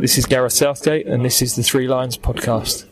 This 0.00 0.16
is 0.16 0.26
Gareth 0.26 0.52
Southgate, 0.52 1.08
and 1.08 1.24
this 1.24 1.42
is 1.42 1.56
the 1.56 1.64
Three 1.64 1.88
Lions 1.88 2.16
podcast. 2.16 2.84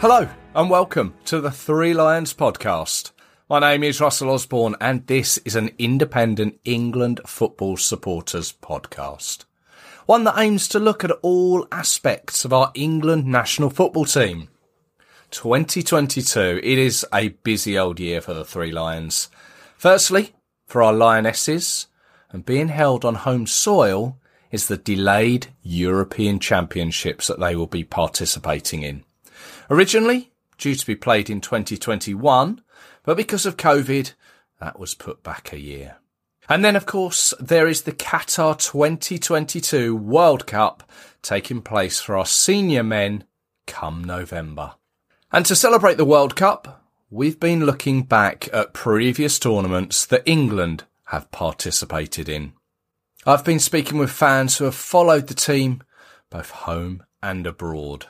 Hello 0.00 0.28
and 0.56 0.68
welcome 0.68 1.14
to 1.26 1.40
the 1.40 1.52
Three 1.52 1.94
Lions 1.94 2.34
podcast. 2.34 3.13
My 3.46 3.58
name 3.58 3.82
is 3.82 4.00
Russell 4.00 4.30
Osborne 4.30 4.74
and 4.80 5.06
this 5.06 5.36
is 5.44 5.54
an 5.54 5.72
independent 5.78 6.58
England 6.64 7.20
football 7.26 7.76
supporters 7.76 8.54
podcast. 8.62 9.44
One 10.06 10.24
that 10.24 10.38
aims 10.38 10.66
to 10.68 10.78
look 10.78 11.04
at 11.04 11.10
all 11.20 11.68
aspects 11.70 12.46
of 12.46 12.54
our 12.54 12.72
England 12.74 13.26
national 13.26 13.68
football 13.68 14.06
team. 14.06 14.48
2022, 15.30 16.60
it 16.62 16.78
is 16.78 17.04
a 17.12 17.28
busy 17.28 17.78
old 17.78 18.00
year 18.00 18.22
for 18.22 18.32
the 18.32 18.46
Three 18.46 18.72
Lions. 18.72 19.28
Firstly, 19.76 20.34
for 20.66 20.82
our 20.82 20.94
Lionesses, 20.94 21.88
and 22.30 22.46
being 22.46 22.68
held 22.68 23.04
on 23.04 23.14
home 23.14 23.46
soil 23.46 24.16
is 24.52 24.68
the 24.68 24.78
delayed 24.78 25.48
European 25.62 26.38
Championships 26.38 27.26
that 27.26 27.40
they 27.40 27.54
will 27.54 27.66
be 27.66 27.84
participating 27.84 28.82
in. 28.82 29.04
Originally 29.68 30.32
due 30.56 30.74
to 30.74 30.86
be 30.86 30.96
played 30.96 31.28
in 31.28 31.42
2021, 31.42 32.62
but 33.04 33.16
because 33.16 33.46
of 33.46 33.56
COVID, 33.56 34.12
that 34.60 34.78
was 34.78 34.94
put 34.94 35.22
back 35.22 35.52
a 35.52 35.58
year. 35.58 35.98
And 36.48 36.64
then, 36.64 36.76
of 36.76 36.84
course, 36.84 37.32
there 37.40 37.66
is 37.66 37.82
the 37.82 37.92
Qatar 37.92 38.58
2022 38.58 39.96
World 39.96 40.46
Cup 40.46 40.82
taking 41.22 41.62
place 41.62 42.00
for 42.00 42.16
our 42.16 42.26
senior 42.26 42.82
men 42.82 43.24
come 43.66 44.04
November. 44.04 44.74
And 45.32 45.46
to 45.46 45.56
celebrate 45.56 45.96
the 45.96 46.04
World 46.04 46.36
Cup, 46.36 46.84
we've 47.10 47.40
been 47.40 47.64
looking 47.64 48.02
back 48.02 48.48
at 48.52 48.74
previous 48.74 49.38
tournaments 49.38 50.04
that 50.06 50.22
England 50.26 50.84
have 51.06 51.30
participated 51.30 52.28
in. 52.28 52.52
I've 53.26 53.44
been 53.44 53.58
speaking 53.58 53.96
with 53.96 54.10
fans 54.10 54.58
who 54.58 54.64
have 54.64 54.74
followed 54.74 55.28
the 55.28 55.34
team 55.34 55.82
both 56.28 56.50
home 56.50 57.02
and 57.22 57.46
abroad. 57.46 58.06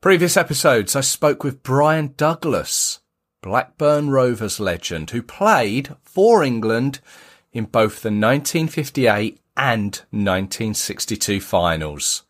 Previous 0.00 0.36
episodes, 0.36 0.96
I 0.96 1.00
spoke 1.00 1.44
with 1.44 1.62
Bryan 1.62 2.14
Douglas, 2.16 3.00
Blackburn 3.42 4.08
Rovers 4.08 4.58
legend, 4.58 5.10
who 5.10 5.20
played 5.20 5.94
for 6.02 6.42
England 6.42 7.00
in 7.52 7.64
both 7.64 8.02
the 8.02 8.08
1958 8.08 9.40
and 9.56 9.96
1962 10.10 11.40
finals. 11.40 12.22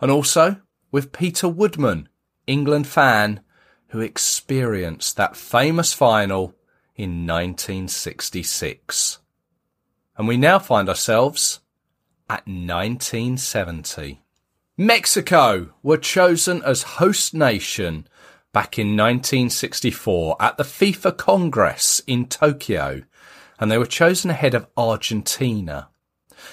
And 0.00 0.10
also 0.10 0.56
with 0.90 1.12
Peter 1.12 1.48
Woodman, 1.48 2.08
England 2.46 2.86
fan, 2.86 3.40
who 3.88 4.00
experienced 4.00 5.16
that 5.16 5.36
famous 5.36 5.92
final 5.92 6.54
in 6.96 7.26
1966. 7.26 9.18
And 10.16 10.28
we 10.28 10.36
now 10.36 10.58
find 10.58 10.88
ourselves 10.88 11.60
at 12.30 12.46
1970. 12.46 14.22
Mexico 14.76 15.74
were 15.82 15.98
chosen 15.98 16.62
as 16.62 16.82
host 16.82 17.34
nation 17.34 18.06
back 18.52 18.78
in 18.78 18.88
1964 18.88 20.36
at 20.38 20.56
the 20.56 20.62
FIFA 20.62 21.16
Congress 21.16 22.02
in 22.06 22.26
Tokyo, 22.26 23.02
and 23.58 23.70
they 23.70 23.78
were 23.78 23.86
chosen 23.86 24.30
ahead 24.30 24.54
of 24.54 24.66
Argentina. 24.76 25.88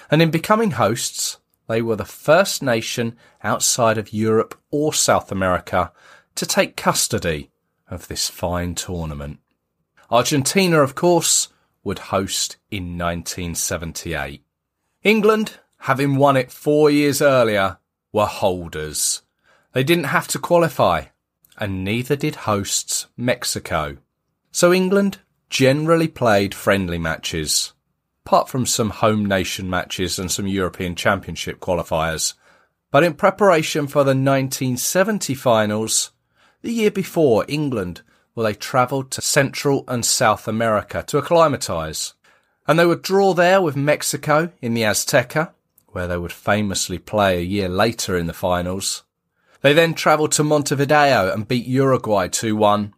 And 0.10 0.22
in 0.22 0.32
becoming 0.32 0.72
hosts, 0.72 1.38
they 1.68 1.82
were 1.82 1.96
the 1.96 2.06
first 2.06 2.64
nation 2.64 3.18
outside 3.44 3.98
of 3.98 4.14
Europe 4.14 4.60
or 4.72 4.94
South 4.94 5.32
America 5.32 5.92
to 6.36 6.46
take 6.46 6.76
custody 6.76 7.52
of 7.90 8.08
this 8.08 8.30
fine 8.30 8.76
tournament. 8.76 9.40
Argentina, 10.10 10.82
of 10.82 10.96
course, 10.96 11.50
would 11.84 12.00
host 12.00 12.58
in 12.72 12.98
1978. 12.98 14.44
England, 15.04 15.60
having 15.80 16.16
won 16.16 16.38
it 16.38 16.52
four 16.52 16.90
years 16.90 17.22
earlier, 17.22 17.78
were 18.12 18.26
holders. 18.26 19.22
They 19.74 19.84
didn't 19.84 20.06
have 20.06 20.28
to 20.30 20.40
qualify, 20.40 21.06
and 21.60 21.84
neither 21.84 22.16
did 22.16 22.36
hosts 22.36 23.08
Mexico. 23.18 23.98
So 24.52 24.74
England 24.74 25.20
generally 25.50 26.08
played 26.08 26.54
friendly 26.54 26.98
matches, 26.98 27.74
apart 28.26 28.50
from 28.50 28.66
some 28.66 28.90
home 28.92 29.26
nation 29.26 29.70
matches 29.70 30.18
and 30.18 30.32
some 30.32 30.48
European 30.48 30.96
Championship 30.96 31.60
qualifiers. 31.60 32.34
But 32.92 33.04
in 33.04 33.14
preparation 33.14 33.88
for 33.88 34.04
the 34.04 34.16
1970 34.16 35.36
finals, 35.36 36.12
the 36.62 36.72
year 36.72 36.92
before 36.92 37.46
England, 37.48 38.02
well, 38.36 38.46
they 38.46 38.54
travelled 38.54 39.12
to 39.12 39.22
Central 39.22 39.84
and 39.88 40.06
South 40.06 40.48
America 40.48 41.04
to 41.08 41.18
acclimatise. 41.18 42.14
And 42.68 42.78
they 42.78 42.86
would 42.86 43.02
draw 43.02 43.34
there 43.34 43.62
with 43.62 43.76
Mexico 43.76 44.52
in 44.62 44.76
the 44.76 44.84
Azteca, 44.84 45.52
where 45.88 46.08
they 46.08 46.18
would 46.18 46.32
famously 46.32 47.00
play 47.00 47.38
a 47.38 47.42
year 47.42 47.68
later 47.68 48.16
in 48.16 48.28
the 48.28 48.34
finals. 48.34 49.04
They 49.62 49.74
then 49.74 49.94
travelled 49.94 50.32
to 50.34 50.44
Montevideo 50.44 51.32
and 51.34 51.48
beat 51.48 51.66
Uruguay 51.66 52.28
2-1, 52.28 52.94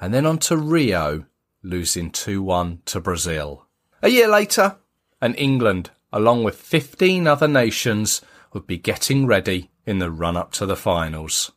and 0.00 0.14
then 0.14 0.26
on 0.26 0.38
to 0.38 0.56
Rio, 0.56 1.26
losing 1.62 2.10
2-1 2.10 2.84
to 2.86 3.00
Brazil. 3.00 3.66
A 4.02 4.08
year 4.08 4.28
later, 4.28 4.76
and 5.20 5.36
England, 5.36 5.90
along 6.12 6.44
with 6.44 6.56
15 6.56 7.26
other 7.26 7.48
nations, 7.48 8.22
would 8.52 8.66
be 8.66 8.78
getting 8.78 9.26
ready 9.26 9.70
in 9.84 9.98
the 9.98 10.10
run-up 10.10 10.52
to 10.52 10.66
the 10.66 10.76
finals. 10.76 11.52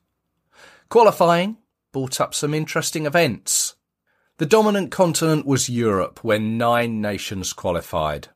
Qualifying 0.90 1.58
brought 1.94 2.20
up 2.20 2.34
some 2.34 2.54
interesting 2.54 3.06
events. 3.06 3.76
The 4.38 4.46
dominant 4.46 4.92
continent 4.92 5.46
was 5.46 5.70
Europe, 5.70 6.24
where 6.24 6.40
nine 6.40 7.00
nations 7.00 7.54
qualified. 7.54 8.30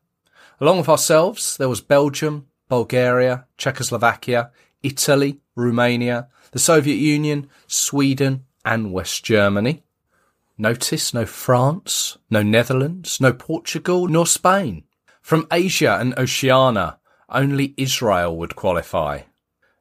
Along 0.60 0.78
with 0.78 0.88
ourselves, 0.88 1.56
there 1.56 1.68
was 1.68 1.80
Belgium, 1.80 2.46
Bulgaria, 2.68 3.46
Czechoslovakia, 3.58 4.50
Italy, 4.86 5.40
Romania, 5.56 6.28
the 6.52 6.60
Soviet 6.60 6.94
Union, 6.94 7.48
Sweden, 7.66 8.44
and 8.64 8.92
West 8.92 9.24
Germany. 9.24 9.82
Notice 10.56 11.12
no 11.12 11.26
France, 11.26 12.16
no 12.30 12.42
Netherlands, 12.42 13.20
no 13.20 13.32
Portugal, 13.32 14.06
nor 14.06 14.26
Spain. 14.26 14.84
From 15.20 15.48
Asia 15.50 15.98
and 16.00 16.16
Oceania, 16.16 16.98
only 17.28 17.74
Israel 17.76 18.36
would 18.36 18.54
qualify. 18.54 19.22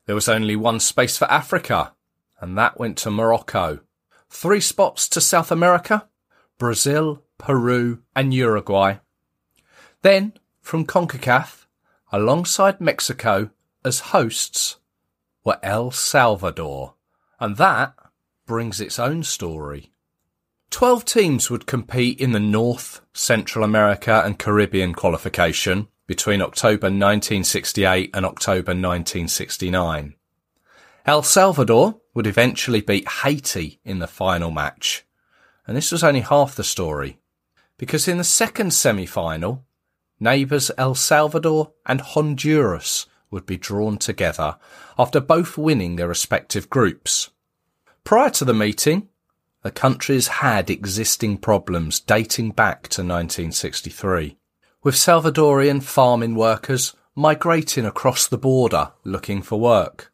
There 0.07 0.15
was 0.15 0.27
only 0.27 0.55
one 0.55 0.79
space 0.79 1.17
for 1.17 1.31
Africa, 1.31 1.93
and 2.41 2.57
that 2.57 2.79
went 2.79 2.97
to 2.99 3.11
Morocco. 3.11 3.81
Three 4.29 4.59
spots 4.59 5.07
to 5.09 5.21
South 5.21 5.51
America, 5.51 6.09
Brazil, 6.57 7.23
Peru, 7.37 7.99
and 8.15 8.33
Uruguay. 8.33 8.95
Then 10.01 10.33
from 10.61 10.85
CONCACAF, 10.85 11.67
alongside 12.11 12.81
Mexico 12.81 13.51
as 13.83 14.11
hosts, 14.11 14.77
were 15.45 15.59
El 15.63 15.91
Salvador, 15.91 16.95
and 17.39 17.55
that 17.57 17.93
brings 18.45 18.81
its 18.81 18.99
own 18.99 19.23
story. 19.23 19.91
Twelve 20.71 21.05
teams 21.05 21.49
would 21.49 21.67
compete 21.67 22.19
in 22.19 22.31
the 22.31 22.39
North, 22.39 23.01
Central 23.13 23.63
America 23.63 24.21
and 24.25 24.37
Caribbean 24.37 24.93
qualification 24.93 25.87
between 26.07 26.41
October 26.41 26.87
1968 26.87 28.09
and 28.13 28.25
October 28.25 28.71
1969. 28.71 30.15
El 31.05 31.23
Salvador 31.23 32.01
would 32.13 32.27
eventually 32.27 32.81
beat 32.81 33.07
Haiti 33.07 33.79
in 33.85 33.99
the 33.99 34.07
final 34.07 34.51
match. 34.51 35.05
And 35.67 35.77
this 35.77 35.91
was 35.91 36.03
only 36.03 36.21
half 36.21 36.55
the 36.55 36.63
story, 36.63 37.19
because 37.77 38.07
in 38.07 38.17
the 38.17 38.23
second 38.23 38.73
semi-final, 38.73 39.63
neighbours 40.19 40.71
El 40.77 40.95
Salvador 40.95 41.73
and 41.85 42.01
Honduras 42.01 43.05
would 43.35 43.45
be 43.45 43.57
drawn 43.57 43.97
together 43.97 44.55
after 44.97 45.19
both 45.19 45.57
winning 45.57 45.97
their 45.97 46.07
respective 46.07 46.69
groups. 46.69 47.31
Prior 48.05 48.29
to 48.29 48.45
the 48.45 48.53
meeting, 48.53 49.09
the 49.61 49.71
countries 49.71 50.27
had 50.39 50.69
existing 50.69 51.37
problems 51.39 51.99
dating 51.99 52.51
back 52.51 52.83
to 52.83 53.01
1963, 53.01 54.37
with 54.83 54.95
Salvadorian 54.95 55.83
farming 55.83 56.35
workers 56.35 56.95
migrating 57.13 57.85
across 57.85 58.25
the 58.25 58.37
border 58.37 58.93
looking 59.03 59.41
for 59.41 59.59
work. 59.59 60.13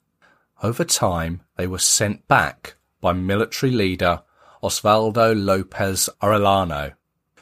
Over 0.63 0.83
time, 0.83 1.41
they 1.57 1.67
were 1.67 1.77
sent 1.77 2.27
back 2.27 2.75
by 3.01 3.13
military 3.13 3.71
leader 3.71 4.23
Osvaldo 4.63 5.35
Lopez 5.35 6.09
Arellano, 6.23 6.93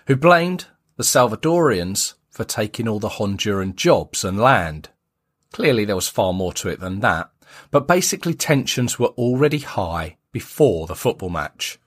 who 0.07 0.17
blamed 0.17 0.65
the 0.97 1.03
Salvadorians 1.03 2.15
for 2.29 2.43
taking 2.43 2.85
all 2.85 2.99
the 2.99 3.15
Honduran 3.17 3.75
jobs 3.75 4.25
and 4.25 4.37
land. 4.37 4.89
Clearly 5.51 5.85
there 5.85 5.95
was 5.95 6.07
far 6.07 6.33
more 6.33 6.53
to 6.53 6.69
it 6.69 6.79
than 6.79 6.99
that, 6.99 7.29
but 7.71 7.87
basically 7.87 8.33
tensions 8.33 8.99
were 8.99 9.07
already 9.07 9.59
high 9.59 10.17
before 10.31 10.87
the 10.87 10.95
football 10.95 11.29
match. 11.29 11.79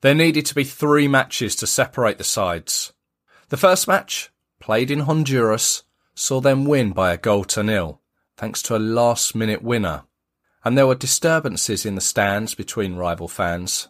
There 0.00 0.14
needed 0.14 0.46
to 0.46 0.54
be 0.54 0.64
three 0.64 1.06
matches 1.06 1.54
to 1.56 1.66
separate 1.66 2.18
the 2.18 2.24
sides. 2.24 2.92
The 3.50 3.56
first 3.56 3.86
match, 3.86 4.30
played 4.60 4.90
in 4.90 5.00
Honduras, 5.00 5.84
saw 6.14 6.40
them 6.40 6.64
win 6.64 6.92
by 6.92 7.12
a 7.12 7.18
goal 7.18 7.44
to 7.44 7.62
nil, 7.62 8.00
thanks 8.36 8.62
to 8.62 8.76
a 8.76 8.78
last 8.78 9.34
minute 9.34 9.62
winner. 9.62 10.04
And 10.64 10.76
there 10.76 10.86
were 10.86 10.94
disturbances 10.94 11.84
in 11.84 11.94
the 11.94 12.00
stands 12.00 12.54
between 12.54 12.96
rival 12.96 13.28
fans. 13.28 13.88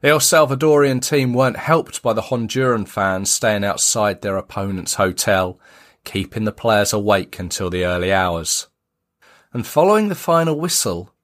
The 0.00 0.08
El 0.08 0.20
Salvadorian 0.20 1.00
team 1.00 1.34
weren't 1.34 1.56
helped 1.56 2.02
by 2.02 2.12
the 2.12 2.22
Honduran 2.22 2.86
fans 2.86 3.30
staying 3.30 3.64
outside 3.64 4.22
their 4.22 4.36
opponent's 4.36 4.94
hotel, 4.94 5.58
keeping 6.04 6.44
the 6.44 6.52
players 6.52 6.92
awake 6.92 7.38
until 7.38 7.70
the 7.70 7.84
early 7.84 8.12
hours. 8.12 8.68
And 9.52 9.66
following 9.66 10.08
the 10.08 10.14
final 10.14 10.58
whistle, 10.58 11.14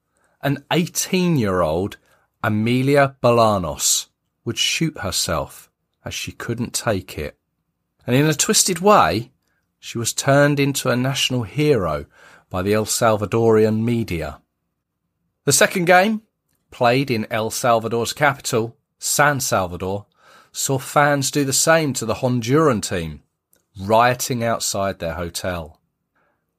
an 0.41 0.63
18 0.71 1.37
year 1.37 1.61
old 1.61 1.97
Amelia 2.43 3.15
Bolanos 3.21 4.07
would 4.43 4.57
shoot 4.57 4.99
herself 4.99 5.71
as 6.03 6.13
she 6.13 6.31
couldn't 6.31 6.73
take 6.73 7.17
it. 7.17 7.37
And 8.05 8.15
in 8.15 8.27
a 8.27 8.33
twisted 8.33 8.79
way, 8.79 9.31
she 9.79 9.97
was 9.97 10.13
turned 10.13 10.59
into 10.59 10.89
a 10.89 10.95
national 10.95 11.43
hero 11.43 12.05
by 12.49 12.61
the 12.61 12.73
El 12.73 12.85
Salvadorian 12.85 13.83
media. 13.83 14.39
The 15.45 15.53
second 15.53 15.85
game 15.85 16.21
played 16.71 17.09
in 17.09 17.27
El 17.31 17.49
Salvador's 17.49 18.13
capital, 18.13 18.77
San 18.99 19.39
Salvador, 19.39 20.05
saw 20.51 20.77
fans 20.77 21.31
do 21.31 21.43
the 21.43 21.53
same 21.53 21.93
to 21.93 22.05
the 22.05 22.15
Honduran 22.15 22.81
team, 22.81 23.21
rioting 23.79 24.43
outside 24.43 24.99
their 24.99 25.13
hotel. 25.13 25.79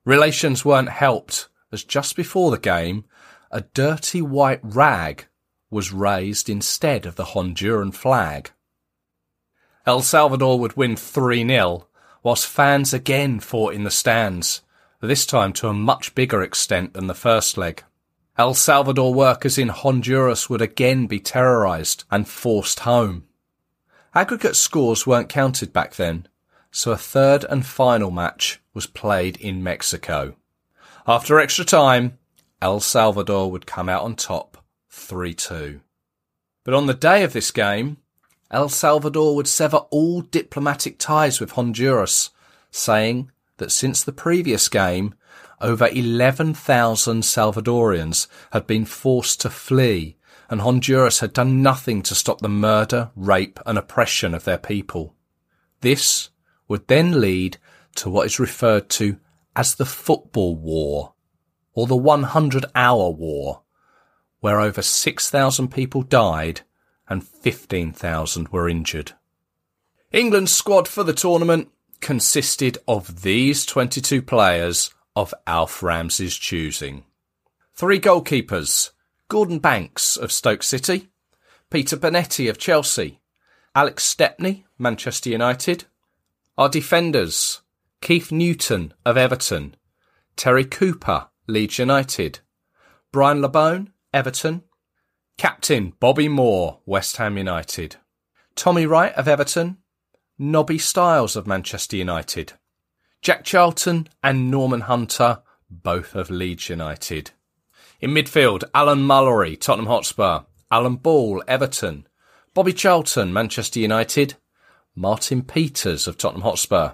Relations 0.04 0.64
weren't 0.64 0.88
helped 0.88 1.48
as 1.72 1.84
just 1.84 2.16
before 2.16 2.50
the 2.50 2.58
game, 2.58 3.04
a 3.50 3.60
dirty 3.60 4.22
white 4.22 4.60
rag 4.62 5.26
was 5.70 5.92
raised 5.92 6.48
instead 6.48 7.06
of 7.06 7.16
the 7.16 7.24
Honduran 7.24 7.92
flag. 7.92 8.50
El 9.86 10.02
Salvador 10.02 10.58
would 10.58 10.76
win 10.76 10.96
3 10.96 11.46
0, 11.46 11.86
whilst 12.22 12.46
fans 12.46 12.92
again 12.92 13.40
fought 13.40 13.74
in 13.74 13.84
the 13.84 13.90
stands, 13.90 14.62
this 15.00 15.26
time 15.26 15.52
to 15.52 15.68
a 15.68 15.72
much 15.72 16.14
bigger 16.14 16.42
extent 16.42 16.94
than 16.94 17.06
the 17.06 17.14
first 17.14 17.56
leg. 17.56 17.84
El 18.38 18.54
Salvador 18.54 19.14
workers 19.14 19.58
in 19.58 19.68
Honduras 19.68 20.50
would 20.50 20.60
again 20.60 21.06
be 21.06 21.20
terrorised 21.20 22.04
and 22.10 22.28
forced 22.28 22.80
home. 22.80 23.24
Aggregate 24.14 24.56
scores 24.56 25.06
weren't 25.06 25.28
counted 25.28 25.72
back 25.72 25.94
then, 25.94 26.26
so 26.76 26.92
a 26.92 26.96
third 26.98 27.42
and 27.48 27.64
final 27.64 28.10
match 28.10 28.60
was 28.74 28.86
played 28.86 29.38
in 29.38 29.62
Mexico. 29.62 30.36
After 31.06 31.40
extra 31.40 31.64
time, 31.64 32.18
El 32.60 32.80
Salvador 32.80 33.50
would 33.50 33.64
come 33.64 33.88
out 33.88 34.02
on 34.02 34.14
top 34.14 34.58
3-2. 34.92 35.80
But 36.64 36.74
on 36.74 36.84
the 36.84 36.92
day 36.92 37.24
of 37.24 37.32
this 37.32 37.50
game, 37.50 37.96
El 38.50 38.68
Salvador 38.68 39.34
would 39.34 39.48
sever 39.48 39.78
all 39.88 40.20
diplomatic 40.20 40.98
ties 40.98 41.40
with 41.40 41.52
Honduras, 41.52 42.28
saying 42.70 43.30
that 43.56 43.72
since 43.72 44.04
the 44.04 44.12
previous 44.12 44.68
game, 44.68 45.14
over 45.62 45.88
11,000 45.90 47.22
Salvadorians 47.22 48.26
had 48.52 48.66
been 48.66 48.84
forced 48.84 49.40
to 49.40 49.48
flee, 49.48 50.18
and 50.50 50.60
Honduras 50.60 51.20
had 51.20 51.32
done 51.32 51.62
nothing 51.62 52.02
to 52.02 52.14
stop 52.14 52.42
the 52.42 52.50
murder, 52.50 53.12
rape, 53.16 53.58
and 53.64 53.78
oppression 53.78 54.34
of 54.34 54.44
their 54.44 54.58
people. 54.58 55.14
This 55.80 56.28
would 56.68 56.86
then 56.88 57.20
lead 57.20 57.58
to 57.96 58.10
what 58.10 58.26
is 58.26 58.38
referred 58.38 58.88
to 58.90 59.18
as 59.54 59.74
the 59.74 59.86
Football 59.86 60.56
War, 60.56 61.14
or 61.72 61.86
the 61.86 61.96
100 61.96 62.66
Hour 62.74 63.10
War, 63.10 63.62
where 64.40 64.60
over 64.60 64.82
6,000 64.82 65.68
people 65.68 66.02
died 66.02 66.60
and 67.08 67.26
15,000 67.26 68.48
were 68.48 68.68
injured. 68.68 69.12
England's 70.12 70.52
squad 70.52 70.88
for 70.88 71.04
the 71.04 71.12
tournament 71.12 71.70
consisted 72.00 72.78
of 72.86 73.22
these 73.22 73.64
22 73.64 74.22
players 74.22 74.90
of 75.14 75.34
Alf 75.46 75.82
Ramsey's 75.82 76.36
choosing. 76.36 77.04
Three 77.74 77.98
goalkeepers 77.98 78.90
Gordon 79.28 79.58
Banks 79.58 80.16
of 80.16 80.30
Stoke 80.30 80.62
City, 80.62 81.08
Peter 81.70 81.96
Bonetti 81.96 82.48
of 82.48 82.58
Chelsea, 82.58 83.20
Alex 83.74 84.04
Stepney, 84.04 84.66
Manchester 84.78 85.30
United. 85.30 85.84
Our 86.58 86.70
defenders 86.70 87.60
Keith 88.00 88.32
Newton 88.32 88.94
of 89.04 89.18
Everton, 89.18 89.76
Terry 90.36 90.64
Cooper, 90.64 91.28
Leeds 91.46 91.78
United, 91.78 92.40
Brian 93.12 93.42
Labone, 93.42 93.88
Everton, 94.14 94.62
Captain 95.36 95.92
Bobby 96.00 96.28
Moore, 96.28 96.80
West 96.86 97.18
Ham 97.18 97.36
United, 97.36 97.96
Tommy 98.54 98.86
Wright 98.86 99.12
of 99.16 99.28
Everton, 99.28 99.76
Nobby 100.38 100.78
Stiles 100.78 101.36
of 101.36 101.46
Manchester 101.46 101.98
United, 101.98 102.54
Jack 103.20 103.44
Charlton 103.44 104.08
and 104.22 104.50
Norman 104.50 104.82
Hunter, 104.82 105.42
both 105.68 106.14
of 106.14 106.30
Leeds 106.30 106.70
United. 106.70 107.32
In 108.00 108.12
midfield, 108.12 108.64
Alan 108.74 109.00
Mullery, 109.00 109.60
Tottenham 109.60 109.88
Hotspur, 109.88 110.40
Alan 110.70 110.96
Ball, 110.96 111.42
Everton, 111.46 112.06
Bobby 112.54 112.72
Charlton, 112.72 113.30
Manchester 113.30 113.80
United, 113.80 114.36
Martin 114.98 115.42
Peters 115.42 116.08
of 116.08 116.16
Tottenham 116.16 116.42
Hotspur, 116.42 116.92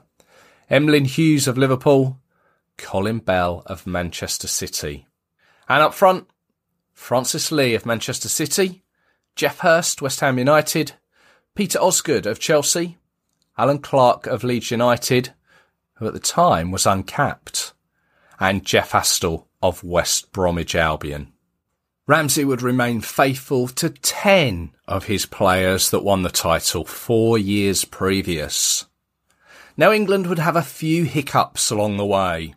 Emlyn 0.68 1.04
Hughes 1.04 1.46
of 1.46 1.56
Liverpool, 1.56 2.18
Colin 2.76 3.20
Bell 3.20 3.62
of 3.66 3.86
Manchester 3.86 4.48
City. 4.48 5.06
And 5.68 5.84
up 5.84 5.94
front, 5.94 6.28
Francis 6.92 7.52
Lee 7.52 7.76
of 7.76 7.86
Manchester 7.86 8.28
City, 8.28 8.82
Geoff 9.36 9.60
Hurst, 9.60 10.02
West 10.02 10.18
Ham 10.18 10.36
United, 10.36 10.94
Peter 11.54 11.78
Osgood 11.78 12.26
of 12.26 12.40
Chelsea, 12.40 12.98
Allan 13.56 13.78
Clarke 13.78 14.26
of 14.26 14.42
Leeds 14.42 14.72
United, 14.72 15.32
who 15.94 16.06
at 16.08 16.12
the 16.12 16.18
time 16.18 16.72
was 16.72 16.86
uncapped, 16.86 17.72
and 18.40 18.66
Jeff 18.66 18.90
Astle 18.90 19.46
of 19.62 19.84
West 19.84 20.32
Bromwich 20.32 20.74
Albion. 20.74 21.32
Ramsey 22.12 22.44
would 22.44 22.60
remain 22.60 23.00
faithful 23.00 23.68
to 23.68 23.88
10 23.88 24.72
of 24.86 25.06
his 25.06 25.24
players 25.24 25.88
that 25.88 26.04
won 26.04 26.20
the 26.20 26.28
title 26.28 26.84
four 26.84 27.38
years 27.38 27.86
previous. 27.86 28.84
Now 29.78 29.92
England 29.92 30.26
would 30.26 30.38
have 30.38 30.54
a 30.54 30.60
few 30.60 31.04
hiccups 31.04 31.70
along 31.70 31.96
the 31.96 32.04
way. 32.04 32.54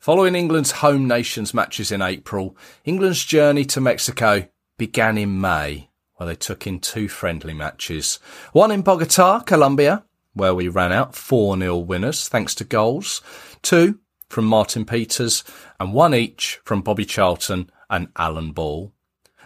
Following 0.00 0.34
England's 0.34 0.72
home 0.82 1.06
nations 1.06 1.54
matches 1.54 1.92
in 1.92 2.02
April, 2.02 2.56
England's 2.84 3.24
journey 3.24 3.64
to 3.66 3.80
Mexico 3.80 4.48
began 4.76 5.16
in 5.16 5.40
May, 5.40 5.88
where 6.16 6.26
they 6.26 6.34
took 6.34 6.66
in 6.66 6.80
two 6.80 7.06
friendly 7.06 7.54
matches. 7.54 8.18
One 8.50 8.72
in 8.72 8.82
Bogota, 8.82 9.38
Colombia, 9.38 10.02
where 10.34 10.52
we 10.52 10.66
ran 10.66 10.92
out 10.92 11.12
4-0 11.12 11.86
winners 11.86 12.28
thanks 12.28 12.56
to 12.56 12.64
goals. 12.64 13.22
Two 13.62 14.00
from 14.28 14.46
Martin 14.46 14.84
Peters 14.84 15.44
and 15.78 15.94
one 15.94 16.12
each 16.12 16.58
from 16.64 16.82
Bobby 16.82 17.04
Charlton 17.04 17.70
and 17.88 18.08
Alan 18.16 18.50
Ball. 18.50 18.92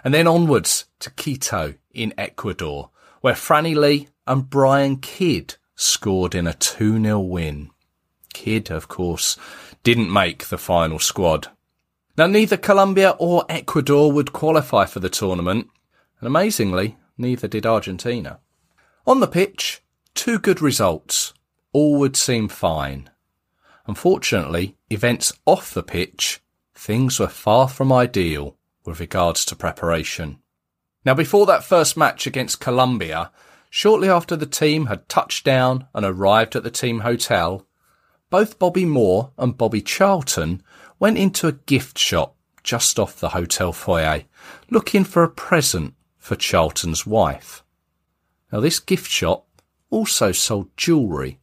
And 0.02 0.14
then 0.14 0.26
onwards 0.26 0.86
to 1.00 1.10
Quito 1.10 1.74
in 1.92 2.14
Ecuador, 2.16 2.90
where 3.20 3.34
Franny 3.34 3.74
Lee 3.74 4.08
and 4.26 4.48
Brian 4.48 4.96
Kidd 4.96 5.56
scored 5.74 6.34
in 6.34 6.46
a 6.46 6.52
2-0 6.52 7.28
win. 7.28 7.70
Kidd, 8.32 8.70
of 8.70 8.88
course, 8.88 9.36
didn't 9.82 10.12
make 10.12 10.46
the 10.46 10.58
final 10.58 10.98
squad. 10.98 11.48
Now 12.16 12.26
neither 12.26 12.56
Colombia 12.56 13.10
or 13.18 13.44
Ecuador 13.48 14.12
would 14.12 14.32
qualify 14.32 14.86
for 14.86 15.00
the 15.00 15.10
tournament, 15.10 15.68
and 16.20 16.26
amazingly, 16.26 16.96
neither 17.18 17.48
did 17.48 17.66
Argentina. 17.66 18.40
On 19.06 19.20
the 19.20 19.26
pitch, 19.26 19.82
Two 20.14 20.38
good 20.38 20.60
results. 20.60 21.32
All 21.72 21.98
would 21.98 22.16
seem 22.16 22.48
fine. 22.48 23.10
Unfortunately, 23.86 24.76
events 24.90 25.32
off 25.46 25.72
the 25.72 25.82
pitch, 25.82 26.40
things 26.74 27.18
were 27.18 27.28
far 27.28 27.68
from 27.68 27.92
ideal 27.92 28.56
with 28.90 29.00
regards 29.00 29.44
to 29.46 29.56
preparation. 29.56 30.38
Now, 31.04 31.14
before 31.14 31.46
that 31.46 31.64
first 31.64 31.96
match 31.96 32.26
against 32.26 32.60
Colombia, 32.60 33.30
shortly 33.70 34.08
after 34.08 34.36
the 34.36 34.46
team 34.46 34.86
had 34.86 35.08
touched 35.08 35.44
down 35.44 35.86
and 35.94 36.04
arrived 36.04 36.56
at 36.56 36.62
the 36.62 36.70
team 36.70 37.00
hotel, 37.00 37.66
both 38.28 38.58
Bobby 38.58 38.84
Moore 38.84 39.32
and 39.38 39.56
Bobby 39.56 39.80
Charlton 39.80 40.62
went 40.98 41.16
into 41.16 41.48
a 41.48 41.52
gift 41.52 41.98
shop 41.98 42.36
just 42.62 42.98
off 42.98 43.18
the 43.18 43.30
hotel 43.30 43.72
foyer, 43.72 44.24
looking 44.68 45.04
for 45.04 45.22
a 45.22 45.30
present 45.30 45.94
for 46.18 46.36
Charlton's 46.36 47.06
wife. 47.06 47.64
Now, 48.52 48.60
this 48.60 48.78
gift 48.78 49.10
shop 49.10 49.46
also 49.88 50.32
sold 50.32 50.76
jewellery. 50.76 51.38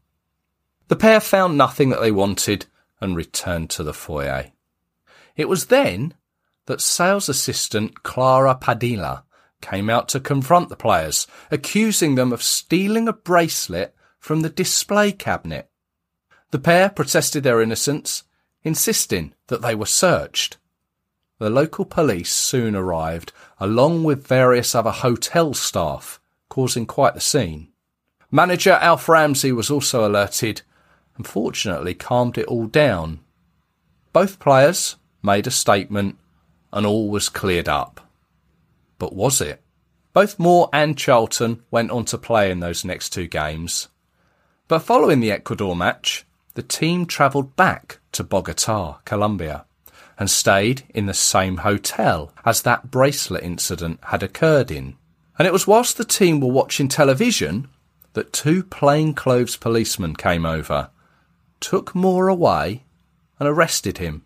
The 0.89 0.95
pair 0.95 1.19
found 1.19 1.57
nothing 1.57 1.89
that 1.89 2.01
they 2.01 2.11
wanted 2.11 2.67
and 3.01 3.15
returned 3.15 3.69
to 3.71 3.83
the 3.83 3.93
foyer. 3.93 4.51
It 5.35 5.49
was 5.49 5.65
then 5.65 6.13
that 6.67 6.81
sales 6.81 7.27
assistant 7.27 8.03
Clara 8.03 8.55
Padilla 8.55 9.24
came 9.62 9.89
out 9.89 10.07
to 10.09 10.19
confront 10.19 10.69
the 10.69 10.75
players, 10.75 11.25
accusing 11.50 12.15
them 12.15 12.31
of 12.31 12.43
stealing 12.43 13.07
a 13.07 13.13
bracelet 13.13 13.95
from 14.19 14.41
the 14.41 14.50
display 14.50 15.12
cabinet. 15.12 15.69
The 16.51 16.59
pair 16.59 16.89
protested 16.89 17.43
their 17.43 17.62
innocence, 17.62 18.24
insisting 18.63 19.33
that 19.47 19.62
they 19.62 19.75
were 19.75 19.86
searched. 19.86 20.57
The 21.39 21.50
local 21.50 21.86
police 21.86 22.31
soon 22.31 22.75
arrived, 22.75 23.31
along 23.59 24.03
with 24.03 24.27
various 24.27 24.75
other 24.75 24.91
hotel 24.91 25.53
staff, 25.53 26.19
causing 26.50 26.86
quite 26.86 27.13
the 27.13 27.21
scene. 27.21 27.69
Manager 28.31 28.74
Alf 28.74 29.07
Ramsey 29.07 29.51
was 29.51 29.69
also 29.69 30.07
alerted 30.07 30.62
and 31.15 31.25
fortunately 31.25 31.93
calmed 31.93 32.38
it 32.38 32.45
all 32.47 32.67
down. 32.67 33.19
Both 34.13 34.39
players 34.39 34.97
made 35.21 35.47
a 35.47 35.51
statement 35.51 36.17
and 36.71 36.86
all 36.86 37.09
was 37.09 37.29
cleared 37.29 37.69
up. 37.69 38.01
But 39.00 39.13
was 39.13 39.41
it? 39.41 39.62
Both 40.13 40.39
Moore 40.39 40.69
and 40.74 40.97
Charlton 40.97 41.63
went 41.69 41.91
on 41.91 42.05
to 42.05 42.17
play 42.17 42.50
in 42.50 42.59
those 42.59 42.83
next 42.83 43.09
two 43.09 43.27
games. 43.27 43.88
But 44.67 44.79
following 44.79 45.19
the 45.19 45.31
Ecuador 45.31 45.75
match, 45.75 46.25
the 46.55 46.63
team 46.63 47.05
travelled 47.05 47.55
back 47.55 48.00
to 48.13 48.24
Bogota, 48.24 49.00
Colombia, 49.05 49.65
and 50.17 50.29
stayed 50.29 50.83
in 50.89 51.05
the 51.05 51.13
same 51.13 51.57
hotel 51.57 52.33
as 52.43 52.63
that 52.63 52.89
bracelet 52.89 53.43
incident 53.43 54.00
had 54.05 54.24
occurred 54.24 54.71
in. 54.71 54.95
And 55.38 55.47
it 55.47 55.53
was 55.53 55.67
whilst 55.67 55.97
the 55.97 56.03
team 56.03 56.39
were 56.41 56.47
watching 56.47 56.88
television 56.88 57.67
that 58.13 58.33
two 58.33 58.63
plainclothes 58.63 59.55
policemen 59.55 60.15
came 60.15 60.45
over, 60.45 60.89
took 61.59 61.93
Moore 61.93 62.27
away, 62.27 62.83
and 63.39 63.47
arrested 63.47 64.00
him, 64.00 64.24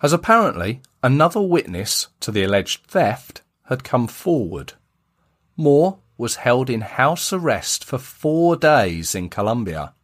as 0.00 0.12
apparently 0.12 0.80
another 1.02 1.40
witness 1.40 2.08
to 2.20 2.30
the 2.30 2.42
alleged 2.44 2.86
theft 2.86 3.42
had 3.64 3.84
come 3.84 4.06
forward. 4.06 4.74
Moore 5.56 5.98
was 6.16 6.36
held 6.36 6.70
in 6.70 6.80
house 6.80 7.32
arrest 7.32 7.84
for 7.84 7.98
four 7.98 8.56
days 8.56 9.14
in 9.14 9.28
Colombia. 9.28 9.94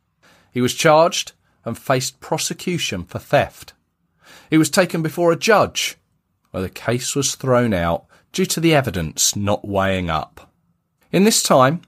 He 0.51 0.61
was 0.61 0.75
charged 0.75 1.33
and 1.65 1.79
faced 1.79 2.21
prosecution 2.21 3.05
for 3.05 3.19
theft. 3.19 3.73
He 4.51 4.59
was 4.59 4.71
taken 4.71 5.03
before 5.03 5.33
a 5.33 5.37
judge, 5.37 5.97
where 6.51 6.63
the 6.63 6.69
case 6.69 7.17
was 7.17 7.35
thrown 7.35 7.73
out 7.73 8.05
due 8.33 8.47
to 8.47 8.61
the 8.61 8.75
evidence 8.75 9.35
not 9.35 9.67
weighing 9.67 10.11
up. 10.11 10.53
In 11.11 11.25
this 11.25 11.43
time, 11.43 11.83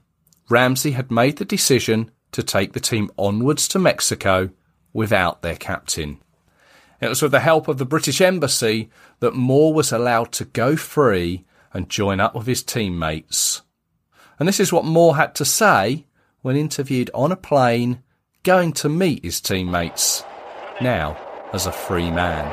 Ramsey 0.49 0.91
had 0.91 1.11
made 1.11 1.37
the 1.37 1.45
decision 1.45 2.11
to 2.31 2.43
take 2.43 2.73
the 2.73 2.79
team 2.79 3.11
onwards 3.17 3.67
to 3.69 3.79
Mexico 3.79 4.49
without 4.93 5.41
their 5.41 5.55
captain. 5.55 6.19
It 6.99 7.09
was 7.09 7.21
with 7.21 7.31
the 7.31 7.39
help 7.39 7.67
of 7.67 7.77
the 7.77 7.85
British 7.85 8.21
Embassy 8.21 8.89
that 9.19 9.35
Moore 9.35 9.73
was 9.73 9.91
allowed 9.91 10.31
to 10.33 10.45
go 10.45 10.75
free 10.75 11.45
and 11.73 11.89
join 11.89 12.19
up 12.19 12.33
with 12.33 12.47
his 12.47 12.63
teammates. 12.63 13.61
And 14.39 14.47
this 14.47 14.59
is 14.59 14.73
what 14.73 14.85
Moore 14.85 15.15
had 15.15 15.35
to 15.35 15.45
say 15.45 16.05
when 16.41 16.55
interviewed 16.55 17.11
on 17.13 17.31
a 17.31 17.35
plane 17.35 18.01
going 18.43 18.71
to 18.71 18.89
meet 18.89 19.23
his 19.23 19.41
teammates, 19.41 20.23
now 20.81 21.17
as 21.53 21.65
a 21.65 21.71
free 21.71 22.09
man. 22.09 22.45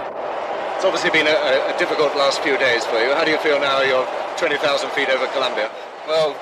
It's 0.77 0.85
obviously 0.85 1.11
been 1.11 1.27
a, 1.27 1.75
a 1.75 1.79
difficult 1.79 2.15
last 2.17 2.43
few 2.43 2.59
days 2.59 2.85
for 2.85 2.99
you. 2.99 3.15
How 3.15 3.25
do 3.25 3.31
you 3.31 3.39
feel 3.39 3.59
now 3.61 3.81
you're 3.81 4.07
20,000 4.37 4.91
feet 4.91 5.09
over 5.09 5.27
Colombia? 5.29 5.71
Well, 6.07 6.37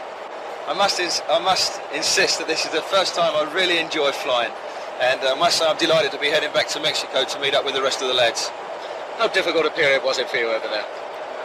I 0.66 0.74
must, 0.74 0.98
ins- 0.98 1.22
I 1.28 1.38
must 1.38 1.80
insist 1.94 2.38
that 2.38 2.48
this 2.48 2.64
is 2.64 2.72
the 2.72 2.82
first 2.82 3.14
time 3.14 3.34
I 3.36 3.52
really 3.52 3.78
enjoy 3.78 4.10
flying. 4.10 4.52
And 5.00 5.20
uh, 5.22 5.34
I 5.34 5.38
must 5.38 5.58
say 5.58 5.66
I'm 5.66 5.78
delighted 5.78 6.12
to 6.12 6.18
be 6.18 6.28
heading 6.28 6.52
back 6.52 6.68
to 6.68 6.80
Mexico 6.80 7.24
to 7.24 7.40
meet 7.40 7.54
up 7.54 7.64
with 7.64 7.74
the 7.74 7.82
rest 7.82 8.02
of 8.02 8.08
the 8.08 8.14
lads. 8.14 8.48
How 9.18 9.28
difficult 9.28 9.66
a 9.66 9.70
period 9.70 10.02
was 10.02 10.18
it 10.18 10.28
for 10.28 10.36
you 10.36 10.48
over 10.48 10.68
there? 10.68 10.84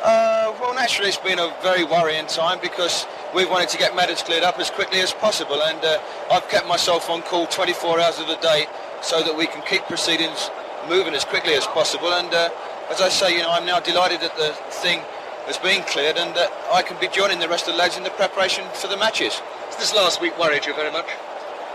Uh, 0.04 0.54
well, 0.62 0.74
naturally, 0.76 1.10
it's 1.10 1.18
been 1.18 1.40
a 1.40 1.54
very 1.62 1.84
worrying 1.84 2.28
time 2.28 2.60
because 2.62 3.08
we've 3.34 3.50
wanted 3.50 3.70
to 3.70 3.78
get 3.78 3.96
matters 3.96 4.22
cleared 4.22 4.44
up 4.44 4.60
as 4.60 4.70
quickly 4.70 5.00
as 5.00 5.12
possible, 5.12 5.62
and 5.64 5.84
uh, 5.84 6.00
I've 6.32 6.48
kept 6.50 6.68
myself 6.68 7.10
on 7.10 7.24
call 7.24 7.48
24 7.48 8.00
hours 8.00 8.20
of 8.20 8.28
the 8.28 8.38
day 8.38 8.68
so 9.02 9.24
that 9.24 9.36
we 9.36 9.48
can 9.48 9.64
keep 9.66 9.82
proceedings 9.84 10.50
moving 10.88 11.14
as 11.14 11.26
quickly 11.26 11.54
as 11.54 11.66
possible. 11.68 12.14
And 12.14 12.34
uh, 12.34 12.50
as 12.90 13.02
I 13.02 13.10
say, 13.10 13.36
you 13.36 13.42
know, 13.42 13.52
I'm 13.52 13.66
now 13.66 13.80
delighted 13.80 14.22
that 14.22 14.38
the 14.38 14.54
thing 14.70 15.02
has 15.46 15.58
been 15.58 15.84
cleared 15.84 16.18
and 16.18 16.36
that 16.36 16.52
I 16.72 16.82
can 16.82 17.00
be 17.00 17.08
joining 17.08 17.40
the 17.40 17.50
rest 17.50 17.68
of 17.68 17.74
the 17.74 17.80
lads 17.80 17.98
in 17.98 18.04
the 18.04 18.12
preparation 18.12 18.66
for 18.74 18.88
the 18.88 18.98
matches. 18.98 19.34
Has 19.68 19.78
this 19.78 19.94
last 19.96 20.22
week 20.22 20.38
worried 20.38 20.66
you 20.66 20.74
very 20.76 20.92
much? 20.92 21.08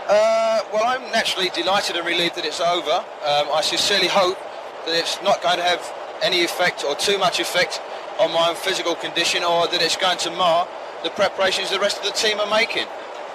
Uh, 0.07 0.59
well, 0.73 0.83
I'm 0.83 1.09
naturally 1.11 1.49
delighted 1.49 1.95
and 1.95 2.05
relieved 2.05 2.35
that 2.35 2.45
it's 2.45 2.59
over. 2.59 2.91
Um, 3.23 3.47
I 3.53 3.61
sincerely 3.63 4.07
hope 4.07 4.37
that 4.85 4.95
it's 4.95 5.21
not 5.23 5.41
going 5.41 5.57
to 5.57 5.63
have 5.63 5.79
any 6.21 6.43
effect 6.43 6.83
or 6.83 6.95
too 6.95 7.17
much 7.17 7.39
effect 7.39 7.81
on 8.19 8.31
my 8.33 8.49
own 8.49 8.55
physical 8.55 8.95
condition 8.95 9.43
or 9.43 9.67
that 9.67 9.81
it's 9.81 9.95
going 9.95 10.17
to 10.19 10.31
mar 10.31 10.67
the 11.03 11.09
preparations 11.11 11.69
the 11.69 11.79
rest 11.79 11.97
of 11.99 12.03
the 12.03 12.11
team 12.11 12.39
are 12.39 12.49
making. 12.49 12.85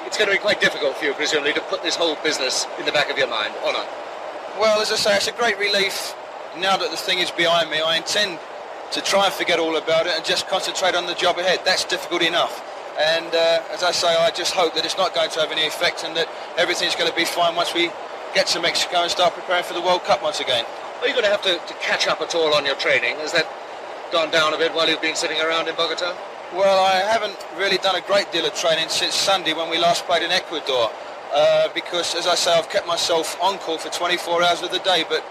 It's 0.04 0.16
going 0.16 0.28
to 0.28 0.36
be 0.36 0.40
quite 0.40 0.60
difficult 0.60 0.96
for 0.96 1.04
you, 1.06 1.14
presumably, 1.14 1.52
to 1.54 1.60
put 1.60 1.82
this 1.82 1.96
whole 1.96 2.16
business 2.22 2.66
in 2.78 2.84
the 2.84 2.92
back 2.92 3.10
of 3.10 3.18
your 3.18 3.28
mind, 3.28 3.54
or 3.64 3.72
not? 3.72 3.88
Well, 4.60 4.80
as 4.80 4.92
I 4.92 4.96
say, 4.96 5.16
it's 5.16 5.28
a 5.28 5.32
great 5.32 5.58
relief 5.58 6.14
now 6.58 6.76
that 6.76 6.90
the 6.90 6.96
thing 6.96 7.18
is 7.18 7.30
behind 7.30 7.70
me. 7.70 7.80
I 7.80 7.96
intend 7.96 8.38
to 8.92 9.00
try 9.00 9.26
and 9.26 9.34
forget 9.34 9.58
all 9.58 9.76
about 9.76 10.06
it 10.06 10.12
and 10.16 10.24
just 10.24 10.48
concentrate 10.48 10.94
on 10.94 11.06
the 11.06 11.14
job 11.14 11.38
ahead. 11.38 11.60
That's 11.64 11.84
difficult 11.84 12.22
enough. 12.22 12.64
And 12.98 13.32
uh, 13.32 13.62
as 13.70 13.84
I 13.84 13.92
say, 13.92 14.08
I 14.08 14.30
just 14.30 14.52
hope 14.54 14.74
that 14.74 14.84
it's 14.84 14.96
not 14.96 15.14
going 15.14 15.30
to 15.30 15.40
have 15.40 15.52
any 15.52 15.64
effect 15.64 16.02
and 16.02 16.16
that 16.16 16.26
everything's 16.58 16.96
going 16.96 17.08
to 17.08 17.14
be 17.14 17.24
fine 17.24 17.54
once 17.54 17.72
we 17.72 17.90
get 18.34 18.48
to 18.48 18.60
Mexico 18.60 19.02
and 19.02 19.10
start 19.10 19.34
preparing 19.34 19.62
for 19.62 19.74
the 19.74 19.80
World 19.80 20.02
Cup 20.02 20.20
once 20.20 20.40
again. 20.40 20.64
Are 21.00 21.06
you 21.06 21.14
going 21.14 21.24
to 21.24 21.30
have 21.30 21.42
to, 21.42 21.54
to 21.54 21.74
catch 21.78 22.08
up 22.08 22.20
at 22.20 22.34
all 22.34 22.52
on 22.54 22.66
your 22.66 22.74
training? 22.74 23.14
Has 23.22 23.30
that 23.32 23.46
gone 24.10 24.32
down 24.32 24.52
a 24.52 24.58
bit 24.58 24.74
while 24.74 24.88
you've 24.88 25.00
been 25.00 25.14
sitting 25.14 25.40
around 25.40 25.68
in 25.68 25.76
Bogota? 25.76 26.16
Well, 26.52 26.84
I 26.84 26.96
haven't 27.06 27.38
really 27.56 27.78
done 27.78 27.94
a 27.94 28.00
great 28.00 28.32
deal 28.32 28.44
of 28.44 28.54
training 28.54 28.88
since 28.88 29.14
Sunday 29.14 29.52
when 29.52 29.70
we 29.70 29.78
last 29.78 30.04
played 30.06 30.24
in 30.24 30.32
Ecuador. 30.32 30.90
Uh, 31.32 31.68
because, 31.74 32.16
as 32.16 32.26
I 32.26 32.34
say, 32.34 32.52
I've 32.52 32.68
kept 32.68 32.86
myself 32.86 33.40
on 33.40 33.58
call 33.58 33.78
for 33.78 33.90
24 33.90 34.42
hours 34.42 34.62
of 34.62 34.72
the 34.72 34.78
day. 34.80 35.04
But 35.08 35.22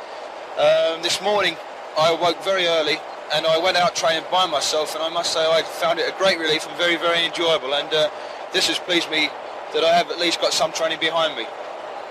um, 0.55 1.01
this 1.01 1.21
morning, 1.21 1.57
I 1.97 2.13
awoke 2.13 2.41
very 2.43 2.67
early 2.67 2.97
and 3.33 3.45
I 3.45 3.57
went 3.57 3.77
out 3.77 3.95
training 3.95 4.23
by 4.31 4.45
myself. 4.45 4.95
And 4.95 5.03
I 5.03 5.09
must 5.09 5.33
say, 5.33 5.39
I 5.39 5.61
found 5.63 5.99
it 5.99 6.07
a 6.07 6.17
great 6.17 6.39
relief 6.39 6.67
and 6.67 6.75
very, 6.77 6.95
very 6.95 7.25
enjoyable. 7.25 7.73
And 7.73 7.91
uh, 7.93 8.09
this 8.53 8.67
has 8.67 8.79
pleased 8.79 9.09
me 9.09 9.29
that 9.73 9.83
I 9.83 9.93
have 9.95 10.09
at 10.11 10.19
least 10.19 10.41
got 10.41 10.53
some 10.53 10.71
training 10.71 10.99
behind 10.99 11.35
me. 11.35 11.45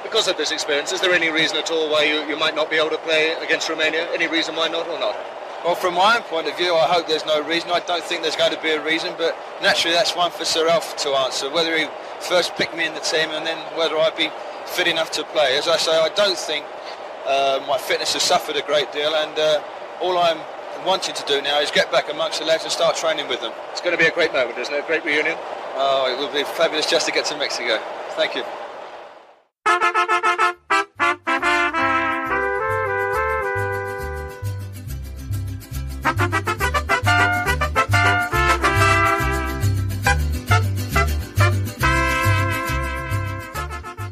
Because 0.03 0.29
of 0.29 0.37
this 0.37 0.53
experience, 0.53 0.93
is 0.93 1.01
there 1.01 1.13
any 1.13 1.31
reason 1.31 1.57
at 1.57 1.71
all 1.71 1.91
why 1.91 2.05
you, 2.05 2.23
you 2.29 2.37
might 2.37 2.55
not 2.55 2.71
be 2.71 2.77
able 2.77 2.91
to 2.91 2.99
play 2.99 3.33
against 3.43 3.69
Romania? 3.69 4.07
Any 4.13 4.29
reason 4.29 4.55
why 4.55 4.69
not 4.69 4.87
or 4.89 5.01
not? 5.01 5.17
Well, 5.65 5.75
from 5.75 5.95
my 5.95 6.17
own 6.17 6.23
point 6.23 6.47
of 6.47 6.57
view, 6.57 6.75
I 6.77 6.87
hope 6.87 7.09
there's 7.09 7.27
no 7.27 7.43
reason. 7.43 7.71
I 7.73 7.81
don't 7.81 8.05
think 8.05 8.23
there's 8.23 8.37
going 8.37 8.55
to 8.55 8.63
be 8.63 8.71
a 8.71 8.85
reason, 8.85 9.15
but 9.19 9.37
naturally 9.63 9.95
that's 9.95 10.15
one 10.15 10.31
for 10.31 10.45
Sir 10.45 10.69
Alf 10.69 10.97
to 10.99 11.09
answer. 11.11 11.51
Whether 11.51 11.77
he 11.77 11.87
first 12.21 12.55
picked 12.55 12.77
me 12.77 12.87
in 12.87 12.95
the 12.95 13.01
team 13.01 13.31
and 13.31 13.45
then 13.45 13.59
whether 13.77 13.99
I'd 13.99 14.17
be 14.17 14.31
fit 14.67 14.87
enough 14.87 15.11
to 15.13 15.25
play. 15.25 15.57
As 15.59 15.67
I 15.67 15.77
say, 15.77 15.93
I 15.93 16.11
don't 16.11 16.39
think 16.39 16.67
uh, 17.27 17.65
my 17.67 17.79
fitness 17.79 18.13
has 18.13 18.23
suffered 18.23 18.57
a 18.57 18.63
great 18.63 18.93
deal, 18.93 19.13
and 19.15 19.37
uh, 19.39 19.63
all 20.01 20.19
I'm 20.19 20.39
wanting 20.85 21.15
to 21.15 21.25
do 21.27 21.41
now 21.41 21.61
is 21.61 21.71
get 21.71 21.91
back 21.91 22.11
amongst 22.11 22.41
the 22.41 22.47
lads 22.47 22.65
and 22.65 22.73
start 22.73 22.97
training 22.97 23.29
with 23.29 23.41
them. 23.41 23.53
It's 23.71 23.81
going 23.81 23.97
to 23.97 24.03
be 24.03 24.09
a 24.09 24.13
great 24.13 24.33
moment, 24.33 24.59
isn't 24.59 24.75
it? 24.75 24.85
A 24.85 24.87
great 24.87 25.05
reunion. 25.05 25.37
Oh, 25.79 26.13
it 26.13 26.19
will 26.19 26.33
be 26.33 26.45
fabulous 26.45 26.87
just 26.87 27.07
to 27.07 27.13
get 27.13 27.25
to 27.27 27.37
Mexico. 27.37 27.79
Thank 28.11 28.35
you. 28.35 28.45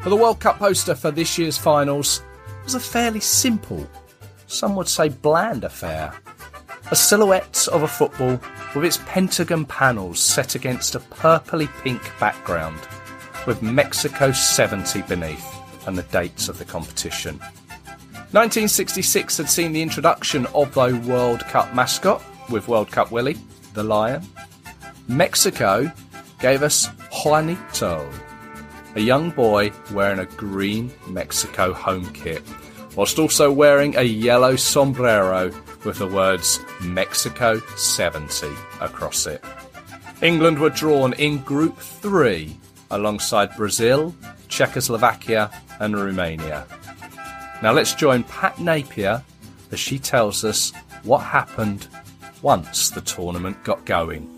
But 0.04 0.10
the 0.10 0.16
World 0.16 0.38
Cup 0.38 0.58
poster 0.58 0.94
for 0.94 1.10
this 1.10 1.38
year's 1.38 1.56
finals 1.56 2.22
was 2.64 2.74
a 2.74 2.80
fairly 2.80 3.20
simple, 3.20 3.88
some 4.46 4.76
would 4.76 4.86
say 4.86 5.08
bland 5.08 5.64
affair. 5.64 6.12
A 6.90 6.96
silhouette 6.96 7.66
of 7.72 7.82
a 7.82 7.88
football 7.88 8.38
with 8.74 8.84
its 8.84 8.98
pentagon 9.06 9.64
panels 9.64 10.20
set 10.20 10.54
against 10.54 10.94
a 10.94 11.00
purpley 11.00 11.68
pink 11.82 12.02
background, 12.20 12.78
with 13.46 13.62
Mexico 13.62 14.32
70 14.32 15.02
beneath 15.02 15.46
and 15.86 15.96
the 15.96 16.02
dates 16.04 16.48
of 16.48 16.58
the 16.58 16.64
competition. 16.64 17.38
1966 18.32 19.38
had 19.38 19.48
seen 19.48 19.72
the 19.72 19.80
introduction 19.80 20.44
of 20.54 20.74
the 20.74 21.00
World 21.06 21.40
Cup 21.46 21.74
mascot 21.74 22.22
with 22.50 22.68
World 22.68 22.90
Cup 22.90 23.10
Willie, 23.10 23.38
the 23.72 23.82
lion. 23.82 24.22
Mexico 25.08 25.90
gave 26.40 26.62
us 26.62 26.88
Juanito, 27.10 28.10
a 28.96 29.00
young 29.00 29.30
boy 29.30 29.72
wearing 29.92 30.18
a 30.18 30.26
green 30.26 30.92
Mexico 31.08 31.72
home 31.72 32.12
kit, 32.12 32.42
whilst 32.96 33.18
also 33.18 33.50
wearing 33.50 33.96
a 33.96 34.02
yellow 34.02 34.56
sombrero 34.56 35.50
with 35.84 35.98
the 35.98 36.06
words 36.06 36.60
Mexico 36.80 37.58
70 37.76 38.48
across 38.80 39.26
it. 39.26 39.44
England 40.22 40.58
were 40.58 40.70
drawn 40.70 41.12
in 41.14 41.38
Group 41.38 41.78
3 41.78 42.56
alongside 42.90 43.56
Brazil, 43.56 44.14
Czechoslovakia, 44.48 45.50
and 45.80 45.96
Romania. 45.96 46.66
Now 47.62 47.72
let's 47.72 47.94
join 47.94 48.24
Pat 48.24 48.58
Napier 48.60 49.22
as 49.72 49.80
she 49.80 49.98
tells 49.98 50.44
us 50.44 50.72
what 51.02 51.18
happened 51.18 51.88
once 52.42 52.90
the 52.90 53.00
tournament 53.00 53.62
got 53.64 53.84
going. 53.84 54.33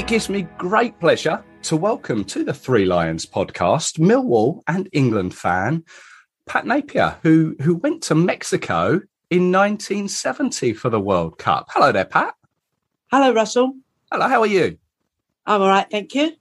It 0.00 0.06
gives 0.06 0.30
me 0.30 0.46
great 0.56 0.98
pleasure 0.98 1.44
to 1.64 1.76
welcome 1.76 2.24
to 2.24 2.42
the 2.42 2.54
Three 2.54 2.86
Lions 2.86 3.26
podcast 3.26 3.98
Millwall 3.98 4.62
and 4.66 4.88
England 4.94 5.34
fan 5.34 5.84
Pat 6.46 6.64
Napier, 6.64 7.18
who 7.22 7.54
who 7.60 7.74
went 7.74 8.02
to 8.04 8.14
Mexico 8.14 9.02
in 9.28 9.52
1970 9.52 10.72
for 10.72 10.88
the 10.88 10.98
World 10.98 11.36
Cup. 11.36 11.66
Hello 11.68 11.92
there, 11.92 12.06
Pat. 12.06 12.34
Hello, 13.10 13.34
Russell. 13.34 13.74
Hello, 14.10 14.26
how 14.26 14.40
are 14.40 14.46
you? 14.46 14.78
I'm 15.44 15.60
all 15.60 15.68
right, 15.68 15.86
thank 15.90 16.14
you. 16.14 16.32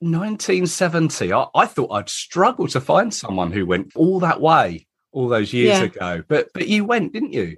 1970. 0.00 1.32
I, 1.32 1.46
I 1.54 1.64
thought 1.64 1.90
I'd 1.90 2.10
struggle 2.10 2.68
to 2.68 2.78
find 2.80 3.14
someone 3.14 3.52
who 3.52 3.64
went 3.64 3.90
all 3.96 4.20
that 4.20 4.42
way 4.42 4.86
all 5.12 5.28
those 5.28 5.54
years 5.54 5.78
Yeah. 5.78 5.84
ago, 5.84 6.24
but 6.28 6.50
but 6.52 6.68
you 6.68 6.84
went, 6.84 7.14
didn't 7.14 7.32
you? 7.32 7.56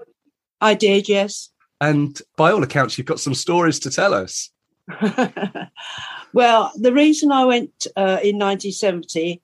I 0.61 0.75
did, 0.75 1.09
yes. 1.09 1.51
And 1.81 2.23
by 2.37 2.53
all 2.53 2.63
accounts, 2.63 2.97
you've 2.99 3.09
got 3.09 3.19
some 3.19 3.35
stories 3.35 3.81
to 3.81 3.91
tell 3.91 4.15
us. 4.15 4.51
well, 6.33 6.73
the 6.77 6.93
reason 6.93 7.33
I 7.33 7.45
went 7.45 7.87
uh, 7.97 8.19
in 8.23 8.39
1970, 8.39 9.41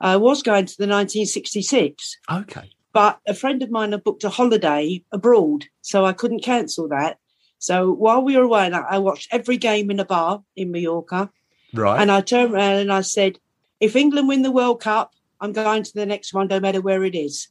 I 0.00 0.16
was 0.16 0.42
going 0.42 0.66
to 0.66 0.76
the 0.78 0.86
1966, 0.86 2.18
Okay. 2.30 2.70
but 2.92 3.20
a 3.26 3.34
friend 3.34 3.62
of 3.62 3.70
mine 3.70 3.92
had 3.92 4.04
booked 4.04 4.24
a 4.24 4.30
holiday 4.30 5.02
abroad, 5.12 5.66
so 5.82 6.04
I 6.06 6.12
couldn't 6.12 6.42
cancel 6.42 6.88
that. 6.88 7.18
So 7.58 7.92
while 7.92 8.22
we 8.22 8.36
were 8.36 8.44
away, 8.44 8.70
I 8.72 8.98
watched 8.98 9.28
every 9.32 9.58
game 9.58 9.90
in 9.90 10.00
a 10.00 10.04
bar 10.04 10.42
in 10.56 10.70
Mallorca, 10.70 11.30
Right. 11.74 12.00
and 12.00 12.10
I 12.10 12.22
turned 12.22 12.54
around 12.54 12.76
and 12.76 12.92
I 12.92 13.02
said, 13.02 13.38
"If 13.80 13.94
England 13.94 14.28
win 14.28 14.42
the 14.42 14.50
World 14.50 14.80
Cup, 14.80 15.12
I'm 15.40 15.52
going 15.52 15.82
to 15.82 15.92
the 15.94 16.06
next 16.06 16.32
one, 16.32 16.48
no 16.48 16.58
matter 16.58 16.80
where 16.80 17.04
it 17.04 17.14
is." 17.14 17.48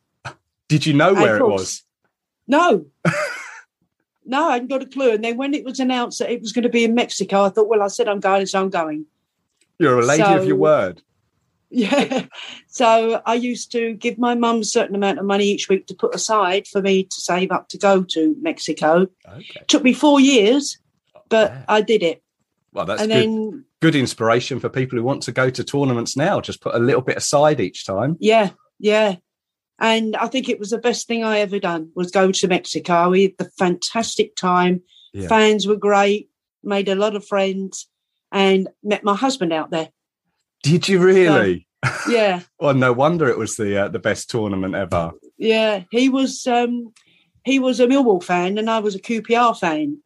Did 0.67 0.85
you 0.85 0.93
know 0.93 1.13
where 1.13 1.37
it 1.37 1.45
was? 1.47 1.83
No. 2.47 2.85
no, 4.29 4.49
I 4.49 4.53
hadn't 4.53 4.69
got 4.69 4.81
a 4.81 4.85
clue. 4.85 5.11
And 5.11 5.23
then 5.23 5.37
when 5.37 5.53
it 5.53 5.65
was 5.65 5.79
announced 5.79 6.19
that 6.19 6.31
it 6.31 6.41
was 6.41 6.51
going 6.51 6.63
to 6.63 6.69
be 6.69 6.83
in 6.83 6.95
Mexico, 6.95 7.43
I 7.43 7.49
thought, 7.49 7.67
well, 7.67 7.81
I 7.81 7.87
said 7.87 8.07
I'm 8.07 8.19
going, 8.19 8.45
so 8.45 8.61
I'm 8.61 8.69
going. 8.69 9.05
You're 9.79 9.99
a 9.99 10.05
lady 10.05 10.23
of 10.23 10.45
your 10.45 10.57
word. 10.57 11.01
Yeah. 11.69 12.25
So 12.71 13.21
I 13.25 13.33
used 13.33 13.71
to 13.73 13.93
give 13.95 14.17
my 14.19 14.35
mum 14.35 14.59
a 14.59 14.63
certain 14.63 14.95
amount 14.95 15.17
of 15.19 15.25
money 15.25 15.45
each 15.45 15.67
week 15.67 15.87
to 15.87 15.95
put 15.95 16.13
aside 16.15 16.67
for 16.67 16.81
me 16.81 17.03
to 17.03 17.15
save 17.19 17.51
up 17.51 17.67
to 17.69 17.77
go 17.77 18.03
to 18.03 18.35
Mexico. 18.41 19.07
Okay. 19.27 19.63
Took 19.67 19.83
me 19.83 19.91
four 19.91 20.19
years, 20.19 20.77
oh, 21.15 21.21
but 21.29 21.51
Yeah. 21.51 21.65
I 21.67 21.81
did 21.81 22.03
it. 22.03 22.21
Well, 22.71 22.85
that's 22.85 23.01
and 23.01 23.11
good. 23.11 23.17
then, 23.23 23.65
good 23.81 23.95
inspiration 23.95 24.59
for 24.59 24.69
people 24.69 24.97
who 24.97 25.03
want 25.03 25.23
to 25.23 25.31
go 25.31 25.49
to 25.49 25.63
tournaments 25.63 26.15
now. 26.15 26.39
Just 26.39 26.61
put 26.61 26.75
a 26.75 26.79
little 26.79 27.01
bit 27.01 27.17
aside 27.17 27.59
each 27.59 27.85
time. 27.85 28.15
yeah, 28.19 28.51
yeah. 28.79 29.15
And 29.79 30.15
I 30.17 30.27
think 30.27 30.49
it 30.49 30.59
was 30.59 30.71
the 30.71 30.77
best 30.77 31.07
thing 31.07 31.23
I 31.23 31.39
ever 31.39 31.59
done 31.59 31.91
was 31.95 32.11
go 32.11 32.31
to 32.31 32.47
Mexico. 32.47 33.09
We 33.09 33.23
had 33.23 33.37
the 33.37 33.49
fantastic 33.57 34.35
time. 34.35 34.81
Yeah. 35.13 35.27
Fans 35.27 35.65
were 35.65 35.77
great, 35.77 36.29
made 36.63 36.89
a 36.89 36.95
lot 36.95 37.15
of 37.15 37.25
friends, 37.25 37.87
and 38.31 38.67
met 38.83 39.03
my 39.03 39.15
husband 39.15 39.53
out 39.53 39.71
there. 39.71 39.89
Did 40.63 40.87
you 40.89 40.99
really? 40.99 41.67
Yeah, 42.09 42.41
well, 42.59 42.73
no 42.73 42.91
wonder 42.91 43.27
it 43.29 43.37
was 43.37 43.55
the 43.55 43.85
uh, 43.85 43.87
the 43.87 43.99
best 43.99 44.29
tournament 44.29 44.75
ever. 44.75 45.11
yeah. 45.37 45.83
He 45.91 46.09
was 46.09 46.45
um 46.45 46.93
he 47.45 47.59
was 47.59 47.79
a 47.79 47.87
Millwall 47.87 48.23
fan 48.23 48.57
and 48.57 48.69
I 48.69 48.79
was 48.79 48.95
a 48.95 48.99
QPR 48.99 49.57
fan. 49.57 49.99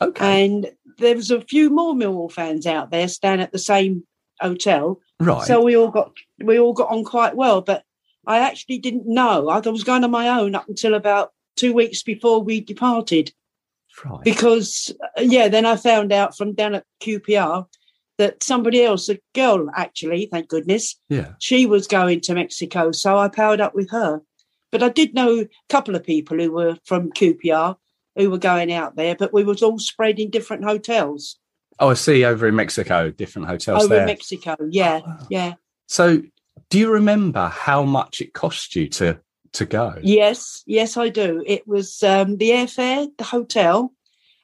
Okay. 0.00 0.44
And 0.44 0.70
there 0.98 1.14
was 1.14 1.30
a 1.30 1.40
few 1.40 1.70
more 1.70 1.94
Millwall 1.94 2.30
fans 2.30 2.66
out 2.66 2.90
there 2.90 3.08
staying 3.08 3.40
at 3.40 3.52
the 3.52 3.58
same 3.58 4.04
hotel. 4.40 5.00
right. 5.20 5.46
So 5.46 5.62
we 5.62 5.76
all 5.76 5.90
got 5.90 6.12
we 6.42 6.58
all 6.58 6.72
got 6.72 6.90
on 6.90 7.04
quite 7.04 7.36
well. 7.36 7.60
But 7.60 7.84
I 8.28 8.38
actually 8.38 8.78
didn't 8.78 9.06
know. 9.06 9.48
I 9.48 9.58
was 9.58 9.82
going 9.82 10.04
on 10.04 10.10
my 10.12 10.28
own 10.28 10.54
up 10.54 10.68
until 10.68 10.94
about 10.94 11.32
two 11.56 11.72
weeks 11.72 12.02
before 12.02 12.40
we 12.40 12.60
departed. 12.60 13.32
right. 14.04 14.22
Because 14.22 14.94
uh, 15.18 15.22
yeah, 15.22 15.48
then 15.48 15.66
I 15.66 15.74
found 15.76 16.12
out 16.12 16.36
from 16.36 16.54
down 16.54 16.76
at 16.76 16.84
QPR 17.02 17.66
that 18.18 18.42
somebody 18.42 18.84
else, 18.84 19.08
a 19.08 19.18
girl 19.34 19.68
actually, 19.74 20.28
thank 20.30 20.48
goodness, 20.48 20.96
yeah. 21.08 21.32
she 21.40 21.66
was 21.66 21.86
going 21.88 22.20
to 22.20 22.34
Mexico, 22.34 22.92
so 22.92 23.16
I 23.18 23.28
powered 23.28 23.60
up 23.60 23.74
with 23.74 23.90
her. 23.90 24.20
But 24.70 24.82
I 24.82 24.90
did 24.90 25.14
know 25.14 25.40
a 25.40 25.48
couple 25.68 25.96
of 25.96 26.04
people 26.04 26.38
who 26.38 26.52
were 26.52 26.76
from 26.84 27.10
QPR 27.10 27.76
who 28.16 28.30
were 28.30 28.38
going 28.38 28.72
out 28.72 28.94
there, 28.96 29.16
but 29.16 29.32
we 29.32 29.42
was 29.44 29.62
all 29.62 29.78
spread 29.78 30.20
in 30.20 30.30
different 30.30 30.64
hotels 30.64 31.38
Oh, 31.80 31.90
I 31.90 31.94
see. 31.94 32.24
Over 32.24 32.48
in 32.48 32.56
Mexico, 32.56 33.10
different 33.10 33.48
hotels 33.48 33.84
over 33.84 33.94
there. 33.94 34.02
in 34.02 34.06
Mexico. 34.06 34.56
Yeah, 34.70 35.00
Oh, 35.04 35.08
wow. 35.08 35.26
yeah, 35.30 35.54
So, 35.86 36.22
do 36.70 36.78
you 36.78 36.90
remember 36.90 37.48
how 37.48 37.82
much 37.84 38.20
it 38.20 38.32
cost 38.34 38.76
you 38.76 38.88
to 38.88 39.18
to 39.54 39.64
go? 39.66 39.94
yes, 40.02 40.62
yes, 40.66 40.96
I 40.96 41.08
do. 41.08 41.42
It 41.46 41.66
was 41.66 42.02
um, 42.02 42.36
the 42.36 42.50
airfare, 42.50 43.08
the 43.16 43.24
hotel, 43.24 43.92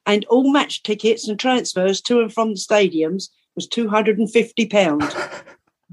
and 0.07 0.25
all 0.27 0.51
match 0.53 0.83
tickets 0.83 1.29
and 1.29 1.39
transfers 1.39 2.01
to 2.03 2.21
and 2.21 2.33
from 2.33 2.51
the 2.55 2.61
stadiums 2.61 3.29
was 3.55 3.67
two 3.69 3.89
hundred 3.89 4.19
and 4.19 4.31
fifty 4.31 4.67
pound. 4.67 5.03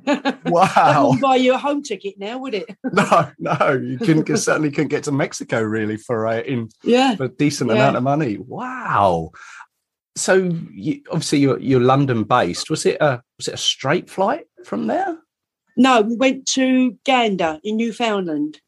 That 0.06 0.40
Wow. 0.46 1.16
buy 1.22 1.36
you 1.36 1.54
a 1.54 1.58
home 1.60 1.84
ticket 1.84 2.16
now, 2.18 2.40
would 2.40 2.54
it? 2.56 2.76
no, 2.92 3.30
no, 3.38 3.72
you 3.74 4.00
couldn't 4.00 4.36
certainly 4.38 4.72
couldn't 4.72 4.88
get 4.88 5.04
to 5.04 5.12
Mexico 5.12 5.62
really 5.62 5.98
for 5.98 6.26
a 6.26 6.40
in 6.42 6.70
Yeah, 6.84 7.16
for 7.18 7.26
a 7.26 7.30
decent 7.30 7.70
Yeah. 7.70 7.76
amount 7.76 7.98
of 7.98 8.04
money. 8.04 8.38
Wow. 8.38 9.32
So, 10.18 10.36
you, 10.74 11.02
obviously, 11.10 11.40
you're 11.40 11.60
you're 11.60 11.80
London 11.82 12.24
based. 12.24 12.70
Was 12.70 12.86
it 12.86 12.98
a 13.00 13.22
was 13.38 13.48
it 13.48 13.54
a 13.54 13.58
straight 13.58 14.10
flight 14.10 14.46
from 14.66 14.88
there? 14.88 15.18
No, 15.78 16.02
we 16.02 16.16
went 16.16 16.46
to 16.50 16.98
Gander 17.06 17.60
in 17.64 17.78
Newfoundland 17.78 18.60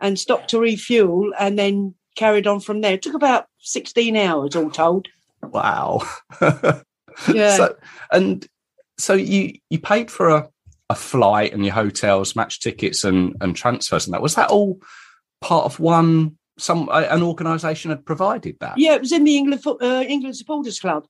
and 0.00 0.18
stopped 0.18 0.50
to 0.50 0.60
refuel 0.60 1.32
and 1.38 1.58
then 1.58 1.94
carried 2.16 2.46
on 2.46 2.60
from 2.60 2.80
there. 2.80 2.94
It 2.94 3.02
took 3.02 3.14
about 3.14 3.46
16 3.60 4.16
hours 4.16 4.54
all 4.56 4.70
told. 4.70 5.08
Wow. 5.42 6.02
Yeah. 7.34 7.56
So, 7.56 7.76
and 8.12 8.46
so 8.96 9.14
you 9.14 9.54
you 9.70 9.80
paid 9.80 10.08
for 10.08 10.28
a, 10.28 10.48
a 10.88 10.94
flight 10.94 11.52
and 11.52 11.64
your 11.64 11.74
hotels, 11.74 12.36
match 12.36 12.60
tickets, 12.60 13.02
and 13.02 13.34
and 13.40 13.56
transfers, 13.56 14.06
and 14.06 14.14
that 14.14 14.22
was 14.22 14.36
that 14.36 14.50
all 14.50 14.80
part 15.40 15.64
of 15.64 15.80
one. 15.80 16.38
Some 16.58 16.88
an 16.92 17.22
organisation 17.24 17.90
had 17.90 18.06
provided 18.06 18.56
that. 18.60 18.78
yeah, 18.78 18.94
it 18.94 19.00
was 19.00 19.10
in 19.10 19.24
the 19.24 19.36
England 19.36 19.64
uh, 19.66 20.04
England 20.06 20.36
Supporters 20.36 20.78
Club. 20.78 21.08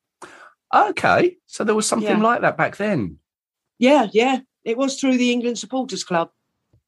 Okay, 0.75 1.37
so 1.47 1.63
there 1.63 1.75
was 1.75 1.87
something 1.87 2.09
Yeah. 2.09 2.23
like 2.23 2.41
that 2.41 2.57
back 2.57 2.79
then. 2.79 3.19
Yeah, 3.79 4.07
yeah. 4.11 4.39
It 4.69 4.77
was 4.77 5.01
through 5.01 5.17
the 5.17 5.33
England 5.33 5.59
Supporters 5.59 6.05
Club. 6.05 6.31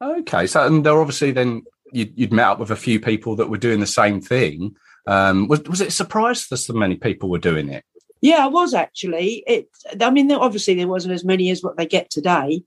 Okay, 0.03 0.47
so 0.47 0.67
and 0.67 0.85
there 0.85 1.01
obviously 1.01 1.31
then 1.33 1.63
you'd, 1.93 2.13
you'd 2.17 2.33
met 2.33 2.47
up 2.47 2.59
with 2.59 2.71
a 2.71 2.77
few 2.77 3.01
people 3.01 3.37
that 3.37 3.51
were 3.51 3.59
doing 3.59 3.81
the 3.81 3.87
same 3.87 4.21
thing. 4.21 4.77
Um, 5.07 5.49
was 5.49 5.63
was 5.65 5.81
it 5.81 5.89
a 5.89 5.93
surprise 5.93 6.47
that 6.49 6.59
so 6.59 6.75
many 6.75 6.97
people 6.97 7.31
were 7.31 7.39
doing 7.39 7.69
it? 7.69 7.85
Yeah, 8.21 8.45
I 8.45 8.49
was 8.49 8.75
actually. 8.75 9.43
It. 9.47 9.69
I 10.01 10.11
mean, 10.11 10.31
obviously 10.31 10.75
there 10.75 10.89
wasn't 10.89 11.15
as 11.15 11.25
many 11.25 11.51
as 11.51 11.63
what 11.63 11.77
they 11.77 11.87
get 11.87 12.11
today, 12.11 12.63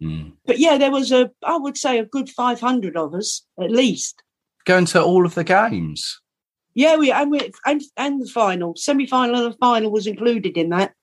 but 0.45 0.57
yeah, 0.57 0.77
there 0.77 0.91
was 0.91 1.11
a. 1.11 1.29
I 1.43 1.57
would 1.57 1.77
say 1.77 1.99
a 1.99 2.05
good 2.05 2.29
500 2.29 2.97
of 2.97 3.13
us 3.13 3.45
at 3.61 3.71
least. 3.71 4.23
Going 4.65 4.85
to 4.85 5.03
all 5.03 5.25
of 5.25 5.35
the 5.35 5.43
games. 5.43 6.21
Yeah, 6.73 6.95
we 6.95 7.11
and 7.11 7.29
we 7.29 7.51
and, 7.65 7.83
and 7.97 8.21
the 8.21 8.29
final, 8.29 8.75
semi 8.75 9.05
final, 9.05 9.35
and 9.35 9.53
the 9.53 9.57
final 9.57 9.91
was 9.91 10.07
included 10.07 10.57
in 10.57 10.69
that. 10.69 10.93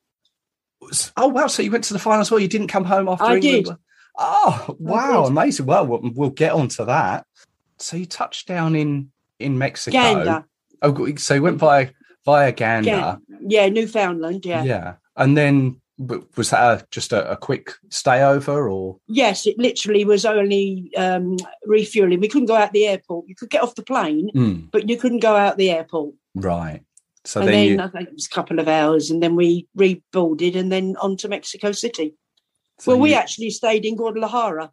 Oh 1.17 1.29
wow! 1.29 1.47
So 1.47 1.63
you 1.63 1.71
went 1.71 1.85
to 1.85 1.93
the 1.93 2.01
final 2.01 2.23
as 2.23 2.31
well. 2.31 2.41
You 2.41 2.49
didn't 2.49 2.69
come 2.69 2.85
home 2.85 3.09
after 3.09 3.25
I 3.25 3.37
England. 3.37 3.67
did. 3.67 3.77
Oh 4.19 4.77
wow! 4.79 5.23
did. 5.25 5.31
Amazing. 5.31 5.67
Well, 5.67 5.87
we'll 5.87 6.01
we'll 6.15 6.31
get 6.31 6.53
on 6.53 6.69
to 6.69 6.85
that. 6.87 7.27
So 7.79 7.97
you 7.97 8.07
touched 8.07 8.47
down 8.49 8.75
in 8.75 9.11
in 9.39 9.59
Mexico. 9.59 9.93
Gander. 9.97 10.45
Oh, 10.83 11.15
so 11.17 11.35
you 11.35 11.43
went 11.43 11.59
via 11.59 11.89
via 12.25 12.53
Gander. 12.53 12.91
Gan- 12.91 13.21
yeah, 13.49 13.69
Newfoundland. 13.69 14.45
Yeah. 14.45 14.63
Yeah. 14.65 14.95
And 15.17 15.37
then 15.37 15.81
was 16.37 16.49
that 16.51 16.81
a, 16.81 16.87
just 16.91 17.13
a, 17.13 17.31
a 17.31 17.37
quick 17.37 17.73
stay 17.91 18.23
over, 18.23 18.69
or 18.69 18.97
Yes, 19.07 19.47
it 19.47 19.59
literally 19.59 20.05
was 20.05 20.25
only 20.25 20.91
um, 20.97 21.37
refueling. 21.67 22.21
We 22.21 22.29
couldn't 22.29 22.47
go 22.47 22.57
out 22.57 22.73
the 22.73 22.87
airport. 22.87 23.29
You 23.29 23.35
could 23.35 23.51
get 23.51 23.63
off 23.63 23.75
the 23.75 23.83
plane, 23.83 24.31
Hmm, 24.33 24.61
but 24.73 24.89
you 24.89 24.97
couldn't 24.97 25.21
go 25.21 25.37
out 25.37 25.59
the 25.59 25.71
airport. 25.71 26.15
right? 26.35 26.81
So 27.27 27.41
and 27.41 27.51
then, 27.51 27.55
then 27.55 27.79
you, 27.79 27.85
I 27.85 27.89
think 27.89 28.09
it 28.09 28.15
was 28.15 28.27
a 28.27 28.35
couple 28.35 28.59
of 28.61 28.67
hours, 28.69 29.11
and 29.11 29.23
then 29.23 29.37
we 29.37 29.67
reboarded 29.77 30.57
and 30.57 30.73
then 30.73 30.97
on 31.03 31.19
to 31.19 31.29
Mexico 31.29 31.73
City. 31.73 32.15
So 32.81 32.93
well, 32.93 33.01
we 33.01 33.11
you- 33.11 33.17
actually 33.17 33.51
stayed 33.51 33.85
in 33.85 33.97
Guadalajara. 33.97 34.73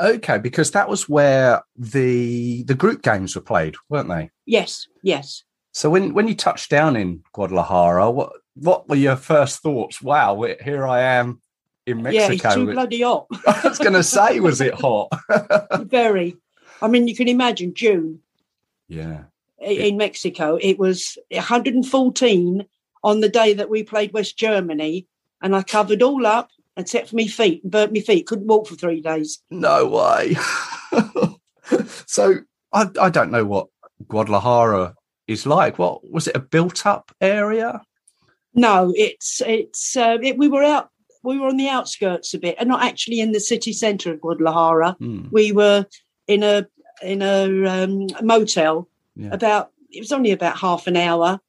okay 0.00 0.38
because 0.38 0.70
that 0.72 0.88
was 0.88 1.08
where 1.08 1.62
the 1.76 2.62
the 2.64 2.74
group 2.74 3.02
games 3.02 3.34
were 3.34 3.42
played, 3.42 3.74
weren't 3.88 4.08
they? 4.08 4.30
Yes, 4.46 4.86
yes. 5.02 5.44
So 5.72 5.90
when 5.90 6.14
when 6.14 6.28
you 6.28 6.34
touched 6.34 6.70
down 6.70 6.96
in 6.96 7.22
Guadalajara, 7.32 8.10
what 8.10 8.32
what 8.54 8.88
were 8.88 8.96
your 8.96 9.16
first 9.16 9.62
thoughts? 9.62 10.02
Wow, 10.02 10.42
here 10.62 10.86
I 10.86 11.02
am 11.02 11.40
in 11.86 12.02
Mexico. 12.02 12.24
Yeah, 12.24 12.32
it's 12.32 12.54
too 12.54 12.66
bloody 12.72 13.02
hot. 13.02 13.26
I 13.46 13.60
was 13.68 13.78
going 13.78 13.92
to 13.92 14.02
say, 14.02 14.40
was 14.40 14.60
it 14.60 14.74
hot? 14.74 15.08
Very. 15.82 16.36
I 16.82 16.88
mean, 16.88 17.08
you 17.08 17.14
can 17.14 17.28
imagine 17.28 17.74
June 17.74 18.20
yeah. 18.88 19.24
in 19.60 19.96
Mexico. 19.96 20.58
It 20.60 20.78
was 20.78 21.18
114 21.30 22.66
on 23.04 23.20
the 23.20 23.28
day 23.28 23.52
that 23.54 23.70
we 23.70 23.82
played 23.82 24.12
West 24.12 24.36
Germany, 24.36 25.06
and 25.40 25.56
I 25.56 25.62
covered 25.62 26.02
all 26.02 26.26
up 26.26 26.50
except 26.78 27.10
for 27.10 27.16
my 27.16 27.26
feet 27.26 27.62
and 27.62 27.72
burnt 27.72 27.92
my 27.92 28.00
feet. 28.00 28.26
Couldn't 28.26 28.46
walk 28.46 28.68
for 28.68 28.76
three 28.76 29.02
days. 29.02 29.42
No 29.50 29.86
way. 29.86 30.36
so 32.06 32.38
I 32.72 32.88
I 32.98 33.10
don't 33.10 33.30
know 33.30 33.44
what 33.44 33.66
Guadalajara 34.06 34.94
is 35.26 35.44
like. 35.44 35.78
What 35.78 36.10
was 36.10 36.28
it? 36.28 36.36
A 36.36 36.40
built 36.40 36.86
up 36.86 37.12
area? 37.20 37.82
No, 38.54 38.92
it's 38.96 39.42
it's 39.46 39.96
uh, 39.96 40.18
it, 40.22 40.38
we 40.38 40.48
were 40.48 40.64
out. 40.64 40.88
We 41.22 41.38
were 41.38 41.48
on 41.48 41.56
the 41.56 41.68
outskirts 41.68 42.32
a 42.32 42.38
bit, 42.38 42.56
and 42.58 42.68
not 42.68 42.82
actually 42.82 43.20
in 43.20 43.32
the 43.32 43.40
city 43.40 43.72
centre 43.72 44.12
of 44.12 44.20
Guadalajara. 44.20 44.96
Hmm. 44.98 45.26
We 45.30 45.52
were 45.52 45.84
in 46.26 46.42
a 46.42 46.66
in 47.02 47.22
a 47.22 47.66
um, 47.66 48.06
motel. 48.22 48.88
Yeah. 49.16 49.30
About 49.32 49.70
it 49.90 50.00
was 50.00 50.12
only 50.12 50.30
about 50.30 50.58
half 50.58 50.86
an 50.86 50.96
hour 50.96 51.40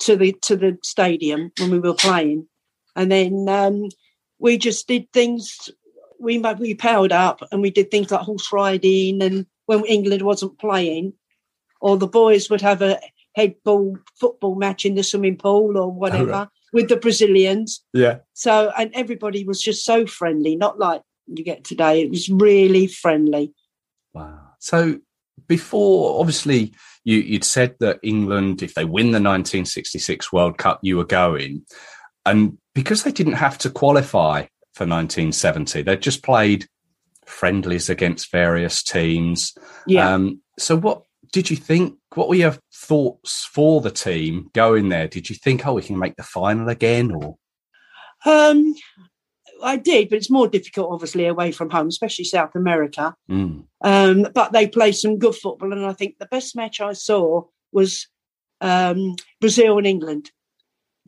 to 0.00 0.16
the 0.16 0.32
to 0.42 0.56
the 0.56 0.78
stadium 0.82 1.50
when 1.58 1.70
we 1.70 1.80
were 1.80 1.94
playing, 1.94 2.46
and 2.94 3.10
then 3.10 3.48
um, 3.48 3.88
we 4.40 4.58
just 4.58 4.88
did 4.88 5.12
things. 5.12 5.70
We 6.18 6.38
we 6.38 6.74
powered 6.74 7.12
up 7.12 7.40
and 7.52 7.62
we 7.62 7.70
did 7.70 7.90
things 7.90 8.10
like 8.10 8.22
horse 8.22 8.52
riding, 8.52 9.22
and 9.22 9.46
when 9.66 9.84
England 9.84 10.22
wasn't 10.22 10.58
playing, 10.58 11.12
or 11.80 11.96
the 11.96 12.08
boys 12.08 12.50
would 12.50 12.60
have 12.60 12.82
a 12.82 12.98
head 13.36 13.54
ball 13.64 13.96
football 14.18 14.56
match 14.56 14.84
in 14.84 14.96
the 14.96 15.02
swimming 15.02 15.36
pool 15.36 15.78
or 15.78 15.90
whatever 15.92 16.30
right. 16.30 16.48
with 16.72 16.88
the 16.88 16.96
Brazilians. 16.96 17.84
Yeah. 17.92 18.18
So, 18.32 18.72
and 18.76 18.90
everybody 18.94 19.44
was 19.44 19.62
just 19.62 19.84
so 19.84 20.06
friendly, 20.06 20.56
not 20.56 20.78
like 20.78 21.02
you 21.26 21.44
get 21.44 21.64
today. 21.64 22.02
It 22.02 22.10
was 22.10 22.28
really 22.28 22.86
friendly. 22.86 23.52
Wow. 24.12 24.40
So 24.58 24.98
before, 25.46 26.20
obviously, 26.20 26.74
you, 27.04 27.18
you'd 27.18 27.44
said 27.44 27.76
that 27.80 28.00
England, 28.02 28.62
if 28.62 28.74
they 28.74 28.84
win 28.84 29.06
the 29.06 29.20
1966 29.20 30.32
World 30.32 30.58
Cup, 30.58 30.80
you 30.82 30.96
were 30.96 31.04
going. 31.04 31.64
And 32.26 32.58
because 32.74 33.02
they 33.02 33.12
didn't 33.12 33.34
have 33.34 33.58
to 33.58 33.70
qualify 33.70 34.42
for 34.74 34.86
1970, 34.86 35.82
they 35.82 35.96
just 35.96 36.22
played 36.22 36.66
friendlies 37.26 37.88
against 37.88 38.32
various 38.32 38.82
teams. 38.82 39.54
Yeah. 39.86 40.14
Um, 40.14 40.40
so 40.58 40.76
what 40.76 41.02
did 41.32 41.50
you 41.50 41.56
think? 41.56 41.96
What 42.14 42.28
were 42.28 42.34
your 42.34 42.56
thoughts 42.74 43.48
for 43.52 43.80
the 43.80 43.90
team 43.90 44.50
going 44.52 44.88
there? 44.88 45.08
Did 45.08 45.30
you 45.30 45.36
think, 45.36 45.66
oh, 45.66 45.74
we 45.74 45.82
can 45.82 45.98
make 45.98 46.16
the 46.16 46.22
final 46.22 46.68
again? 46.68 47.12
Or 47.12 47.36
Um, 48.26 48.74
I 49.62 49.76
did, 49.76 50.08
but 50.08 50.16
it's 50.16 50.30
more 50.30 50.48
difficult, 50.48 50.92
obviously, 50.92 51.26
away 51.26 51.52
from 51.52 51.70
home, 51.70 51.88
especially 51.88 52.24
South 52.24 52.54
America. 52.54 53.14
Mm, 53.30 53.64
Um, 53.82 54.26
but 54.34 54.52
they 54.52 54.66
played 54.66 54.96
some 54.96 55.18
good 55.18 55.34
football, 55.34 55.72
and 55.72 55.84
I 55.84 55.92
think 55.92 56.16
the 56.18 56.26
best 56.26 56.56
match 56.56 56.80
I 56.80 56.94
saw 56.94 57.44
was 57.72 58.08
um, 58.60 59.16
Brazil 59.40 59.78
and 59.78 59.86
England. 59.86 60.30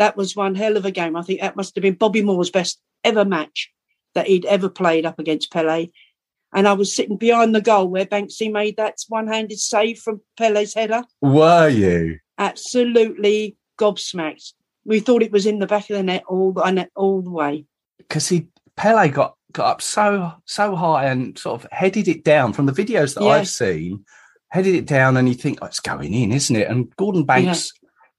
That 0.02 0.16
was 0.16 0.34
one 0.34 0.56
hell 0.56 0.76
of 0.76 0.84
a 0.84 0.90
game. 0.90 1.14
I 1.14 1.22
think 1.22 1.40
that 1.40 1.54
must 1.54 1.76
have 1.76 1.82
been 1.82 1.94
Bobby 1.94 2.22
Moore's 2.22 2.50
best 2.50 2.80
ever 3.04 3.24
match 3.24 3.70
that 4.16 4.26
he'd 4.26 4.44
ever 4.46 4.68
played 4.68 5.06
up 5.06 5.20
against 5.20 5.52
Pele. 5.52 5.90
And 6.52 6.66
I 6.66 6.72
was 6.72 6.92
sitting 6.92 7.18
behind 7.18 7.54
the 7.54 7.60
goal 7.60 7.86
where 7.86 8.04
Banksy 8.04 8.50
made 8.50 8.78
that 8.78 8.96
one-handed 9.08 9.60
save 9.60 10.00
from 10.00 10.20
Pele's 10.36 10.74
header. 10.74 11.04
were 11.20 11.68
you? 11.68 12.18
Absolutely 12.36 13.56
gobsmacked. 13.78 14.54
We 14.84 14.98
thought 14.98 15.22
it 15.22 15.30
was 15.30 15.46
in 15.46 15.60
the 15.60 15.68
back 15.68 15.88
of 15.88 15.96
the 15.96 16.02
net 16.02 16.24
all 16.28 16.52
the 16.52 16.88
all 16.96 17.22
the 17.22 17.30
way. 17.30 17.64
because 17.98 18.28
he 18.28 18.48
Pele 18.76 19.08
got 19.08 19.36
got 19.52 19.66
up 19.70 19.82
so 19.82 20.32
so 20.46 20.74
high 20.74 21.06
and 21.06 21.38
sort 21.38 21.62
of 21.62 21.70
headed 21.70 22.08
it 22.08 22.24
down 22.24 22.52
from 22.52 22.66
the 22.66 22.72
videos 22.72 23.14
that 23.14 23.22
Yeah. 23.22 23.30
I've 23.30 23.48
seen, 23.48 24.04
headed 24.48 24.74
it 24.74 24.86
down, 24.86 25.16
and 25.16 25.28
you 25.28 25.34
think 25.34 25.60
oh, 25.62 25.66
it's 25.66 25.78
going 25.80 26.12
in, 26.12 26.32
isn't 26.32 26.56
it? 26.56 26.68
And 26.68 26.90
Gordon 26.96 27.24
Banks 27.24 27.72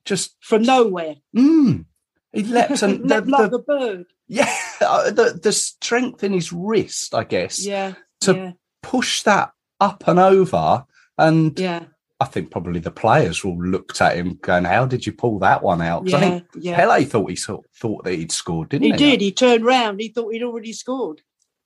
just 0.05 0.35
From 0.41 0.63
nowhere, 0.63 1.15
mm, 1.35 1.85
he 2.31 2.43
leapt 2.43 2.81
and 2.81 3.01
the, 3.09 3.15
Leapt 3.15 3.27
like 3.27 3.51
the- 3.51 3.57
a 3.57 3.61
bird. 3.61 4.05
yeah 4.27 4.53
uh, 4.81 5.11
the 5.11 5.39
the 5.41 5.51
strength 5.51 6.23
in 6.23 6.33
his 6.33 6.51
wrist, 6.53 7.13
I 7.15 7.23
guess, 7.23 7.65
Yeah, 7.65 7.93
to 8.21 8.33
yeah, 8.35 8.51
push 8.81 9.23
that 9.23 9.51
up 9.79 10.03
and 10.07 10.19
over. 10.19 10.85
And 11.17 11.57
yeah, 11.59 11.85
I 12.19 12.25
think 12.25 12.49
probably 12.51 12.79
the 12.79 12.89
players 12.91 13.43
all 13.45 13.61
looked 13.63 14.01
at 14.01 14.15
him 14.17 14.39
going, 14.41 14.63
"How 14.65 14.85
did 14.85 15.05
you 15.05 15.13
pull 15.13 15.39
that 15.39 15.61
one 15.61 15.81
out?" 15.81 16.05
'Cause 16.05 16.13
I 16.15 16.19
yeah, 16.19 16.29
think 16.29 16.43
yeah. 16.55 16.75
Pele 16.77 17.05
thought 17.05 17.29
he 17.29 17.35
sort 17.35 17.65
thought 17.75 18.03
that 18.03 18.13
he'd 18.15 18.31
scored, 18.31 18.69
didn't 18.69 18.85
He 18.85 18.91
he? 18.91 18.97
did. 18.97 19.21
He 19.21 19.31
turned 19.31 19.63
round. 19.65 19.99
He 20.01 20.09
thought 20.09 20.33
he'd 20.33 20.43
already 20.43 20.73
scored. 20.73 21.21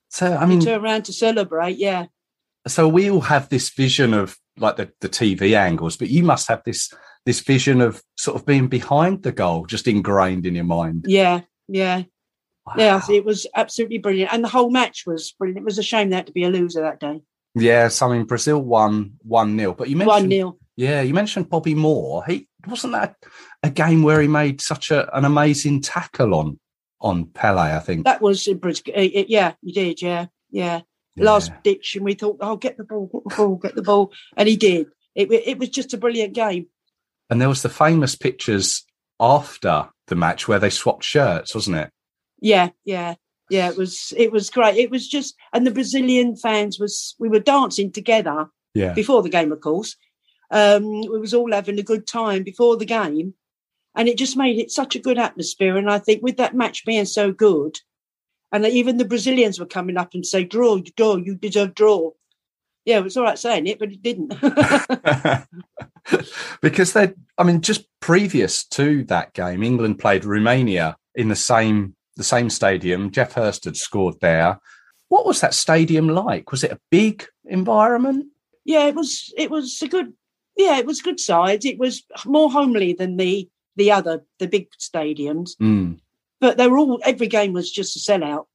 So 0.09 0.35
I 0.35 0.45
mean, 0.45 0.59
he 0.59 0.65
turned 0.65 0.83
round 0.83 1.05
to 1.05 1.13
celebrate. 1.13 1.77
Yeah, 1.77 2.07
so 2.67 2.87
we 2.87 3.09
all 3.09 3.21
have 3.21 3.49
this 3.49 3.69
vision 3.69 4.13
of 4.13 4.37
like 4.57 4.75
the, 4.77 4.91
the 5.01 5.09
TV 5.09 5.55
angles, 5.55 5.95
but 5.97 6.09
you 6.09 6.23
must 6.23 6.47
have 6.49 6.63
this 6.65 6.91
this 7.27 7.41
vision 7.41 7.81
of 7.81 8.01
sort 8.15 8.37
of 8.37 8.45
being 8.45 8.67
behind 8.69 9.21
the 9.21 9.33
goal, 9.33 9.65
just 9.65 9.85
ingrained 9.85 10.45
in 10.45 10.55
your 10.55 10.63
mind. 10.63 11.03
yeah, 11.07 11.41
yeah, 11.67 12.03
Wow. 12.65 12.73
yeah. 12.77 13.01
It 13.11 13.25
was 13.25 13.45
absolutely 13.53 13.97
brilliant, 13.97 14.33
and 14.33 14.43
the 14.43 14.47
whole 14.47 14.71
match 14.71 15.03
was 15.05 15.33
brilliant. 15.37 15.59
It 15.59 15.65
was 15.65 15.77
a 15.77 15.83
shame 15.83 16.11
had 16.11 16.27
to 16.27 16.31
be 16.33 16.45
a 16.45 16.49
loser 16.49 16.81
that 16.81 17.01
day. 17.01 17.21
Yeah, 17.53 17.89
so 17.89 18.07
I 18.07 18.17
mean 18.17 18.25
Brazil 18.25 18.59
won 18.61 19.13
one 19.23 19.57
0 19.57 19.73
but 19.73 19.89
you 19.89 19.95
mentioned 19.95 20.13
One 20.13 20.21
mentioned 20.29 20.55
0 20.55 20.57
yeah, 20.77 21.01
you 21.01 21.13
mentioned 21.13 21.49
Bobby 21.49 21.75
Moore. 21.75 22.23
He 22.27 22.47
wasn't 22.67 22.93
that 22.93 23.15
a 23.63 23.69
game 23.69 24.03
where 24.03 24.21
he 24.21 24.27
made 24.27 24.61
such 24.61 24.91
a, 24.91 24.99
an 25.17 25.25
amazing 25.25 25.81
tackle 25.81 26.33
on 26.33 26.59
on 27.01 27.25
Pele. 27.25 27.59
I 27.75 27.79
think. 27.79 28.05
That 28.05 28.21
was 28.21 28.47
in 28.47 28.57
Bris- 28.59 28.83
uh, 28.87 28.99
uh, 28.99 29.25
Yeah, 29.27 29.53
you 29.61 29.73
did. 29.73 30.01
Yeah, 30.01 30.27
yeah. 30.49 30.81
Last 31.17 31.51
ditch, 31.63 31.95
and 31.95 32.05
we 32.05 32.13
thought, 32.13 32.37
"Oh, 32.41 32.57
get 32.57 32.77
the 32.77 32.83
ball, 32.83 33.09
get 33.11 33.23
the 33.27 33.35
ball, 33.35 33.55
get 33.55 33.75
the 33.75 33.81
ball," 33.81 34.13
and 34.37 34.47
he 34.47 34.55
did. 34.55 34.87
It, 35.15 35.31
it 35.31 35.57
was 35.57 35.69
just 35.69 35.93
a 35.95 35.97
brilliant 35.97 36.33
game. 36.33 36.67
And 37.29 37.41
there 37.41 37.49
was 37.49 37.61
the 37.61 37.69
famous 37.69 38.15
pictures 38.15 38.85
after 39.19 39.89
the 40.07 40.15
match 40.15 40.47
where 40.47 40.59
they 40.59 40.69
swapped 40.69 41.03
shirts, 41.03 41.53
wasn't 41.55 41.77
it? 41.77 41.89
Yeah, 42.39 42.69
yeah, 42.85 43.15
yeah. 43.49 43.69
It 43.69 43.77
was 43.77 44.13
it 44.15 44.31
was 44.31 44.49
great. 44.49 44.77
It 44.77 44.91
was 44.91 45.07
just, 45.07 45.35
and 45.53 45.65
the 45.65 45.71
Brazilian 45.71 46.35
fans 46.35 46.79
was 46.79 47.15
we 47.19 47.29
were 47.29 47.39
dancing 47.39 47.91
together 47.91 48.47
Yeah. 48.73 48.93
before 48.93 49.23
the 49.23 49.29
game, 49.29 49.51
of 49.51 49.61
course. 49.61 49.95
Um, 50.51 51.01
we 51.01 51.19
was 51.19 51.33
all 51.33 51.51
having 51.51 51.77
a 51.79 51.83
good 51.83 52.07
time 52.07 52.43
before 52.43 52.77
the 52.77 52.85
game, 52.85 53.33
and 53.95 54.07
it 54.07 54.17
just 54.17 54.37
made 54.37 54.57
it 54.59 54.71
such 54.71 54.95
a 54.95 54.99
good 54.99 55.17
atmosphere. 55.17 55.75
And 55.77 55.89
I 55.91 55.99
think 55.99 56.21
with 56.23 56.37
that 56.37 56.55
match 56.55 56.85
being 56.85 57.05
so 57.05 57.31
good, 57.31 57.79
and 58.51 58.65
even 58.65 58.97
the 58.97 59.03
Brazilians 59.05 59.59
were 59.59 59.65
coming 59.65 59.97
up 59.97 60.13
and 60.13 60.25
say, 60.25 60.43
"Draw, 60.45 60.75
you 60.77 60.91
draw, 60.95 61.15
you 61.17 61.35
deserve 61.35 61.75
draw." 61.75 62.11
Yeah, 62.87 62.99
it 62.99 63.03
was 63.03 63.17
all 63.17 63.25
right 63.25 63.37
saying 63.37 63.67
it, 63.67 63.79
but 63.79 63.91
it 63.91 64.01
didn't. 64.01 64.29
because 66.61 66.93
they 66.93 67.13
I 67.37 67.43
mean 67.43 67.61
just 67.61 67.85
previous 67.99 68.65
to 68.67 69.03
that 69.05 69.33
game 69.33 69.61
England 69.61 69.99
played 69.99 70.23
Romania 70.23 70.95
in 71.13 71.27
the 71.27 71.35
same 71.35 71.95
the 72.15 72.23
same 72.23 72.49
stadium 72.49 73.11
Geoff 73.11 73.33
Hurst 73.33 73.65
had 73.65 73.75
scored 73.75 74.15
there 74.21 74.59
what 75.09 75.25
was 75.25 75.41
that 75.41 75.53
stadium 75.53 76.07
like 76.07 76.51
was 76.51 76.63
it 76.63 76.71
a 76.71 76.79
big 76.89 77.25
environment 77.45 78.27
yeah, 78.67 78.85
it 78.87 78.95
was 78.95 79.33
it 79.37 79.49
was 79.49 79.81
a 79.81 79.87
good 79.87 80.13
yeah, 80.57 80.77
it 80.77 80.85
was 80.85 81.01
good 81.01 81.19
size. 81.19 81.63
It 81.63 81.79
was 81.79 82.03
more 82.25 82.51
homely 82.51 82.93
than 82.93 83.15
the 83.15 83.49
the 83.77 83.91
other 83.91 84.25
the 84.39 84.47
big 84.47 84.67
stadiums. 84.77 85.55
mm. 85.55 85.97
but 86.41 86.57
they 86.57 86.67
were 86.67 86.77
all 86.77 86.99
every 87.05 87.27
game 87.27 87.53
was 87.53 87.71
just 87.71 87.95
a 87.95 87.99
sellout 87.99 88.45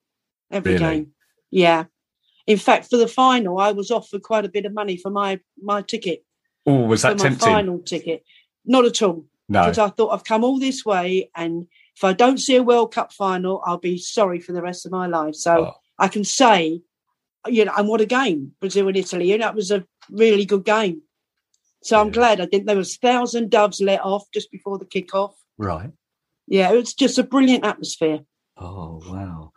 every 0.51 0.75
Really? 0.75 0.85
game 0.85 1.07
yeah 1.51 1.85
in 2.47 2.59
fact 2.59 2.89
for 2.91 2.97
the 2.97 3.09
final 3.09 3.59
i 3.59 3.71
was 3.73 3.91
offered 3.91 4.23
quite 4.23 4.45
a 4.45 4.49
bit 4.49 4.65
of 4.67 4.73
money 4.75 4.97
for 4.97 5.11
my 5.11 5.39
my 5.63 5.83
ticket. 5.83 6.25
Oh 6.67 6.83
was 6.87 7.03
that 7.03 7.17
my 7.19 7.25
tempting? 7.25 7.49
final 7.49 7.79
ticket. 7.81 8.25
Not 8.65 8.85
at 8.85 9.03
all. 9.03 9.25
No. 9.49 9.63
Because 9.63 9.79
i 9.79 9.89
thought 9.89 10.11
i've 10.15 10.25
come 10.25 10.45
all 10.45 10.59
this 10.59 10.85
way 10.85 11.31
and 11.37 11.67
if 11.97 12.05
i 12.05 12.13
don't 12.13 12.39
see 12.39 12.57
a 12.57 12.63
world 12.63 12.93
cup 12.95 13.13
final 13.13 13.61
i'll 13.67 13.79
be 13.79 13.99
sorry 13.99 14.41
for 14.41 14.53
the 14.53 14.63
rest 14.63 14.87
of 14.87 14.93
my 14.93 15.07
life. 15.07 15.35
So 15.35 15.53
Oh. 15.67 15.73
i 15.99 16.09
can 16.09 16.25
say 16.25 16.81
you 17.49 17.65
know 17.65 17.73
and 17.77 17.89
what 17.89 18.01
a 18.01 18.07
game 18.07 18.53
brazil 18.61 18.89
and 18.89 18.97
italy. 18.97 19.33
And 19.33 19.43
that 19.43 19.55
was 19.55 19.71
a 19.71 19.85
really 20.11 20.45
good 20.45 20.65
game. 20.65 21.03
So 21.83 22.01
i'm 22.01 22.09
Yeah. 22.09 22.13
glad. 22.13 22.41
I 22.41 22.47
didn't 22.47 22.67
there 22.67 22.77
was 22.77 22.97
thousand 22.97 23.51
doves 23.51 23.81
let 23.81 24.01
off 24.05 24.25
just 24.33 24.51
before 24.51 24.79
the 24.79 24.87
kick-off. 24.87 25.35
Right. 25.59 25.91
Yeah 26.47 26.73
it 26.73 26.77
was 26.77 26.95
just 26.95 27.19
a 27.19 27.25
brilliant 27.25 27.65
atmosphere. 27.65 28.21
Oh 28.57 29.01
wow. 29.13 29.53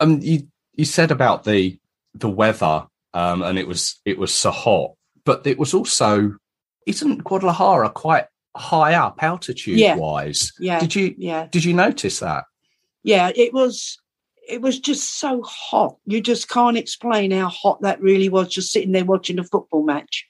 Um 0.00 0.20
you 0.20 0.48
you 0.74 0.84
said 0.84 1.10
about 1.10 1.44
the 1.44 1.78
the 2.14 2.28
weather 2.28 2.86
um 3.14 3.42
and 3.42 3.58
it 3.58 3.66
was 3.68 4.00
it 4.04 4.18
was 4.18 4.32
so 4.34 4.50
hot 4.50 4.92
but 5.24 5.46
it 5.46 5.58
was 5.58 5.74
also 5.74 6.34
isn't 6.86 7.24
Guadalajara 7.24 7.90
quite 7.90 8.26
high 8.56 8.94
up 8.94 9.22
altitude 9.22 9.78
Yeah. 9.78 9.96
wise 9.96 10.52
yeah 10.58 10.80
did 10.80 10.94
you 10.94 11.14
yeah 11.18 11.46
did 11.50 11.64
you 11.64 11.72
notice 11.74 12.18
that 12.20 12.44
yeah 13.04 13.30
it 13.34 13.52
was 13.52 13.98
it 14.48 14.60
was 14.60 14.80
just 14.80 15.18
so 15.20 15.42
hot 15.42 15.96
you 16.06 16.20
just 16.20 16.48
can't 16.48 16.76
explain 16.76 17.30
how 17.30 17.48
hot 17.48 17.80
that 17.82 18.00
really 18.00 18.28
was 18.28 18.48
just 18.48 18.72
sitting 18.72 18.92
there 18.92 19.04
watching 19.04 19.38
a 19.38 19.44
football 19.44 19.84
match 19.84 20.26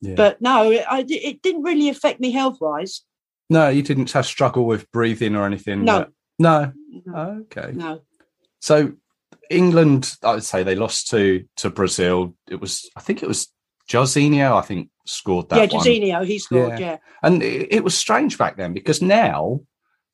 yeah. 0.00 0.14
but 0.14 0.40
no 0.40 0.70
it, 0.70 0.84
I, 0.88 1.04
it 1.08 1.42
didn't 1.42 1.62
really 1.64 1.88
affect 1.88 2.20
me 2.20 2.30
health 2.30 2.58
wise 2.60 3.02
No, 3.50 3.68
you 3.68 3.82
didn't 3.82 4.12
have 4.12 4.26
struggle 4.26 4.64
with 4.64 4.88
breathing 4.92 5.34
or 5.34 5.44
anything. 5.44 5.84
No. 5.84 5.98
but- 5.98 6.12
no. 6.38 6.72
no, 7.04 7.42
Okay. 7.50 7.72
no. 7.74 8.00
So 8.60 8.92
England, 9.50 10.16
I 10.22 10.34
would 10.34 10.44
say 10.44 10.62
they 10.62 10.76
lost 10.76 11.08
to 11.10 11.44
to 11.56 11.70
Brazil. 11.70 12.34
It 12.48 12.60
was, 12.60 12.88
I 12.96 13.00
think 13.00 13.22
it 13.22 13.28
was 13.28 13.52
Jorginho. 13.88 14.56
I 14.56 14.62
think 14.62 14.88
scored 15.06 15.48
that 15.50 15.56
yeah 15.56 15.76
one. 15.76 15.84
Jorginho, 15.84 16.24
he 16.24 16.38
scored 16.38 16.78
Yeah. 16.78 16.78
yeah. 16.78 16.96
and 17.22 17.42
it, 17.42 17.68
it 17.72 17.84
was 17.84 17.98
strange 17.98 18.38
back 18.38 18.56
then 18.56 18.72
because 18.72 19.02
now 19.02 19.60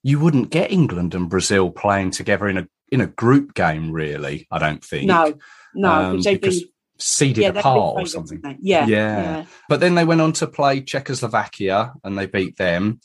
you 0.02 0.18
wouldn't 0.18 0.50
get 0.50 0.72
England 0.72 1.14
and 1.14 1.28
Brazil 1.28 1.70
playing 1.70 2.10
together 2.12 2.48
in 2.48 2.58
a 2.58 2.68
in 2.90 3.00
a 3.00 3.06
group 3.06 3.54
game. 3.54 3.92
Really, 3.92 4.46
I 4.50 4.58
don't 4.58 4.82
think. 4.82 5.06
no 5.06 5.34
no 5.74 5.90
Um, 5.92 6.10
because 6.12 6.24
they'd 6.24 6.40
be 6.40 6.72
seeded 6.98 7.42
yeah, 7.42 7.48
apart 7.50 7.96
or 8.00 8.06
something. 8.06 8.40
yeah 8.60 8.86
Yeah. 8.86 8.86
yeah 8.86 9.44
But 9.68 9.80
then 9.80 9.94
they 9.96 10.04
went 10.04 10.22
on 10.22 10.32
to 10.34 10.46
play 10.46 10.80
Czechoslovakia 10.80 11.92
and 12.02 12.16
they 12.16 12.26
beat 12.26 12.56
them. 12.56 13.00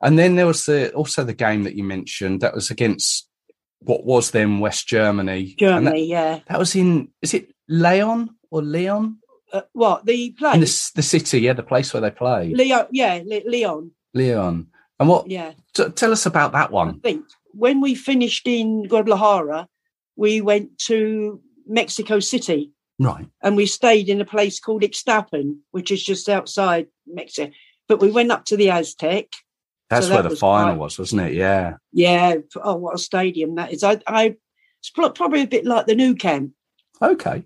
And 0.00 0.18
then 0.18 0.36
there 0.36 0.46
was 0.46 0.64
the 0.64 0.92
also 0.92 1.22
the 1.24 1.34
game 1.34 1.64
that 1.64 1.74
you 1.74 1.84
mentioned 1.84 2.40
that 2.40 2.54
was 2.54 2.70
against 2.70 3.28
what 3.80 4.04
was 4.04 4.30
then 4.30 4.60
West 4.60 4.86
Germany. 4.88 5.54
Germany 5.58 6.06
yeah 6.06 6.34
that, 6.34 6.46
that 6.48 6.58
was 6.58 6.74
in 6.74 7.08
is 7.22 7.34
it 7.34 7.52
Leon 7.68 8.30
or 8.50 8.62
Leon? 8.62 9.18
Uh, 9.52 9.62
what 9.72 10.04
the 10.06 10.30
place? 10.32 10.90
the, 10.90 10.96
the 10.96 11.02
city, 11.02 11.40
yeah, 11.40 11.52
the 11.52 11.62
place 11.62 11.92
where 11.94 12.00
they 12.00 12.10
play. 12.10 12.52
Leon, 12.52 12.86
yeah, 12.90 13.20
Le- 13.24 13.48
Leon, 13.48 13.90
Leon. 14.14 14.66
And 14.98 15.08
what? 15.08 15.30
yeah. 15.30 15.52
T- 15.74 15.88
tell 15.90 16.10
us 16.12 16.26
about 16.26 16.52
that 16.52 16.70
I 16.70 16.72
one. 16.72 17.00
think 17.00 17.24
when 17.52 17.80
we 17.80 17.94
finished 17.94 18.46
in 18.48 18.86
Guadalajara, 18.88 19.68
we 20.16 20.40
went 20.40 20.78
to 20.80 21.40
Mexico 21.66 22.18
City 22.20 22.72
Right. 22.98 23.26
and 23.42 23.56
we 23.56 23.66
stayed 23.66 24.08
in 24.08 24.20
a 24.20 24.24
place 24.24 24.58
called 24.58 24.82
Ixtapan, 24.82 25.58
which 25.70 25.90
is 25.90 26.02
just 26.04 26.28
outside 26.28 26.86
Mexico. 27.06 27.52
But 27.88 28.00
we 28.00 28.10
went 28.10 28.32
up 28.32 28.44
to 28.46 28.56
the 28.56 28.70
Aztec. 28.70 29.28
That's 29.88 30.06
So 30.06 30.14
where 30.14 30.22
that 30.22 30.28
the 30.30 30.36
final 30.36 30.74
quite- 30.74 30.78
was, 30.80 30.98
wasn't 30.98 31.22
it? 31.22 31.34
Yeah. 31.34 31.76
Yeah. 31.92 32.36
Oh, 32.56 32.76
what 32.76 32.94
a 32.94 32.98
stadium 32.98 33.54
that 33.56 33.72
is! 33.72 33.84
I, 33.84 34.00
I 34.06 34.36
it's 34.80 34.90
probably 34.90 35.42
a 35.42 35.46
bit 35.46 35.64
like 35.64 35.86
the 35.86 35.94
new 35.94 36.14
camp, 36.14 36.52
Okay. 37.00 37.44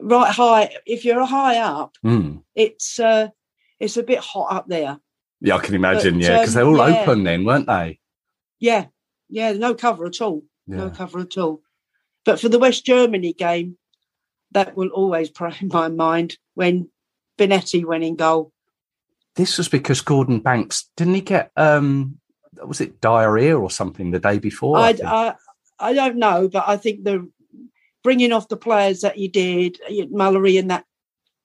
right 0.00 0.32
high. 0.32 0.74
If 0.86 1.04
you're 1.04 1.24
high 1.24 1.58
up, 1.58 1.96
Hmm. 2.02 2.38
it's 2.54 2.98
uh, 3.00 3.28
it's 3.80 3.96
a 3.96 4.02
bit 4.02 4.20
hot 4.20 4.52
up 4.52 4.68
there. 4.68 4.98
Yeah, 5.40 5.56
I 5.56 5.58
can 5.58 5.74
imagine. 5.74 6.14
But, 6.14 6.22
yeah, 6.22 6.38
because 6.40 6.54
they're 6.54 6.64
um, 6.64 6.78
all 6.78 6.88
yeah. 6.88 7.02
open 7.02 7.24
then, 7.24 7.44
weren't 7.44 7.66
they? 7.66 7.98
Yeah, 8.60 8.86
yeah, 9.28 9.52
no 9.52 9.74
cover 9.74 10.06
at 10.06 10.20
all. 10.20 10.44
No 10.68 10.88
cover 10.90 11.18
at 11.18 11.36
all. 11.36 11.62
But 12.24 12.38
for 12.40 12.48
the 12.48 12.60
West 12.60 12.86
Germany 12.86 13.32
game, 13.32 13.76
that 14.52 14.76
will 14.76 14.88
always 14.90 15.28
play 15.38 15.52
in 15.60 15.68
my 15.68 15.88
mind 15.88 16.38
when 16.54 16.88
Bonetti 17.38 17.84
went 17.84 18.04
in 18.04 18.14
goal. 18.14 18.52
This 19.36 19.58
was 19.58 19.68
because 19.68 20.00
Gordon 20.00 20.40
Banks 20.40 20.90
didn't 20.96 21.14
he 21.14 21.20
get 21.20 21.50
um 21.56 22.18
was 22.64 22.80
it 22.80 23.00
diarrhea 23.00 23.58
or 23.58 23.70
something 23.70 24.10
the 24.10 24.18
day 24.18 24.38
before? 24.38 24.78
I 24.78 24.90
I. 25.04 25.28
I 25.28 25.34
I 25.82 25.92
don't 25.92 26.16
know, 26.16 26.48
but 26.48 26.64
I 26.66 26.76
think 26.76 27.02
the 27.04 27.28
bringing 28.04 28.32
off 28.32 28.48
the 28.48 28.56
players 28.56 29.00
that 29.00 29.18
you 29.18 29.28
did, 29.28 29.80
Mullery 30.12 30.58
and 30.58 30.70
that, 30.70 30.84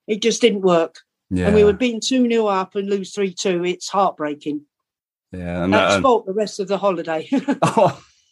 it 0.08 0.22
just 0.22 0.42
didn't 0.42 0.62
work. 0.62 1.00
yeah. 1.30 1.48
And 1.48 1.56
we 1.56 1.64
were 1.64 1.74
being 1.74 2.00
2 2.00 2.30
0 2.30 2.46
up 2.46 2.76
and 2.76 2.90
lose 2.90 3.14
3 3.14 3.34
2. 3.34 3.66
It's 3.66 3.90
heartbreaking. 3.90 4.62
yeah. 5.32 5.64
And, 5.64 5.74
That 5.74 5.92
uh, 5.92 6.00
spoilt 6.00 6.28
the 6.28 6.34
rest 6.34 6.60
of 6.60 6.68
the 6.68 6.78
holiday. 6.78 7.28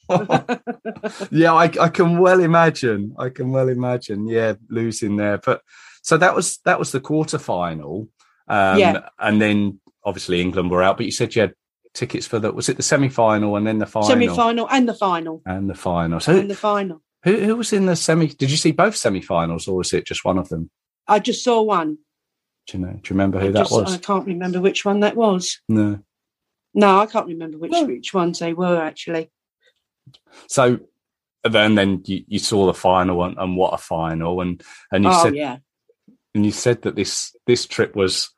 yeah, 1.32 1.54
I, 1.54 1.72
I 1.82 1.90
can 1.90 2.20
well 2.20 2.40
imagine. 2.40 3.16
I 3.18 3.30
can 3.30 3.52
well 3.52 3.70
imagine. 3.70 4.28
Yeah, 4.28 4.54
losing 4.70 5.18
there. 5.18 5.40
But 5.40 5.62
so 6.04 6.18
that 6.18 6.36
was 6.36 6.60
that 6.66 6.78
was 6.78 6.92
the 6.92 7.00
quarter 7.00 7.40
final. 7.40 8.08
Um, 8.48 8.80
Yeah. 8.80 9.10
and 9.20 9.42
then 9.42 9.80
obviously 10.04 10.42
England 10.42 10.70
were 10.72 10.84
out. 10.84 10.98
But 10.98 11.06
you 11.06 11.12
said 11.12 11.36
you 11.36 11.42
had 11.42 11.54
tickets 11.94 12.28
for 12.28 12.40
the 12.40 12.52
was 12.52 12.68
it 12.70 12.78
the 12.78 12.84
semi 12.84 13.10
final 13.10 13.56
and 13.56 13.66
then 13.66 13.80
the 13.80 13.86
final 13.86 14.08
Semi 14.10 14.28
final 14.28 14.68
and 14.70 14.88
the 14.88 14.94
final. 14.94 15.42
and 15.46 15.70
the 15.70 15.76
final. 15.76 16.20
So 16.20 16.38
And 16.38 16.50
the 16.50 16.56
final. 16.56 17.02
who 17.24 17.38
who 17.40 17.56
was 17.56 17.74
in 17.74 17.86
the 17.86 17.96
semi? 17.96 18.28
Did 18.28 18.52
you 18.52 18.58
see 18.58 18.72
both 18.72 18.96
semi 18.96 19.22
finals 19.22 19.68
or 19.68 19.78
was 19.78 19.94
it 19.94 20.06
just 20.06 20.26
one 20.26 20.38
of 20.38 20.50
them? 20.50 20.70
I 21.08 21.20
just 21.20 21.44
saw 21.44 21.62
one. 21.62 21.98
Do 22.68 22.78
you 22.78 22.86
know? 22.86 22.92
Do 22.94 22.98
you 22.98 23.10
remember 23.12 23.40
who 23.40 23.48
I 23.48 23.52
that 23.52 23.60
just- 23.60 23.72
was? 23.72 23.94
I 23.94 23.98
can't 24.00 24.26
remember 24.26 24.60
which 24.62 24.84
one 24.86 25.00
that 25.02 25.16
was. 25.16 25.60
No. 25.70 26.00
No, 26.74 27.00
I 27.00 27.06
can't 27.06 27.28
remember 27.28 27.58
which 27.58 27.72
No. 27.72 27.86
which 27.86 28.14
ones 28.14 28.40
they 28.40 28.54
were 28.54 28.82
actually. 28.82 29.32
So 30.48 30.80
then 31.44 31.76
then 31.76 32.02
you, 32.06 32.24
you 32.28 32.40
saw 32.40 32.66
the 32.66 32.74
final 32.74 33.24
and, 33.24 33.38
and 33.38 33.56
what 33.56 33.74
a 33.74 33.78
final 33.78 34.42
and 34.42 34.62
and 34.92 35.04
you 35.04 35.10
oh 35.14 35.24
said 35.24 35.36
yeah, 35.36 35.58
and 36.36 36.46
you 36.46 36.52
said 36.52 36.84
that 36.84 36.96
this 36.96 37.36
this 37.48 37.66
trip 37.66 37.96
was 37.96 38.30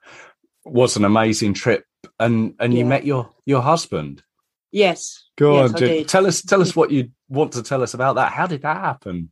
was 0.64 0.96
an 0.96 1.04
amazing 1.04 1.54
trip 1.54 1.84
and 2.20 2.54
and 2.60 2.74
you 2.74 2.86
met 2.86 3.06
your 3.06 3.30
your 3.46 3.62
husband 3.62 4.24
yes. 4.72 5.26
go 5.38 5.56
yes, 5.62 5.70
on 5.72 5.76
I 5.76 5.80
Jim. 5.80 5.88
did. 5.90 6.08
tell 6.08 6.26
us 6.28 6.42
tell 6.42 6.62
us 6.62 6.76
what 6.76 6.92
you 6.92 7.10
want 7.28 7.54
to 7.54 7.64
tell 7.64 7.82
us 7.84 7.94
about 7.94 8.16
that 8.16 8.32
how 8.32 8.48
did 8.48 8.62
that 8.62 8.78
happen 8.78 9.32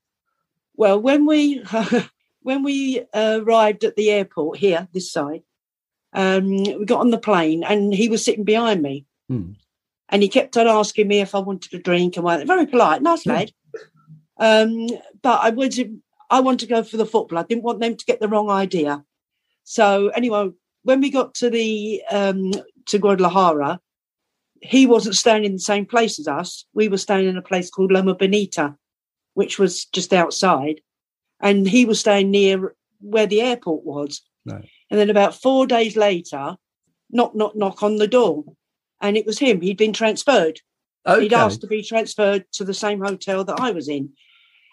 Well, 0.76 1.00
when 1.00 1.26
we 1.26 1.64
when 2.42 2.64
we 2.64 3.02
uh, 3.14 3.40
arrived 3.44 3.84
at 3.86 3.96
the 3.96 4.12
airport 4.12 4.58
here, 4.60 4.88
this 4.94 5.10
side, 5.12 5.42
um, 6.14 6.48
we 6.80 6.86
got 6.86 7.00
on 7.00 7.10
the 7.12 7.18
plane, 7.18 7.64
and 7.64 7.94
he 7.94 8.08
was 8.10 8.24
sitting 8.26 8.44
behind 8.44 8.82
me, 8.82 9.06
Hmm. 9.30 9.54
and 10.10 10.22
he 10.22 10.30
kept 10.30 10.56
on 10.58 10.68
asking 10.68 11.08
me 11.08 11.22
if 11.22 11.34
I 11.34 11.40
wanted 11.40 11.74
a 11.74 11.80
drink 11.82 12.18
and 12.18 12.24
what. 12.26 12.46
Very 12.46 12.68
polite, 12.68 13.02
nice 13.02 13.26
Yeah. 13.26 13.34
lad. 13.34 13.52
Um, 14.38 14.88
but 15.24 15.40
I 15.42 15.50
was 15.52 15.80
I 16.36 16.42
wanted 16.42 16.68
to 16.68 16.76
go 16.76 16.84
for 16.84 16.98
the 16.98 17.06
football. 17.06 17.40
I 17.40 17.44
didn't 17.44 17.64
want 17.64 17.80
them 17.80 17.96
to 17.96 18.06
get 18.06 18.20
the 18.20 18.28
wrong 18.28 18.50
idea. 18.50 19.06
So 19.64 20.10
anyway, 20.10 20.50
when 20.84 21.00
we 21.00 21.10
got 21.10 21.34
to 21.36 21.50
the 21.50 22.04
um, 22.12 22.52
to 22.88 23.00
Guadalajara, 23.00 23.80
he 24.62 24.86
wasn't 24.86 25.16
staying 25.16 25.46
in 25.46 25.54
the 25.54 25.60
same 25.60 25.86
place 25.86 26.20
as 26.20 26.28
us. 26.28 26.66
We 26.74 26.90
were 26.90 26.98
staying 26.98 27.30
in 27.30 27.38
a 27.38 27.42
place 27.42 27.70
called 27.70 27.94
Loma 27.94 28.16
Bonita, 28.16 28.76
which 29.34 29.58
was 29.58 29.86
just 29.86 30.12
outside, 30.12 30.82
and 31.40 31.66
he 31.66 31.86
was 31.86 32.02
staying 32.02 32.32
near 32.32 32.76
where 33.00 33.28
the 33.28 33.42
airport 33.42 33.86
was. 33.86 34.22
Right. 34.46 34.68
And 34.92 35.00
then 35.00 35.10
about 35.10 35.42
four 35.42 35.66
days 35.66 35.96
later, 35.96 36.58
knock, 37.12 37.34
knock, 37.34 37.56
knock 37.56 37.82
on 37.82 37.96
the 37.96 38.10
door, 38.10 38.44
and 39.00 39.16
it 39.16 39.26
was 39.26 39.40
him. 39.40 39.62
He'd 39.62 39.78
been 39.78 39.94
transferred. 39.94 40.60
He'd 41.08 41.34
asked 41.34 41.62
to 41.62 41.68
be 41.68 41.82
transferred 41.82 42.46
to 42.54 42.66
the 42.66 42.74
same 42.74 43.00
hotel 43.00 43.46
that 43.46 43.62
I 43.62 43.72
was 43.72 43.88
in. 43.88 44.10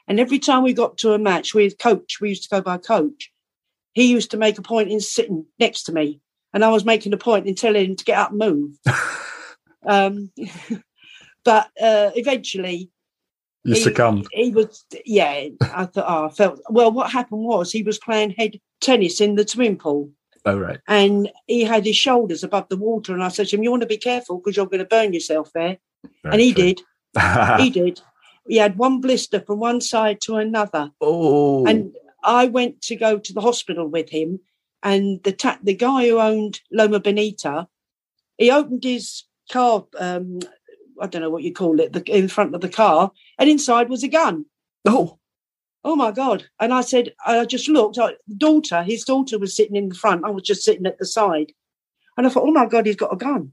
And 0.08 0.18
every 0.18 0.38
time 0.38 0.62
we 0.62 0.72
got 0.72 0.98
to 0.98 1.12
a 1.12 1.18
match 1.18 1.54
with 1.54 1.78
coach, 1.78 2.18
we 2.20 2.30
used 2.30 2.42
to 2.44 2.48
go 2.48 2.60
by 2.60 2.78
coach. 2.78 3.30
He 3.92 4.10
used 4.10 4.30
to 4.32 4.36
make 4.36 4.58
a 4.58 4.62
point 4.62 4.90
in 4.90 5.00
sitting 5.00 5.46
next 5.58 5.84
to 5.84 5.92
me, 5.92 6.20
and 6.52 6.64
I 6.64 6.70
was 6.70 6.84
making 6.84 7.12
a 7.12 7.18
point 7.18 7.46
in 7.46 7.54
telling 7.54 7.90
him 7.90 7.96
to 7.96 8.04
get 8.04 8.18
up 8.18 8.30
and 8.30 8.38
move. 8.38 8.78
um, 9.86 10.30
but 11.44 11.66
uh, 11.80 12.10
eventually, 12.14 12.90
you 13.64 13.74
he- 13.74 13.80
succumbed 13.80 14.26
He 14.32 14.50
was, 14.50 14.84
yeah. 15.04 15.48
I 15.60 15.86
thought, 15.86 16.04
oh, 16.08 16.26
I 16.26 16.30
felt. 16.30 16.60
Well, 16.70 16.90
what 16.90 17.12
happened 17.12 17.44
was 17.44 17.70
he 17.70 17.82
was 17.82 17.98
playing 17.98 18.30
head 18.30 18.58
tennis 18.80 19.20
in 19.20 19.34
the 19.34 19.46
swimming 19.46 19.76
pool, 19.76 20.10
oh 20.46 20.58
right 20.58 20.80
and 20.88 21.30
he 21.46 21.62
had 21.62 21.84
his 21.84 21.96
shoulders 21.96 22.42
above 22.42 22.68
the 22.68 22.76
water. 22.76 23.12
And 23.12 23.22
I 23.22 23.28
said 23.28 23.48
to 23.48 23.56
him, 23.56 23.62
"You 23.62 23.70
want 23.70 23.82
to 23.82 23.86
be 23.88 23.98
careful 23.98 24.38
because 24.38 24.56
you're 24.56 24.66
going 24.66 24.78
to 24.78 24.84
burn 24.84 25.12
yourself 25.12 25.50
there." 25.54 25.78
and 26.24 26.40
he 26.40 26.52
did. 26.52 26.80
he 27.58 27.70
did. 27.70 28.00
He 28.46 28.56
had 28.56 28.76
one 28.76 29.00
blister 29.00 29.40
from 29.40 29.60
one 29.60 29.80
side 29.80 30.20
to 30.22 30.36
another, 30.36 30.90
oh 31.00 31.64
and 31.66 31.94
I 32.24 32.46
went 32.46 32.82
to 32.82 32.96
go 32.96 33.18
to 33.18 33.32
the 33.32 33.40
hospital 33.40 33.86
with 33.86 34.10
him. 34.10 34.40
And 34.82 35.22
the 35.22 35.32
ta- 35.32 35.60
the 35.62 35.74
guy 35.74 36.08
who 36.08 36.18
owned 36.18 36.60
Loma 36.72 36.98
Bonita, 36.98 37.68
he 38.36 38.50
opened 38.50 38.82
his 38.82 39.24
car. 39.50 39.86
Um, 39.98 40.40
I 41.00 41.06
don't 41.06 41.22
know 41.22 41.30
what 41.30 41.44
you 41.44 41.52
call 41.52 41.80
it, 41.80 41.92
the, 41.92 42.02
in 42.10 42.28
front 42.28 42.54
of 42.54 42.60
the 42.60 42.68
car, 42.68 43.12
and 43.38 43.48
inside 43.48 43.88
was 43.88 44.02
a 44.02 44.08
gun. 44.08 44.46
oh 44.86 45.18
Oh 45.84 45.96
my 45.96 46.12
god! 46.12 46.44
And 46.60 46.72
I 46.72 46.80
said, 46.80 47.12
I 47.26 47.44
just 47.44 47.68
looked. 47.68 47.98
I, 47.98 48.14
daughter, 48.36 48.82
his 48.84 49.04
daughter 49.04 49.38
was 49.38 49.56
sitting 49.56 49.74
in 49.74 49.88
the 49.88 49.94
front. 49.94 50.24
I 50.24 50.30
was 50.30 50.44
just 50.44 50.62
sitting 50.62 50.86
at 50.86 50.98
the 50.98 51.06
side, 51.06 51.52
and 52.16 52.26
I 52.26 52.30
thought, 52.30 52.44
oh 52.46 52.52
my 52.52 52.66
god, 52.66 52.86
he's 52.86 52.96
got 52.96 53.12
a 53.12 53.16
gun. 53.16 53.52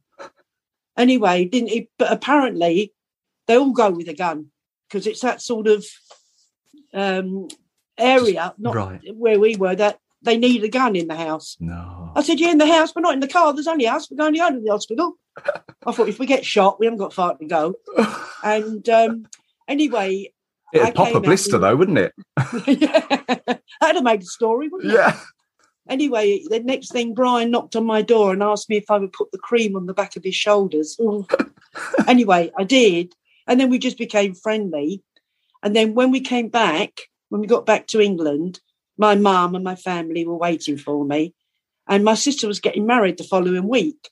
Anyway, 0.95 1.45
didn't 1.45 1.69
he? 1.69 1.89
But 1.97 2.12
apparently, 2.12 2.93
they 3.47 3.58
all 3.58 3.71
go 3.71 3.89
with 3.89 4.08
a 4.10 4.13
gun 4.13 4.47
because 4.89 5.06
it's 5.08 5.21
that 5.21 5.41
sort 5.41 5.67
of 5.67 5.86
um, 6.93 7.47
area, 7.97 8.54
not 8.58 8.75
Right. 8.75 9.02
where 9.15 9.39
we 9.39 9.56
were, 9.56 9.75
that 9.75 9.99
they 10.21 10.38
need 10.38 10.63
a 10.63 10.69
gun 10.69 10.95
in 10.95 11.08
the 11.08 11.15
house. 11.15 11.56
no 11.60 12.12
I 12.15 12.23
said, 12.23 12.39
"Yeah, 12.39 12.52
in 12.52 12.58
the 12.58 12.67
house, 12.67 12.91
but 12.91 13.02
not 13.02 13.13
in 13.13 13.19
the 13.19 13.28
car. 13.28 13.54
There's 13.54 13.67
only 13.67 13.88
us. 13.88 14.10
We're 14.10 14.17
going 14.17 14.34
to 14.34 14.39
go 14.39 14.49
to 14.52 14.60
the 14.60 14.71
hospital." 14.71 15.13
I 15.86 15.91
thought, 15.91 16.10
if 16.10 16.19
we 16.19 16.25
get 16.25 16.45
shot, 16.45 16.80
we 16.80 16.86
haven't 16.88 16.99
got 16.99 17.13
far 17.13 17.38
to 17.38 17.45
go. 17.45 17.75
And 18.43 18.88
um, 18.89 19.28
anyway, 19.67 20.34
it'd 20.73 20.95
pop 20.95 21.13
a 21.15 21.19
blister 21.19 21.58
though 21.58 21.75
wouldn't 21.75 21.97
it 21.97 22.13
that'd 22.38 23.95
have 23.95 24.04
made 24.04 24.21
the 24.21 24.25
story, 24.25 24.67
wouldn't 24.67 24.91
it? 24.91 24.95
yeah 24.95 25.19
Anyway, 25.89 26.43
the 26.47 26.60
next 26.60 26.91
thing, 26.91 27.15
Brian 27.15 27.49
knocked 27.49 27.75
on 27.75 27.84
my 27.84 28.04
door 28.04 28.32
and 28.32 28.43
asked 28.43 28.69
me 28.69 28.78
if 28.78 28.91
I 28.91 28.99
would 28.99 29.12
put 29.12 29.32
the 29.32 29.39
cream 29.39 29.75
on 29.75 29.88
the 29.88 29.93
back 29.93 30.15
of 30.15 30.23
his 30.23 30.36
shoulders. 30.36 30.99
Anyway, 32.08 32.52
I 32.58 32.63
did. 32.63 33.13
And 33.49 33.59
then 33.59 33.69
we 33.69 33.79
just 33.79 33.97
became 33.97 34.35
friendly. 34.35 35.03
And 35.63 35.75
then 35.75 35.95
when 35.95 36.12
we 36.12 36.21
came 36.21 36.49
back, 36.49 37.01
when 37.29 37.41
we 37.41 37.47
got 37.47 37.65
back 37.65 37.88
to 37.88 37.99
England, 37.99 38.62
my 38.95 39.15
mum 39.15 39.55
and 39.55 39.63
my 39.63 39.75
family 39.75 40.25
were 40.25 40.38
waiting 40.38 40.77
for 40.77 41.03
me. 41.03 41.33
And 41.88 42.05
my 42.05 42.13
sister 42.13 42.47
was 42.47 42.59
getting 42.59 42.85
married 42.85 43.17
the 43.17 43.23
following 43.23 43.67
week. 43.67 44.12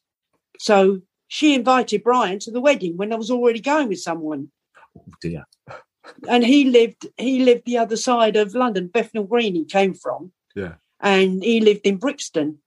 So 0.60 1.02
she 1.28 1.54
invited 1.54 2.04
Brian 2.04 2.39
to 2.39 2.52
the 2.52 2.60
wedding 2.60 2.97
when 2.97 3.13
I 3.13 3.15
was 3.15 3.30
already 3.30 3.60
going 3.60 3.89
with 3.89 4.02
someone. 4.02 4.50
oh 4.97 5.13
dear 5.21 5.45
And 6.28 6.43
he 6.43 6.65
lived 6.65 7.06
he 7.17 7.43
lived 7.43 7.65
the 7.65 7.78
other 7.78 7.97
side 7.97 8.38
of 8.38 8.56
London, 8.56 8.88
Bethnal 8.88 9.26
Green 9.26 9.54
he 9.54 9.65
came 9.65 9.93
from. 9.93 10.32
Yeah. 10.56 10.76
And 11.00 11.43
he 11.43 11.60
lived 11.60 11.86
in 11.86 11.97
Brixton. 11.97 12.58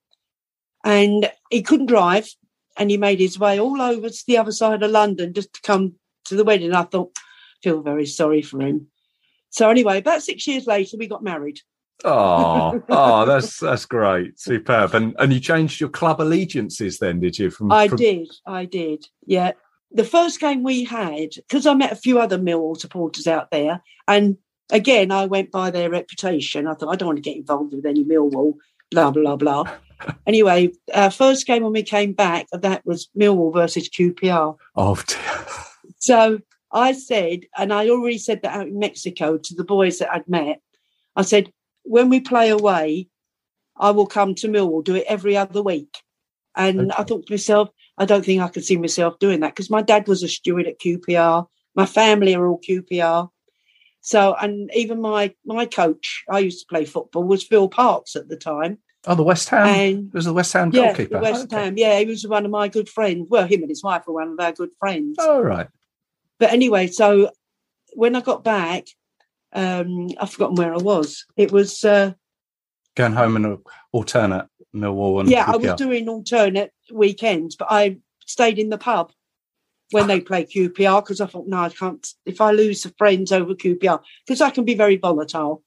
And 0.85 1.33
he 1.51 1.63
couldn't 1.63 1.87
drive 1.87 2.29
and 2.77 2.91
he 2.91 2.97
made 2.97 3.19
his 3.19 3.39
way 3.39 3.59
all 3.59 3.83
over 3.83 4.09
to 4.09 4.25
the 4.27 4.39
other 4.39 4.53
side 4.53 4.83
of 4.83 4.91
London 4.91 5.35
just 5.35 5.53
to 5.55 5.61
come 5.63 5.95
to 6.27 6.37
the 6.37 6.45
wedding. 6.45 6.73
I 6.75 6.83
thought, 6.85 7.17
feel 7.63 7.83
very 7.83 8.07
sorry 8.07 8.43
for 8.43 8.61
him. 8.61 8.87
So 9.51 9.69
anyway, 9.69 9.99
about 9.99 10.23
six 10.23 10.47
years 10.47 10.67
later, 10.67 10.97
we 10.99 11.09
got 11.09 11.23
married. 11.23 11.61
oh 12.05 12.83
oh 12.89 13.27
that's 13.27 13.59
that's 13.61 13.85
great 13.85 14.39
superb 14.41 14.95
and 14.95 15.15
and 15.19 15.33
you 15.35 15.39
changed 15.41 15.81
your 15.81 15.91
club 15.91 16.19
allegiances 16.19 16.99
then 16.99 17.21
did 17.21 17.39
you 17.39 17.51
from 17.51 17.71
I 17.71 17.89
from- 17.89 17.99
did, 17.99 18.29
I 18.47 18.65
did. 18.65 19.05
Yeah. 19.27 19.53
The 19.93 20.05
first 20.05 20.39
game 20.41 20.63
we 20.63 20.85
had, 20.85 21.31
because 21.35 21.67
I 21.67 21.75
met 21.75 21.91
a 21.91 21.97
few 21.97 22.21
other 22.21 22.39
Millwall 22.39 22.79
supporters 22.79 23.27
out 23.27 23.51
there, 23.51 23.83
and 24.07 24.37
again, 24.71 25.11
I 25.11 25.27
went 25.27 25.51
by 25.51 25.73
their 25.73 25.91
reputation. 25.91 26.69
I 26.69 26.75
thought 26.75 26.93
I 26.93 26.97
don't 26.97 27.09
want 27.09 27.17
to 27.19 27.23
get 27.23 27.37
involved 27.37 27.75
with 27.75 27.85
any 27.85 28.05
Millwall, 28.05 28.55
blah 28.93 29.11
blah 29.11 29.35
blah. 29.35 29.65
anyway, 30.29 30.71
our 30.95 31.11
first 31.11 31.45
game 31.45 31.65
when 31.65 31.73
we 31.73 31.83
came 31.83 32.13
back, 32.13 32.47
that 32.53 32.87
was 32.87 33.09
Millwall 33.19 33.53
versus 33.53 33.89
QPR. 33.89 34.57
Oh 34.77 34.95
dear. 35.09 35.47
So 36.01 36.41
I 36.73 36.93
said, 36.93 37.41
and 37.57 37.73
I 37.73 37.89
already 37.89 38.19
said 38.19 38.43
that 38.43 38.55
out 38.57 38.67
in 38.67 38.79
Mexico 38.79 39.39
to 39.39 39.55
the 39.55 39.65
boys 39.65 39.99
that 39.99 40.13
I'd 40.13 40.29
met. 40.29 40.61
I 41.15 41.23
said, 41.23 41.53
when 41.85 42.09
we 42.09 42.21
play 42.21 42.49
away, 42.49 43.09
I 43.77 43.91
will 43.93 44.07
come 44.07 44.35
to 44.37 44.49
Millwall, 44.49 44.85
do 44.85 44.97
it 44.97 45.05
every 45.07 45.37
other 45.37 45.63
week. 45.63 45.99
And 46.57 46.93
I 46.93 47.05
thought 47.05 47.27
to 47.27 47.33
myself, 47.33 47.71
I 47.97 48.05
don't 48.05 48.25
think 48.25 48.43
I 48.43 48.49
could 48.49 48.65
see 48.65 48.77
myself 48.77 49.19
doing 49.19 49.41
that 49.41 49.55
because 49.55 49.71
my 49.71 49.83
dad 49.83 50.09
was 50.09 50.23
a 50.23 50.29
steward 50.29 50.67
at 50.67 50.81
QPR. 50.81 51.47
My 51.77 51.87
family 51.87 52.35
are 52.35 52.47
all 52.47 52.61
QPR. 52.61 53.29
So, 54.01 54.35
and 54.41 54.71
even 54.75 55.01
my 55.01 55.35
my 55.45 55.67
coach, 55.67 56.25
I 56.29 56.39
used 56.41 56.61
to 56.61 56.67
play 56.67 56.85
football, 56.87 57.23
was 57.25 57.45
Phil 57.45 57.69
Parkes 57.69 58.17
at 58.17 58.29
the 58.29 58.37
time. 58.37 58.79
Oh, 59.07 59.15
the 59.15 59.23
West 59.23 59.49
Ham. 59.51 59.67
And- 59.67 60.09
it 60.09 60.15
was 60.15 60.25
the 60.25 60.33
West 60.33 60.53
Ham 60.55 60.71
Yeah, 60.73 60.89
goalkeeper. 60.89 61.15
the 61.17 61.23
West 61.23 61.45
Okay. 61.45 61.65
Ham. 61.65 61.75
Yeah, 61.77 61.99
he 61.99 62.07
was 62.07 62.27
one 62.27 62.45
of 62.45 62.51
my 62.51 62.69
good 62.69 62.89
friends. 62.89 63.27
Well, 63.31 63.47
him 63.47 63.61
and 63.63 63.71
his 63.71 63.83
wife 63.83 64.07
were 64.07 64.15
one 64.15 64.29
of 64.29 64.41
our 64.41 64.53
good 64.53 64.71
friends. 64.79 65.17
Oh 65.21 65.41
right. 65.41 65.69
But 66.41 66.53
anyway, 66.53 66.89
so 66.89 67.31
when 67.93 68.17
I 68.17 68.21
got 68.23 68.43
back, 68.43 68.87
um, 69.53 70.09
I've 70.19 70.33
forgotten 70.33 70.57
where 70.57 70.75
I 70.75 70.79
was. 70.79 71.27
It 71.37 71.53
was 71.53 71.85
uh, 71.85 72.15
Going 72.97 73.13
home 73.13 73.37
and 73.37 73.59
alternate 73.93 74.49
Millwall 74.75 75.29
yeah, 75.29 75.45
I 75.47 75.57
was 75.57 75.75
doing 75.75 76.09
alternate 76.09 76.73
weekends, 76.93 77.57
but 77.57 77.69
I 77.71 77.99
stayed 78.27 78.59
in 78.59 78.71
the 78.71 78.79
pub 78.79 79.13
when 79.91 80.07
they 80.07 80.21
play 80.21 80.45
QPR 80.45 81.03
because 81.03 81.21
I 81.21 81.27
thought, 81.27 81.47
no, 81.47 81.59
I 81.59 81.69
can't. 81.69 82.07
If 82.25 82.41
I 82.41 82.53
lose 82.53 82.83
the 82.83 82.95
friends 82.97 83.33
over 83.33 83.55
QPR, 83.55 84.01
because 84.27 84.41
I 84.41 84.51
can 84.51 84.65
be 84.65 84.75
very 84.75 84.97
volatile. 84.97 85.63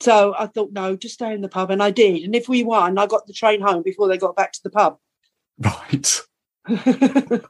So 0.00 0.34
I 0.38 0.46
thought, 0.46 0.72
no, 0.72 0.96
just 0.96 1.14
stay 1.14 1.32
in 1.34 1.42
the 1.42 1.48
pub, 1.48 1.70
and 1.70 1.82
I 1.82 1.90
did. 1.90 2.22
And 2.22 2.34
if 2.34 2.48
we 2.48 2.64
won, 2.64 2.98
I 2.98 3.06
got 3.06 3.26
the 3.26 3.32
train 3.32 3.60
home 3.60 3.82
before 3.82 4.08
they 4.08 4.18
got 4.18 4.36
back 4.36 4.52
to 4.52 4.62
the 4.62 4.70
pub. 4.70 4.98
Right. 5.58 6.20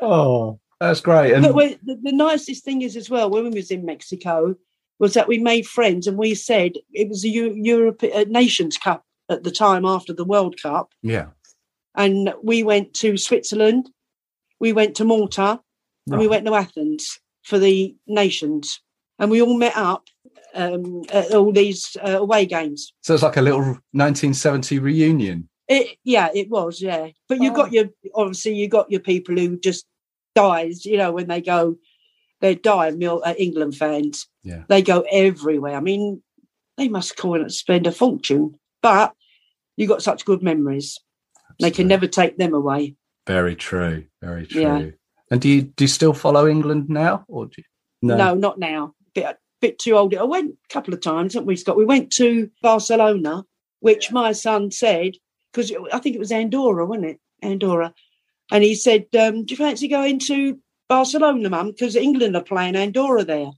Oh, 0.00 0.60
that's 0.80 1.00
great. 1.00 1.32
And 1.32 1.42
But 1.54 1.78
the, 1.84 1.96
the 2.02 2.12
nicest 2.12 2.64
thing 2.64 2.82
is 2.82 2.96
as 2.96 3.08
well 3.10 3.30
when 3.30 3.44
we 3.44 3.50
was 3.50 3.70
in 3.70 3.84
Mexico 3.84 4.54
was 4.98 5.14
that 5.14 5.28
we 5.28 5.38
made 5.38 5.66
friends 5.66 6.06
and 6.06 6.16
we 6.18 6.34
said 6.34 6.72
it 6.92 7.08
was 7.08 7.22
the 7.22 7.28
Eu- 7.30 7.54
Europe 7.54 8.02
uh, 8.02 8.24
Nations 8.28 8.76
Cup 8.78 9.04
at 9.28 9.42
the 9.44 9.50
time 9.50 9.84
after 9.84 10.12
the 10.12 10.24
World 10.24 10.56
Cup, 10.62 10.90
yeah. 11.02 11.26
and 11.96 12.32
we 12.42 12.62
went 12.62 12.94
to 12.94 13.16
Switzerland, 13.16 13.90
we 14.60 14.72
went 14.72 14.94
to 14.96 15.04
Malta, 15.04 15.60
and 16.08 16.20
we 16.20 16.28
went 16.28 16.46
to 16.46 16.54
Athens 16.54 17.18
for 17.42 17.58
the 17.58 17.94
Nations, 18.06 18.80
and 19.18 19.30
we 19.30 19.42
all 19.42 19.56
met 19.58 19.76
up 19.76 20.04
um, 20.54 21.02
at 21.12 21.34
all 21.34 21.50
these 21.52 21.96
uh, 22.02 22.18
away 22.20 22.46
games. 22.46 22.92
So 23.02 23.14
it's 23.14 23.22
like 23.24 23.36
a 23.36 23.42
little 23.42 23.78
1970 23.92 24.78
reunion. 24.78 25.48
It, 25.68 25.98
yeah, 26.04 26.28
it 26.32 26.48
was, 26.48 26.80
yeah. 26.80 27.08
But 27.28 27.40
you 27.42 27.50
Oh. 27.50 27.54
got 27.54 27.72
your 27.72 27.86
obviously 28.14 28.54
you 28.54 28.68
got 28.68 28.90
your 28.90 29.00
people 29.00 29.36
who 29.36 29.58
just 29.58 29.84
dies, 30.36 30.84
you 30.86 30.96
know, 30.98 31.10
when 31.10 31.26
they 31.26 31.40
go, 31.40 31.76
they 32.40 32.54
die. 32.54 32.90
Mil- 32.92 33.22
uh, 33.24 33.34
England 33.38 33.74
fans, 33.76 34.28
Yeah. 34.44 34.62
they 34.68 34.82
go 34.82 35.04
everywhere. 35.10 35.74
I 35.74 35.80
mean, 35.80 36.22
they 36.76 36.88
must 36.88 37.16
call 37.16 37.40
it 37.44 37.50
spend 37.50 37.86
a 37.86 37.92
fortune, 37.92 38.54
but 38.82 39.14
you 39.76 39.88
got 39.88 40.02
such 40.02 40.24
good 40.24 40.42
memories. 40.42 40.98
They 41.58 41.70
can 41.70 41.88
never 41.88 42.06
take 42.06 42.36
them 42.36 42.52
away. 42.54 42.94
Very 43.26 43.56
true. 43.56 44.04
Very 44.22 44.46
true. 44.46 44.62
Yeah. 44.62 44.90
And 45.30 45.40
do 45.40 45.48
you 45.48 45.62
do 45.62 45.84
you 45.84 45.88
still 45.88 46.12
follow 46.12 46.46
England 46.46 46.88
now, 46.88 47.24
or 47.28 47.46
do 47.46 47.54
you, 47.58 47.64
No, 48.02 48.34
not 48.34 48.58
now. 48.58 48.92
Bit 49.14 49.38
bit 49.60 49.78
too 49.78 49.96
old. 49.96 50.14
I 50.14 50.22
went 50.22 50.52
a 50.52 50.72
couple 50.72 50.92
of 50.94 51.00
times, 51.00 51.32
haven't 51.34 51.46
we, 51.48 51.56
Scott? 51.56 51.76
We 51.78 51.84
went 51.86 52.12
to 52.12 52.50
Barcelona, 52.62 53.44
which 53.80 54.12
my 54.12 54.32
son 54.32 54.70
said 54.70 55.12
because 55.52 55.72
I 55.92 55.98
think 55.98 56.14
it 56.14 56.18
was 56.20 56.30
Andorra, 56.30 56.84
wasn't 56.84 57.06
it? 57.06 57.20
Andorra, 57.42 57.94
and 58.50 58.64
he 58.64 58.74
said, 58.74 59.06
um, 59.18 59.44
"Do 59.44 59.54
you 59.54 59.56
fancy 59.56 59.88
going 59.88 60.18
to 60.20 60.58
Barcelona, 60.88 61.50
Mum? 61.50 61.68
Because 61.70 61.96
England 61.96 62.36
are 62.36 62.42
playing 62.42 62.76
Andorra 62.76 63.24
there." 63.24 63.50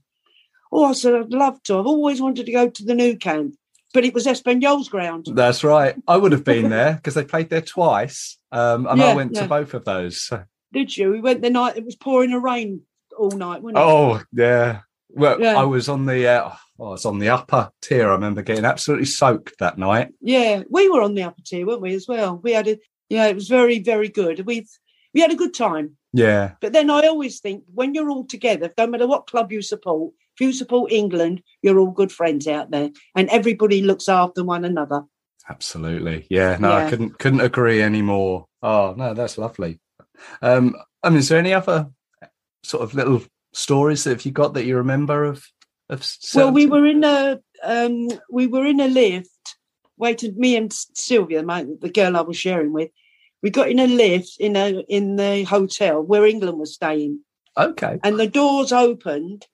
Oh, 0.71 0.85
I 0.85 0.93
said, 0.93 1.15
"I'd 1.15 1.33
love 1.33 1.61
to. 1.63 1.79
I've 1.79 1.87
always 1.87 2.21
wanted 2.21 2.45
to 2.45 2.51
go 2.51 2.69
to 2.69 2.85
the 2.85 2.95
Nou 2.95 3.15
Camp, 3.15 3.55
but 3.93 4.05
it 4.05 4.13
was 4.13 4.25
Espanyol's 4.25 4.89
ground." 4.89 5.27
That's 5.33 5.63
right. 5.63 5.95
I 6.07 6.17
would 6.17 6.31
have 6.31 6.43
been 6.43 6.69
there 6.69 6.93
because 6.93 7.13
they 7.13 7.23
played 7.23 7.49
there 7.49 7.61
twice, 7.61 8.37
um, 8.51 8.87
and 8.87 9.01
I 9.01 9.15
went 9.15 9.33
yeah. 9.35 9.43
to 9.43 9.47
both 9.47 9.73
of 9.73 9.85
those. 9.85 10.21
So- 10.21 10.43
Did 10.73 10.95
you? 10.95 11.09
We 11.11 11.21
went 11.21 11.41
the 11.41 11.49
night 11.49 11.77
it 11.77 11.85
was 11.85 11.95
pouring 11.95 12.31
a 12.31 12.39
rain 12.39 12.81
all 13.17 13.31
night, 13.31 13.61
wasn't 13.61 13.79
it? 13.79 13.83
Oh 13.83 14.21
yeah. 14.31 14.81
Well, 15.09 15.41
Yeah. 15.41 15.59
I 15.59 15.63
was 15.63 15.89
on 15.89 16.05
the 16.05 16.27
uh, 16.27 16.51
oh, 16.79 16.87
I 16.87 16.91
was 16.91 17.05
on 17.05 17.19
the 17.19 17.29
upper 17.29 17.71
tier. 17.81 18.09
I 18.09 18.13
remember 18.13 18.41
getting 18.41 18.65
absolutely 18.65 19.07
soaked 19.07 19.57
that 19.59 19.77
night. 19.77 20.13
Yeah, 20.21 20.63
we 20.69 20.89
were 20.89 21.01
on 21.01 21.15
the 21.15 21.23
upper 21.23 21.41
tier, 21.41 21.65
weren't 21.65 21.81
we, 21.81 21.95
as 21.95 22.07
well? 22.07 22.37
We 22.37 22.53
had 22.53 22.67
a 22.67 22.77
yeah, 23.09 23.25
it 23.27 23.35
was 23.35 23.47
very, 23.47 23.79
very 23.79 24.09
good. 24.09 24.45
We 24.45 24.67
we 25.13 25.21
had 25.21 25.31
a 25.31 25.35
good 25.35 25.53
time. 25.53 25.97
Yeah, 26.13 26.53
But 26.59 26.73
then 26.73 26.89
I 26.89 27.01
always 27.01 27.39
think 27.39 27.63
when 27.71 27.93
you're 27.93 28.09
all 28.09 28.25
together, 28.25 28.71
no 28.77 28.87
matter 28.87 29.05
what 29.07 29.27
club 29.27 29.51
you 29.51 29.61
support, 29.61 30.13
if 30.35 30.41
you 30.41 30.53
support 30.53 30.91
England, 30.91 31.43
you're 31.61 31.77
all 31.77 31.91
good 31.91 32.11
friends 32.11 32.47
out 32.47 32.71
there, 32.71 32.89
and 33.15 33.29
everybody 33.29 33.81
looks 33.83 34.09
after 34.09 34.43
one 34.43 34.65
another. 34.65 35.03
absolutely. 35.49 36.25
Yeah, 36.29 36.57
no, 36.59 36.71
I 36.71 36.89
couldn't 36.89 37.19
couldn't 37.19 37.41
agree 37.41 37.81
anymore. 37.81 38.45
Oh 38.63 38.95
no, 38.97 39.13
that's 39.13 39.37
lovely. 39.37 39.79
Um, 40.41 40.75
I 41.03 41.09
mean, 41.09 41.19
is 41.19 41.29
there 41.29 41.39
any 41.39 41.53
other 41.53 41.89
sort 42.63 42.83
of 42.83 42.93
little 42.93 43.21
stories 43.53 44.03
that 44.03 44.25
you 44.25 44.31
got 44.31 44.53
that 44.53 44.65
you 44.65 44.77
remember 44.77 45.25
of? 45.25 45.45
of 45.89 46.05
Well, 46.35 46.51
we 46.51 46.65
were 46.67 46.85
in 46.85 47.03
a 47.03 47.39
um, 47.63 48.09
we 48.31 48.47
were 48.47 48.65
in 48.65 48.79
a 48.79 48.87
lift. 48.87 49.29
Waited 49.99 50.37
me 50.37 50.55
and 50.55 50.71
Sylvia, 50.71 51.43
my, 51.43 51.65
the 51.81 51.89
girl 51.89 52.15
I 52.15 52.21
was 52.21 52.37
sharing 52.37 52.71
with. 52.71 52.89
We 53.43 53.49
got 53.49 53.69
in 53.69 53.79
a 53.79 53.87
lift 53.87 54.37
in 54.39 54.55
a 54.55 54.79
in 54.87 55.17
the 55.17 55.43
hotel 55.43 56.01
where 56.01 56.25
England 56.25 56.57
was 56.57 56.73
staying, 56.73 57.19
okay. 57.57 57.99
and 58.03 58.19
the 58.19 58.27
doors 58.27 58.71
opened, 58.71 59.47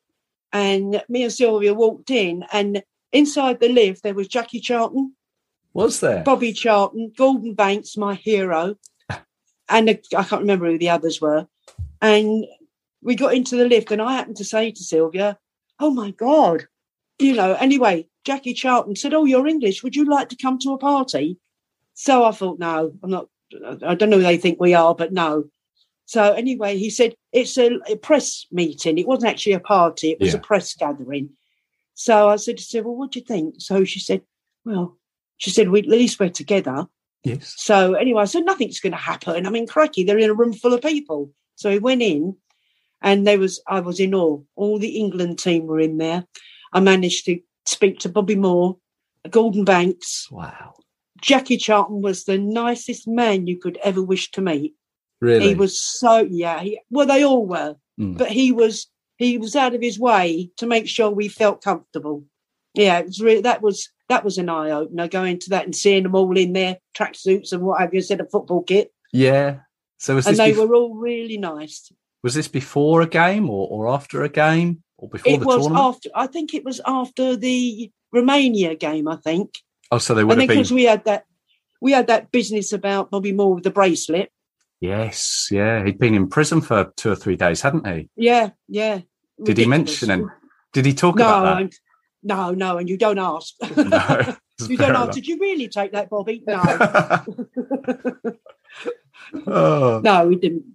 and 0.54 1.04
me 1.10 1.24
and 1.24 1.34
Sylvia 1.34 1.74
walked 1.74 2.10
in, 2.10 2.46
and 2.52 2.84
inside 3.12 3.60
the 3.60 3.70
lift 3.70 4.04
there 4.04 4.14
was 4.14 4.28
Jackie 4.28 4.60
Charlton, 4.60 5.16
Was 5.74 6.00
there? 6.00 6.24
Bobby 6.24 6.54
Charlton, 6.54 7.12
Gordon 7.18 7.54
Banks, 7.54 7.98
my 7.98 8.16
hero, 8.16 8.76
and 9.70 9.90
I 9.90 10.00
I 10.16 10.24
can't 10.24 10.42
remember 10.42 10.68
who 10.68 10.78
the 10.78 10.90
others 10.90 11.20
were. 11.20 11.48
And 12.02 12.46
we 13.02 13.16
got 13.16 13.34
into 13.34 13.56
the 13.56 13.68
lift, 13.68 13.92
and 13.92 14.02
I 14.02 14.14
happened 14.14 14.38
to 14.38 14.46
say 14.46 14.72
to 14.72 14.84
Sylvia, 14.84 15.38
"Oh 15.80 15.92
my 15.92 16.12
God!" 16.12 16.68
You 17.20 17.34
know. 17.34 17.54
Anyway, 17.54 18.08
Jackie 18.26 18.54
Charlton 18.54 18.96
said, 18.96 19.14
"Oh, 19.14 19.26
you're 19.26 19.48
English. 19.48 19.84
Would 19.84 19.96
you 19.96 20.06
like 20.06 20.30
to 20.30 20.36
come 20.36 20.60
to 20.60 20.74
a 20.74 20.78
party?" 20.78 21.38
So 21.94 22.26
I 22.26 22.32
thought, 22.32 22.60
"No, 22.60 22.92
I'm 23.02 23.10
not. 23.10 23.30
I 23.86 23.96
don't 23.96 24.10
know 24.10 24.18
who 24.18 24.24
they 24.24 24.38
think 24.38 24.60
we 24.60 24.74
are, 24.74 24.94
but 24.94 25.14
no." 25.14 25.46
So 26.06 26.34
anyway, 26.34 26.78
he 26.78 26.90
said 26.90 27.16
it's 27.32 27.58
a, 27.58 27.80
a 27.90 27.96
press 27.96 28.46
meeting. 28.52 28.98
It 28.98 29.08
wasn't 29.08 29.32
actually 29.32 29.54
a 29.54 29.60
party; 29.60 30.12
it 30.12 30.20
was 30.20 30.34
Yeah. 30.34 30.40
a 30.40 30.42
press 30.42 30.74
gathering. 30.74 31.30
So 31.94 32.28
I 32.30 32.36
said 32.36 32.58
to 32.58 32.82
well, 32.82 32.96
"What 32.96 33.12
do 33.12 33.20
you 33.20 33.26
think?" 33.26 33.56
So 33.60 33.84
she 33.86 34.00
said, 34.00 34.22
"Well." 34.66 34.98
She 35.38 35.50
said, 35.50 35.68
we, 35.68 35.80
at 35.80 35.86
least 35.88 36.18
we're 36.18 36.30
together. 36.30 36.88
Yes. 37.26 37.56
So 37.58 37.96
anyway, 37.96 38.22
I 38.22 38.26
said, 38.26 38.46
nothing's 38.46 38.80
going 38.80 38.94
to 38.94 38.98
happen. 38.98 39.46
I 39.46 39.50
mean, 39.50 39.68
cracky, 39.68 40.06
they're 40.06 40.18
in 40.18 40.30
a 40.30 40.34
room 40.34 40.54
full 40.54 40.74
of 40.74 40.82
people. 40.82 41.30
So 41.56 41.70
we 41.72 41.80
went 41.80 42.02
in 42.02 42.38
and 43.02 43.28
there 43.28 43.38
was, 43.38 43.62
I 43.68 43.82
was 43.82 44.00
in 44.00 44.16
awe. 44.16 44.42
All 44.56 44.80
the 44.80 44.98
England 44.98 45.40
team 45.40 45.66
were 45.68 45.82
in 45.82 45.98
there. 45.98 46.26
I 46.72 46.80
managed 46.80 47.26
to 47.26 47.42
speak 47.66 48.00
to 48.00 48.10
Bobby 48.10 48.36
Moore, 48.36 48.78
Gordon 49.30 49.66
Banks. 49.66 50.28
Wow. 50.32 50.76
Jackie 51.22 51.58
Charlton 51.58 52.02
was 52.02 52.26
the 52.26 52.38
nicest 52.38 53.08
man 53.08 53.48
you 53.48 53.58
could 53.58 53.78
ever 53.84 54.02
wish 54.02 54.32
to 54.32 54.42
meet. 54.42 54.76
Really? 55.22 55.50
He 55.50 55.56
was 55.56 55.82
so, 55.82 56.28
yeah, 56.30 56.60
he, 56.62 56.80
well, 56.90 57.08
they 57.08 57.24
all 57.24 57.46
were, 57.46 57.76
Mm. 58.00 58.18
but 58.18 58.30
he 58.30 58.52
was, 58.52 58.88
he 59.16 59.38
was 59.38 59.56
out 59.56 59.74
of 59.74 59.82
his 59.82 59.98
way 59.98 60.52
to 60.58 60.68
make 60.68 60.86
sure 60.90 61.10
we 61.10 61.30
felt 61.30 61.64
comfortable. 61.64 62.26
Yeah, 62.74 63.00
it 63.00 63.06
was 63.06 63.22
really, 63.22 63.42
that 63.42 63.62
was, 63.62 63.90
that 64.10 64.26
was 64.26 64.38
an 64.38 64.50
eye 64.50 64.72
opener 64.72 65.08
going 65.08 65.40
to 65.40 65.50
that 65.52 65.64
and 65.64 65.74
seeing 65.74 66.04
them 66.04 66.14
all 66.14 66.38
in 66.38 66.52
their 66.52 66.78
tracksuits 66.94 67.54
and 67.54 67.62
what 67.64 67.80
have 67.80 67.94
you, 67.94 68.00
instead 68.00 68.20
of 68.20 68.30
football 68.30 68.64
kit. 68.64 68.92
Yeah. 69.14 69.60
So 69.98 70.16
was 70.16 70.28
and 70.28 70.36
they 70.36 70.52
were 70.52 70.76
all 70.76 70.94
really 70.96 71.38
nice. 71.38 71.90
was 72.22 72.34
this 72.34 72.50
before 72.50 73.02
a 73.02 73.08
game 73.08 73.50
or, 73.50 73.68
or 73.70 73.88
after 73.88 74.24
a 74.24 74.30
game 74.30 74.84
or 74.98 75.10
before 75.10 75.34
It 75.34 75.40
the 75.40 75.46
was 75.46 75.66
tournament? 75.66 75.86
after, 75.86 76.10
I 76.16 76.28
think 76.28 76.54
it 76.54 76.64
was 76.64 76.82
after 76.86 77.36
the 77.36 77.92
Romania 78.12 78.76
game, 78.76 79.08
I 79.08 79.18
think. 79.18 79.60
oh, 79.92 79.98
so 79.98 80.14
they 80.14 80.22
I 80.22 80.24
would 80.24 80.32
have 80.38 80.48
think 80.48 80.52
because 80.52 80.72
we 80.72 80.84
had 80.84 81.06
that, 81.06 81.26
we 81.82 81.92
had 81.92 82.08
that 82.08 82.32
business 82.32 82.72
about 82.74 83.12
Bobby 83.12 83.32
Moore 83.34 83.56
with 83.56 83.64
the 83.64 83.72
bracelet. 83.72 84.32
Yes, 84.82 85.48
yeah. 85.52 85.84
He'd 85.84 86.00
been 86.00 86.14
in 86.16 86.28
prison 86.30 86.62
for 86.62 86.92
two 86.96 87.12
or 87.12 87.16
three 87.16 87.36
days, 87.36 87.62
hadn't 87.62 87.88
he? 87.88 88.10
Yeah, 88.16 88.52
yeah. 88.68 89.02
Did 89.44 89.58
he 89.58 89.66
mention 89.66 90.12
it? 90.12 90.26
Did 90.74 90.86
he 90.86 90.94
talk 90.94 91.16
No, 91.16 91.26
about 91.28 91.62
and- 91.62 91.74
no, 92.24 92.52
no, 92.52 92.78
and 92.78 92.90
you 92.90 92.98
don't 92.98 93.20
ask. 93.20 93.54
No. 93.78 94.36
you 94.70 94.78
don't 94.78 94.92
ask. 94.96 95.04
enough. 95.04 95.12
Did 95.16 95.28
you 95.28 95.38
really 95.40 95.68
take 95.68 95.92
that, 95.92 96.10
Bobby? 96.10 96.42
No, 96.48 96.62
oh, 99.48 100.02
no, 100.04 100.28
we 100.28 100.36
didn't. 100.36 100.66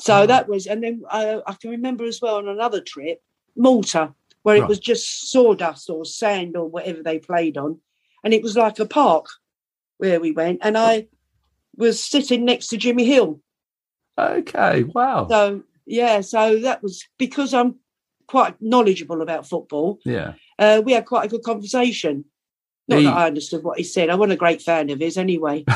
So 0.00 0.22
Oh. 0.22 0.26
that 0.26 0.48
was, 0.48 0.66
and 0.66 0.82
then 0.82 1.02
uh, 1.10 1.40
I 1.46 1.54
can 1.54 1.70
remember 1.70 2.04
as 2.04 2.20
well 2.22 2.36
on 2.36 2.48
another 2.48 2.80
trip, 2.80 3.20
Malta, 3.58 4.14
where 4.42 4.56
it 4.56 4.68
was 4.68 4.78
just 4.78 5.30
sawdust 5.30 5.90
or 5.90 6.04
sand 6.04 6.56
or 6.56 6.66
whatever 6.68 7.02
they 7.02 7.18
played 7.18 7.58
on, 7.58 7.80
and 8.24 8.32
it 8.32 8.42
was 8.42 8.56
like 8.56 8.78
a 8.78 8.86
park. 8.86 9.26
where 9.98 10.20
we 10.20 10.30
went, 10.32 10.60
and 10.62 10.78
I 10.78 11.08
was 11.76 12.02
sitting 12.02 12.44
next 12.44 12.68
to 12.68 12.76
Jimmy 12.76 13.04
Hill. 13.04 13.40
Okay, 14.16 14.84
wow. 14.84 15.26
So 15.28 15.62
yeah, 15.86 16.20
so 16.22 16.60
that 16.60 16.82
was 16.82 17.04
because 17.18 17.52
I'm 17.52 17.76
quite 18.26 18.54
knowledgeable 18.60 19.22
about 19.22 19.46
football. 19.48 19.98
yeah. 20.04 20.34
Uh, 20.58 20.82
we 20.84 20.92
had 20.92 21.06
quite 21.06 21.24
a 21.26 21.28
good 21.28 21.42
conversation. 21.44 22.24
Not 22.88 22.98
He- 22.98 23.04
that 23.04 23.16
I 23.16 23.26
understood 23.26 23.62
what 23.62 23.78
he 23.78 23.84
said. 23.84 24.10
I 24.10 24.14
wasn't 24.16 24.32
a 24.32 24.36
great 24.44 24.60
fan 24.62 24.90
of 24.90 24.98
his 25.00 25.16
anyway. 25.18 25.64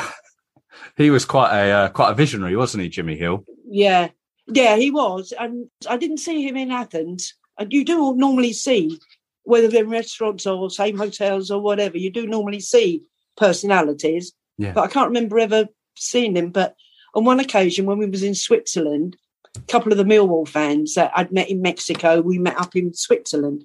He 0.97 1.11
was 1.11 1.24
quite 1.26 1.53
a 1.53 1.70
uh, 1.70 1.89
quite 1.91 2.11
a 2.11 2.14
visionary, 2.14 2.57
wasn't 2.57 2.83
he, 2.83 2.89
Jimmy 2.89 3.16
Hill? 3.16 3.45
yeah, 3.68 4.09
yeah, 4.47 4.76
he 4.76 4.91
was, 4.91 5.33
and 5.39 5.68
I 5.89 5.97
didn't 5.99 6.16
see 6.18 6.43
him 6.47 6.57
in 6.57 6.70
Athens. 6.70 7.35
And 7.59 7.73
you 7.73 7.85
do 7.85 8.15
normally 8.15 8.53
see, 8.53 8.99
whether 9.45 9.69
they're 9.69 9.85
in 9.85 9.91
restaurants 9.91 10.47
or 10.47 10.71
same 10.71 10.97
hotels 10.97 11.51
or 11.51 11.61
whatever, 11.61 11.99
you 11.99 12.11
do 12.11 12.27
normally 12.27 12.61
see 12.61 13.03
personalities. 13.37 14.33
Yeah. 14.59 14.73
But 14.73 14.85
I 14.85 14.89
can't 14.89 15.09
remember 15.09 15.39
ever 15.39 15.69
seeing 15.97 16.37
him. 16.37 16.51
But 16.51 16.77
on 17.15 17.25
one 17.25 17.41
occasion, 17.41 17.87
when 17.87 17.99
we 17.99 18.07
was 18.07 18.23
in 18.23 18.35
Switzerland, 18.35 19.17
a 19.57 19.61
couple 19.63 19.93
of 19.93 19.99
the 19.99 20.05
Millwall 20.05 20.49
fans 20.49 20.95
that 20.95 21.13
I'd 21.15 21.33
met 21.33 21.51
in 21.51 21.63
Mexico, 21.63 22.21
we 22.21 22.39
met 22.39 22.59
up 22.59 22.75
in 22.75 22.95
Switzerland, 22.95 23.65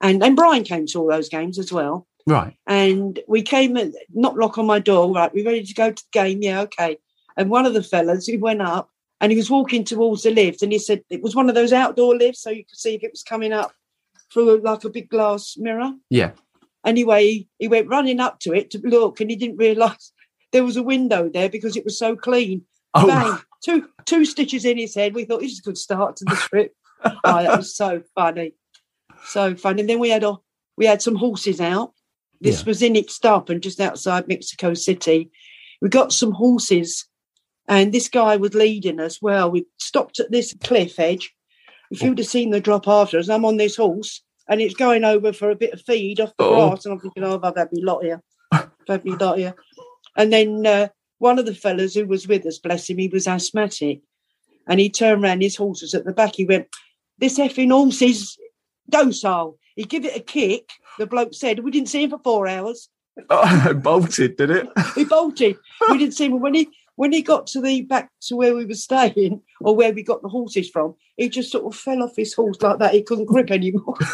and 0.00 0.22
and 0.22 0.36
Brian 0.36 0.64
came 0.64 0.86
to 0.86 1.00
all 1.00 1.08
those 1.08 1.28
games 1.28 1.58
as 1.58 1.72
well. 1.72 2.06
Right. 2.26 2.56
And 2.66 3.18
we 3.26 3.42
came 3.42 3.76
and 3.76 3.94
knocked 4.12 4.38
knock 4.38 4.58
on 4.58 4.66
my 4.66 4.78
door. 4.78 5.12
Right, 5.12 5.34
we 5.34 5.44
ready 5.44 5.64
to 5.64 5.74
go 5.74 5.90
to 5.90 6.02
the 6.02 6.18
game? 6.18 6.42
Yeah, 6.42 6.60
okay. 6.62 6.98
And 7.36 7.50
one 7.50 7.66
of 7.66 7.74
the 7.74 7.82
fellas, 7.82 8.26
he 8.26 8.36
went 8.36 8.62
up 8.62 8.90
and 9.20 9.32
he 9.32 9.36
was 9.36 9.50
walking 9.50 9.84
towards 9.84 10.22
the 10.22 10.30
lift, 10.30 10.62
and 10.62 10.72
he 10.72 10.78
said 10.78 11.02
it 11.10 11.22
was 11.22 11.34
one 11.34 11.48
of 11.48 11.54
those 11.54 11.72
outdoor 11.72 12.16
lifts, 12.16 12.42
so 12.42 12.50
you 12.50 12.64
could 12.64 12.78
see 12.78 12.94
if 12.94 13.02
it 13.02 13.12
was 13.12 13.22
coming 13.22 13.52
up 13.52 13.72
through 14.32 14.60
like 14.62 14.84
a 14.84 14.90
big 14.90 15.08
glass 15.08 15.56
mirror. 15.56 15.92
Yeah. 16.10 16.32
Anyway, 16.84 17.46
he, 17.58 17.68
went 17.68 17.88
running 17.88 18.20
up 18.20 18.40
to 18.40 18.52
it 18.52 18.70
to 18.70 18.78
look, 18.84 19.20
and 19.20 19.30
he 19.30 19.36
didn't 19.36 19.56
realise 19.56 20.12
there 20.52 20.64
was 20.64 20.76
a 20.76 20.82
window 20.82 21.28
there 21.28 21.48
because 21.48 21.76
it 21.76 21.84
was 21.84 21.98
so 21.98 22.16
clean. 22.16 22.62
Oh, 22.94 23.06
Bang! 23.06 23.38
Two 23.64 23.88
two 24.04 24.24
stitches 24.24 24.64
in 24.64 24.76
his 24.76 24.94
head. 24.94 25.14
We 25.14 25.24
thought 25.24 25.40
this 25.40 25.52
is 25.52 25.58
a 25.60 25.62
good 25.62 25.78
start 25.78 26.16
to 26.16 26.24
the 26.26 26.36
trip. 26.36 26.74
oh, 27.04 27.42
that 27.42 27.56
was 27.56 27.74
so 27.74 28.02
funny, 28.14 28.54
so 29.26 29.54
funny. 29.56 29.80
And 29.80 29.88
then 29.88 29.98
we 29.98 30.10
had 30.10 30.24
a, 30.24 30.36
we 30.76 30.86
had 30.86 31.02
some 31.02 31.16
horses 31.16 31.60
out. 31.60 31.92
This 32.40 32.60
Yeah. 32.60 32.66
was 32.66 32.82
in 32.82 32.94
Ixtapan, 32.94 33.60
just 33.60 33.80
outside 33.80 34.28
Mexico 34.28 34.74
City. 34.74 35.30
We 35.80 35.88
got 35.88 36.12
some 36.12 36.32
horses, 36.32 37.06
and 37.68 37.92
this 37.92 38.08
guy 38.08 38.36
was 38.36 38.54
leading 38.54 39.00
us. 39.00 39.20
Well, 39.22 39.50
we 39.50 39.66
stopped 39.78 40.20
at 40.20 40.30
this 40.30 40.54
cliff 40.62 40.98
edge. 40.98 41.34
If 41.90 42.02
you'd 42.02 42.18
have 42.18 42.26
seen 42.26 42.50
the 42.50 42.60
drop 42.60 42.88
after 42.88 43.18
us, 43.18 43.28
I'm 43.28 43.44
on 43.44 43.56
this 43.56 43.76
horse, 43.76 44.22
and 44.48 44.60
it's 44.60 44.74
going 44.74 45.04
over 45.04 45.32
for 45.32 45.50
a 45.50 45.56
bit 45.56 45.72
of 45.72 45.82
feed 45.82 46.20
off 46.20 46.32
the 46.38 46.44
Oh. 46.44 46.68
grass, 46.70 46.84
and 46.84 46.94
I'm 46.94 47.00
thinking, 47.00 47.24
oh, 47.24 47.40
I've 47.42 47.56
had 47.56 47.72
me 47.72 47.82
lot 47.82 48.02
here. 48.04 48.20
I've 48.52 48.68
had 48.88 49.04
me 49.04 49.12
lot 49.12 49.38
here. 49.38 49.54
And 50.16 50.32
then 50.32 50.66
uh, 50.66 50.88
one 51.18 51.38
of 51.38 51.46
the 51.46 51.54
fellas 51.54 51.94
who 51.94 52.06
was 52.06 52.26
with 52.28 52.44
us, 52.46 52.58
bless 52.58 52.88
him, 52.88 52.98
he 52.98 53.08
was 53.08 53.26
asthmatic. 53.28 54.00
And 54.66 54.80
he 54.80 54.88
turned 54.90 55.22
round, 55.22 55.42
his 55.42 55.56
horse 55.56 55.82
was 55.82 55.94
at 55.94 56.04
the 56.04 56.12
back. 56.12 56.36
He 56.36 56.46
went, 56.46 56.68
This 57.18 57.38
effing 57.38 57.70
horse 57.70 58.00
is 58.02 58.36
docile. 58.88 59.58
He 59.76 59.84
give 59.84 60.04
it 60.04 60.16
a 60.16 60.20
kick. 60.20 60.70
The 60.98 61.06
bloke 61.06 61.34
said, 61.34 61.60
We 61.60 61.70
didn't 61.70 61.88
see 61.88 62.02
him 62.04 62.10
for 62.10 62.18
four 62.22 62.46
hours. 62.48 62.88
Oh, 63.30 63.66
it 63.70 63.74
bolted, 63.80 64.36
did 64.36 64.50
it? 64.50 64.68
He 64.96 65.04
bolted. 65.04 65.56
we 65.88 65.98
didn't 65.98 66.14
see 66.14 66.24
him. 66.24 66.40
When 66.40 66.54
he 66.54 66.68
when 66.96 67.12
he 67.12 67.22
got 67.22 67.46
to 67.48 67.60
the 67.60 67.82
back 67.82 68.10
to 68.22 68.36
where 68.36 68.54
we 68.54 68.64
were 68.64 68.74
staying 68.74 69.42
or 69.60 69.74
where 69.74 69.92
we 69.92 70.02
got 70.02 70.22
the 70.22 70.28
horses 70.28 70.70
from, 70.70 70.94
he 71.16 71.28
just 71.28 71.50
sort 71.50 71.64
of 71.64 71.78
fell 71.78 72.02
off 72.02 72.16
his 72.16 72.34
horse 72.34 72.60
like 72.60 72.78
that. 72.78 72.94
He 72.94 73.02
couldn't 73.02 73.26
grip 73.26 73.50
anymore. 73.50 73.96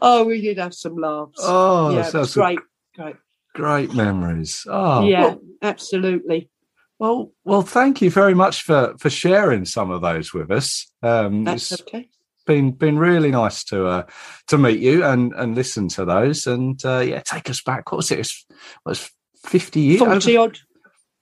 oh, 0.00 0.24
we 0.26 0.40
did 0.40 0.58
have 0.58 0.74
some 0.74 0.96
laughs. 0.96 1.38
Oh, 1.40 1.90
yeah, 1.90 2.02
that 2.02 2.10
sounds 2.12 2.34
great. 2.34 2.58
Great. 2.94 3.16
great 3.54 3.94
memories. 3.94 4.66
Oh, 4.68 5.06
yeah, 5.06 5.22
well, 5.22 5.40
absolutely. 5.62 6.50
well, 6.98 7.32
well, 7.44 7.62
thank 7.62 8.02
you 8.02 8.10
very 8.10 8.34
much 8.34 8.62
for 8.62 8.94
for 8.98 9.10
sharing 9.10 9.64
some 9.64 9.90
of 9.90 10.02
those 10.02 10.34
with 10.34 10.50
us. 10.50 10.90
Um, 11.02 11.44
That's 11.44 11.72
it's 11.72 11.82
okay. 11.82 12.08
been 12.46 12.72
been 12.72 12.98
really 12.98 13.30
nice 13.30 13.64
to 13.64 13.86
uh, 13.86 14.02
to 14.48 14.58
meet 14.58 14.80
you 14.80 15.04
and 15.04 15.32
and 15.34 15.54
listen 15.54 15.88
to 15.88 16.04
those 16.04 16.46
and 16.46 16.84
uh, 16.84 16.98
yeah, 16.98 17.20
take 17.20 17.48
us 17.48 17.62
back. 17.62 17.92
What 17.92 17.98
was 17.98 18.10
it? 18.10 18.14
It 18.14 18.18
was, 18.18 18.46
it 18.50 18.56
was 18.84 19.10
fifty 19.44 19.80
years. 19.80 19.98
40 20.00 20.36
odd 20.36 20.58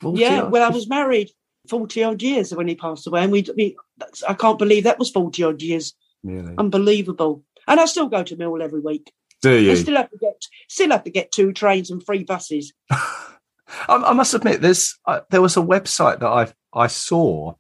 40 0.00 0.20
Yeah, 0.20 0.42
odd? 0.42 0.52
well, 0.52 0.62
I 0.70 0.74
was 0.74 0.88
married 0.88 1.30
40 1.68 2.04
odd 2.04 2.22
years 2.22 2.54
when 2.54 2.68
he 2.68 2.74
passed 2.74 3.06
away. 3.06 3.22
And 3.22 3.32
we, 3.32 3.44
we 3.56 3.76
I 4.28 4.34
can't 4.34 4.58
believe 4.58 4.84
that 4.84 4.98
was 4.98 5.10
40 5.10 5.42
odd 5.44 5.62
years. 5.62 5.94
Really? 6.22 6.54
Unbelievable. 6.58 7.44
And 7.68 7.78
I 7.80 7.84
still 7.86 8.08
go 8.08 8.22
to 8.22 8.36
Mill 8.36 8.62
every 8.62 8.80
week. 8.80 9.12
Do 9.42 9.52
I 9.54 9.58
you? 9.58 9.76
still 9.76 9.96
have 9.96 10.10
to 10.10 10.18
get 10.18 10.42
still 10.68 10.90
have 10.90 11.04
to 11.04 11.10
get 11.10 11.32
two 11.32 11.52
trains 11.52 11.90
and 11.90 12.04
three 12.04 12.24
buses. 12.24 12.72
I, 12.90 13.28
I 13.88 14.12
must 14.12 14.34
admit, 14.34 14.60
there's 14.60 14.98
uh, 15.06 15.20
there 15.30 15.42
was 15.42 15.56
a 15.56 15.60
website 15.62 16.20
that 16.20 16.28
I 16.28 16.52
I 16.74 16.88
saw 16.88 17.54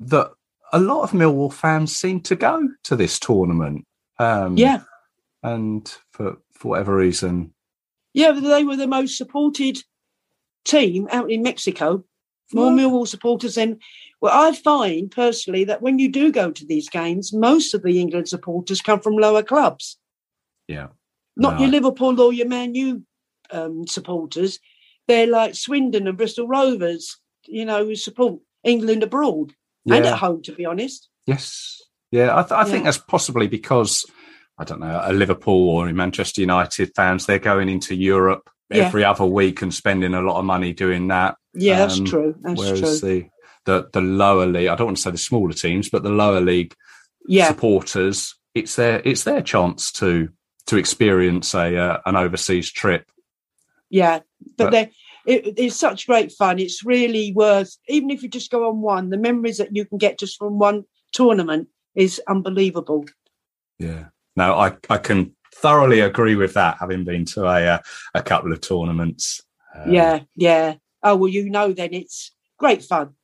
that 0.00 0.32
a 0.72 0.80
lot 0.80 1.02
of 1.02 1.10
Millwall 1.10 1.52
fans 1.52 1.96
seem 1.96 2.20
to 2.22 2.34
go 2.36 2.68
to 2.84 2.96
this 2.96 3.18
tournament. 3.18 3.84
Um, 4.18 4.56
Yeah. 4.56 4.82
and 5.42 5.92
for 6.12 6.36
for 6.52 6.68
whatever 6.68 6.96
reason, 6.96 7.52
Yeah, 8.14 8.32
they 8.32 8.64
were 8.64 8.76
the 8.76 8.86
most 8.86 9.16
supported 9.16 9.82
team 10.64 11.08
out 11.10 11.30
in 11.30 11.42
Mexico. 11.42 12.04
More 12.52 12.66
What? 12.66 12.74
Millwall 12.80 13.06
supporters 13.08 13.54
than 13.54 13.78
well, 14.20 14.32
I 14.34 14.54
find 14.54 15.10
personally 15.10 15.64
that 15.64 15.80
when 15.82 15.98
you 15.98 16.10
do 16.10 16.30
go 16.30 16.50
to 16.50 16.66
these 16.66 16.88
games, 16.90 17.32
most 17.32 17.72
of 17.74 17.82
the 17.82 17.98
England 18.00 18.28
supporters 18.28 18.82
come 18.82 19.00
from 19.00 19.16
lower 19.16 19.42
clubs. 19.42 19.96
yeah, 20.68 20.88
not 21.36 21.54
No. 21.54 21.60
your 21.60 21.68
Liverpool 21.70 22.20
or 22.20 22.32
your 22.32 22.48
Man 22.48 22.74
U 22.74 23.02
um, 23.50 23.86
supporters. 23.86 24.58
They're 25.08 25.26
like 25.26 25.54
Swindon 25.54 26.06
and 26.06 26.16
Bristol 26.18 26.46
Rovers, 26.46 27.16
you 27.46 27.64
know, 27.64 27.84
who 27.84 27.94
support 27.96 28.40
England 28.62 29.02
abroad 29.02 29.54
and 29.88 30.04
at 30.04 30.18
home, 30.18 30.42
to 30.42 30.52
be 30.52 30.66
honest. 30.66 31.08
yes, 31.26 31.80
yeah. 32.10 32.36
I, 32.36 32.42
th- 32.42 32.52
I 32.52 32.64
think 32.64 32.84
that's 32.84 32.98
possibly 32.98 33.48
because 33.48 34.04
I 34.58 34.64
don't 34.64 34.80
know 34.80 35.00
a 35.02 35.12
Liverpool 35.14 35.70
or 35.70 35.88
a 35.88 35.94
Manchester 35.94 36.42
United 36.42 36.92
fans. 36.94 37.24
They're 37.24 37.38
going 37.38 37.68
into 37.70 37.94
Europe 37.94 38.49
Yeah. 38.70 38.86
every 38.86 39.04
other 39.04 39.24
week 39.26 39.62
and 39.62 39.72
spending 39.74 40.14
a 40.14 40.22
lot 40.22 40.38
of 40.38 40.44
money 40.44 40.72
doing 40.72 41.08
that. 41.08 41.36
Yeah, 41.54 41.78
that's 41.78 41.98
Um, 41.98 42.04
true. 42.04 42.34
That's 42.40 42.58
whereas 42.58 43.00
true. 43.00 43.08
the 43.08 43.28
the 43.64 43.88
the 43.92 44.00
lower 44.00 44.46
league, 44.46 44.68
I 44.68 44.76
don't 44.76 44.86
want 44.86 44.96
to 44.98 45.02
say 45.02 45.10
the 45.10 45.18
smaller 45.18 45.52
teams, 45.52 45.90
but 45.90 46.02
the 46.02 46.10
lower 46.10 46.40
league 46.40 46.74
Yeah, 47.26 47.48
supporters, 47.48 48.34
it's 48.54 48.76
their 48.76 49.02
it's 49.04 49.24
their 49.24 49.42
chance 49.42 49.90
to 49.92 50.28
to 50.66 50.76
experience 50.76 51.52
a 51.54 51.76
uh, 51.76 51.98
an 52.06 52.16
overseas 52.16 52.70
trip. 52.70 53.10
yeah. 53.88 54.20
But, 54.56 54.64
But- 54.64 54.70
they're, 54.70 54.90
it, 55.26 55.58
it's 55.58 55.76
such 55.76 56.06
great 56.06 56.32
fun. 56.32 56.58
It's 56.58 56.82
really 56.84 57.32
worth, 57.34 57.76
even 57.88 58.08
if 58.10 58.22
you 58.22 58.28
just 58.30 58.50
go 58.50 58.68
on 58.68 58.80
one, 58.80 59.10
the 59.10 59.18
memories 59.18 59.58
that 59.58 59.74
you 59.76 59.84
can 59.84 59.98
get 59.98 60.18
just 60.18 60.38
from 60.38 60.58
one 60.58 60.84
tournament 61.12 61.68
is 61.94 62.20
unbelievable. 62.26 63.04
Yeah, 63.78 64.06
Now 64.36 64.54
I 64.54 64.76
I 64.88 64.96
can 64.98 65.34
thoroughly 65.60 66.00
agree 66.00 66.34
with 66.34 66.54
that. 66.54 66.78
Having 66.80 67.04
been 67.04 67.24
to 67.26 67.44
a 67.44 67.66
uh, 67.66 67.78
a 68.14 68.22
couple 68.22 68.52
of 68.52 68.60
tournaments. 68.60 69.42
Um, 69.74 69.92
yeah, 69.92 70.20
yeah. 70.36 70.74
Oh, 71.02 71.16
well, 71.16 71.28
you 71.28 71.48
know, 71.48 71.72
then 71.72 71.94
it's 71.94 72.32
great 72.58 72.82
fun. 72.82 73.14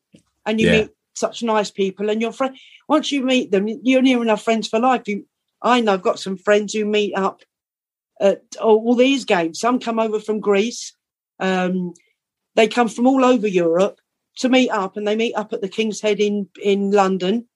And 0.44 0.60
you 0.60 0.66
Yeah. 0.66 0.72
meet 0.80 0.90
such 1.14 1.42
nice 1.42 1.70
people 1.70 2.10
and 2.10 2.20
your 2.20 2.32
friend. 2.32 2.56
Once 2.88 3.10
you 3.10 3.22
meet 3.22 3.50
them, 3.50 3.66
you're 3.82 4.02
near 4.02 4.22
enough 4.22 4.42
friends 4.42 4.68
for 4.68 4.78
life. 4.78 5.08
You, 5.08 5.26
I 5.62 5.80
know 5.80 5.94
I've 5.94 6.02
got 6.02 6.18
some 6.18 6.36
friends 6.36 6.72
who 6.72 6.84
meet 6.84 7.14
up 7.14 7.42
at 8.20 8.42
all 8.60 8.78
all 8.84 8.94
these 8.94 9.24
games. 9.24 9.60
Some 9.60 9.78
come 9.78 9.98
over 9.98 10.20
from 10.20 10.40
Greece. 10.40 10.94
Um, 11.40 11.94
they 12.54 12.68
come 12.68 12.88
from 12.88 13.06
all 13.06 13.24
over 13.24 13.46
Europe 13.46 14.00
to 14.38 14.48
meet 14.48 14.70
up, 14.70 14.96
and 14.96 15.06
they 15.06 15.16
meet 15.16 15.34
up 15.34 15.52
at 15.52 15.60
the 15.60 15.68
King's 15.68 16.00
Head 16.00 16.20
in 16.20 16.48
in 16.62 16.90
London, 16.90 17.48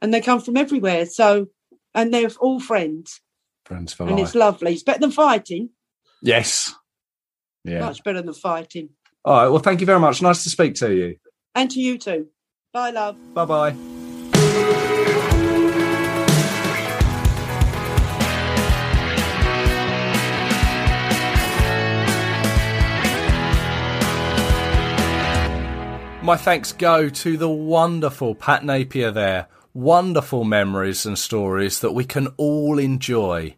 and 0.00 0.12
they 0.12 0.20
come 0.20 0.40
from 0.40 0.56
everywhere. 0.56 1.06
So, 1.06 1.48
and 1.94 2.12
they're 2.12 2.30
all 2.40 2.60
friends, 2.60 3.20
friends 3.68 3.92
for 3.92 4.04
and 4.04 4.16
life. 4.16 4.24
it's 4.24 4.34
lovely. 4.34 4.72
It's 4.72 4.82
better 4.82 4.98
than 4.98 5.12
fighting. 5.12 5.70
Yes. 6.22 6.74
Yeah. 7.64 7.80
Much 7.80 8.02
better 8.02 8.22
than 8.22 8.34
fighting. 8.34 8.88
All 9.24 9.36
right. 9.36 9.48
Well, 9.48 9.60
thank 9.60 9.80
you 9.80 9.86
very 9.86 10.00
much. 10.00 10.22
Nice 10.22 10.42
to 10.44 10.50
speak 10.50 10.74
to 10.76 10.92
you. 10.94 11.16
And 11.54 11.70
to 11.70 11.80
you 11.80 11.98
too. 11.98 12.28
Bye, 12.72 12.90
love. 12.90 13.16
Bye 13.34 13.44
bye. 13.44 13.74
My 26.22 26.36
thanks 26.36 26.72
go 26.72 27.08
to 27.08 27.36
the 27.38 27.48
wonderful 27.48 28.34
Pat 28.34 28.62
Napier 28.62 29.10
there. 29.10 29.46
Wonderful 29.78 30.42
memories 30.42 31.06
and 31.06 31.16
stories 31.16 31.78
that 31.78 31.92
we 31.92 32.04
can 32.04 32.26
all 32.36 32.80
enjoy. 32.80 33.54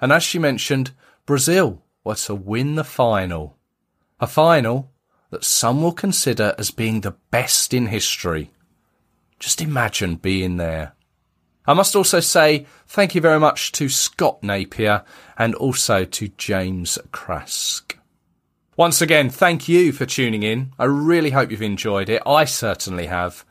And 0.00 0.10
as 0.10 0.24
she 0.24 0.36
mentioned, 0.36 0.90
Brazil 1.26 1.84
were 2.02 2.16
to 2.16 2.34
win 2.34 2.74
the 2.74 2.82
final. 2.82 3.56
A 4.18 4.26
final 4.26 4.90
that 5.30 5.44
some 5.44 5.80
will 5.80 5.92
consider 5.92 6.56
as 6.58 6.72
being 6.72 7.02
the 7.02 7.14
best 7.30 7.72
in 7.72 7.86
history. 7.86 8.50
Just 9.38 9.62
imagine 9.62 10.16
being 10.16 10.56
there. 10.56 10.94
I 11.68 11.74
must 11.74 11.94
also 11.94 12.18
say 12.18 12.66
thank 12.88 13.14
you 13.14 13.20
very 13.20 13.38
much 13.38 13.70
to 13.70 13.88
Scott 13.88 14.42
Napier 14.42 15.04
and 15.38 15.54
also 15.54 16.04
to 16.04 16.32
James 16.36 16.98
Crask. 17.12 17.96
Once 18.76 19.00
again, 19.00 19.30
thank 19.30 19.68
you 19.68 19.92
for 19.92 20.04
tuning 20.04 20.42
in. 20.42 20.72
I 20.80 20.86
really 20.86 21.30
hope 21.30 21.52
you've 21.52 21.62
enjoyed 21.62 22.08
it. 22.08 22.22
I 22.26 22.44
certainly 22.44 23.06
have. 23.06 23.44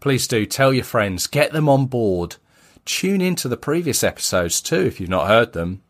Please 0.00 0.26
do 0.26 0.46
tell 0.46 0.72
your 0.72 0.84
friends, 0.84 1.26
get 1.26 1.52
them 1.52 1.68
on 1.68 1.86
board. 1.86 2.36
Tune 2.84 3.20
in 3.20 3.34
to 3.36 3.48
the 3.48 3.56
previous 3.56 4.04
episodes 4.04 4.60
too 4.60 4.80
if 4.80 5.00
you've 5.00 5.10
not 5.10 5.28
heard 5.28 5.52
them. 5.52 5.82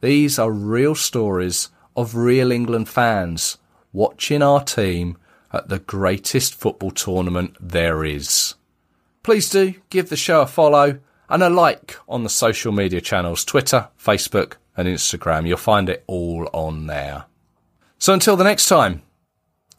These 0.00 0.38
are 0.38 0.50
real 0.50 0.94
stories 0.94 1.68
of 1.94 2.16
real 2.16 2.50
England 2.50 2.88
fans 2.88 3.58
watching 3.92 4.42
our 4.42 4.64
team 4.64 5.18
at 5.52 5.68
the 5.68 5.78
greatest 5.78 6.54
football 6.54 6.90
tournament 6.90 7.56
there 7.60 8.04
is. 8.04 8.54
Please 9.22 9.50
do 9.50 9.74
give 9.90 10.08
the 10.08 10.16
show 10.16 10.40
a 10.40 10.46
follow 10.46 10.98
and 11.28 11.42
a 11.42 11.50
like 11.50 11.96
on 12.08 12.24
the 12.24 12.28
social 12.28 12.72
media 12.72 13.00
channels 13.00 13.44
Twitter, 13.44 13.88
Facebook, 14.02 14.54
and 14.76 14.88
Instagram. 14.88 15.46
You'll 15.46 15.58
find 15.58 15.88
it 15.88 16.02
all 16.06 16.48
on 16.52 16.86
there. 16.86 17.26
So 17.98 18.12
until 18.12 18.36
the 18.36 18.44
next 18.44 18.66
time, 18.66 19.02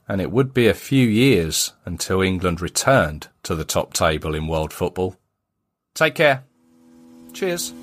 and 0.08 0.22
it 0.22 0.32
would 0.32 0.54
be 0.54 0.68
a 0.68 0.74
few 0.74 1.08
years 1.08 1.74
until 1.86 2.22
England 2.22 2.62
returned 2.62 3.28
to 3.44 3.56
the 3.56 3.66
top 3.66 3.94
table 3.94 4.36
in 4.36 4.48
world 4.48 4.74
football. 4.74 5.16
Take 5.94 6.16
care. 6.16 6.44
Cheers. 7.34 7.74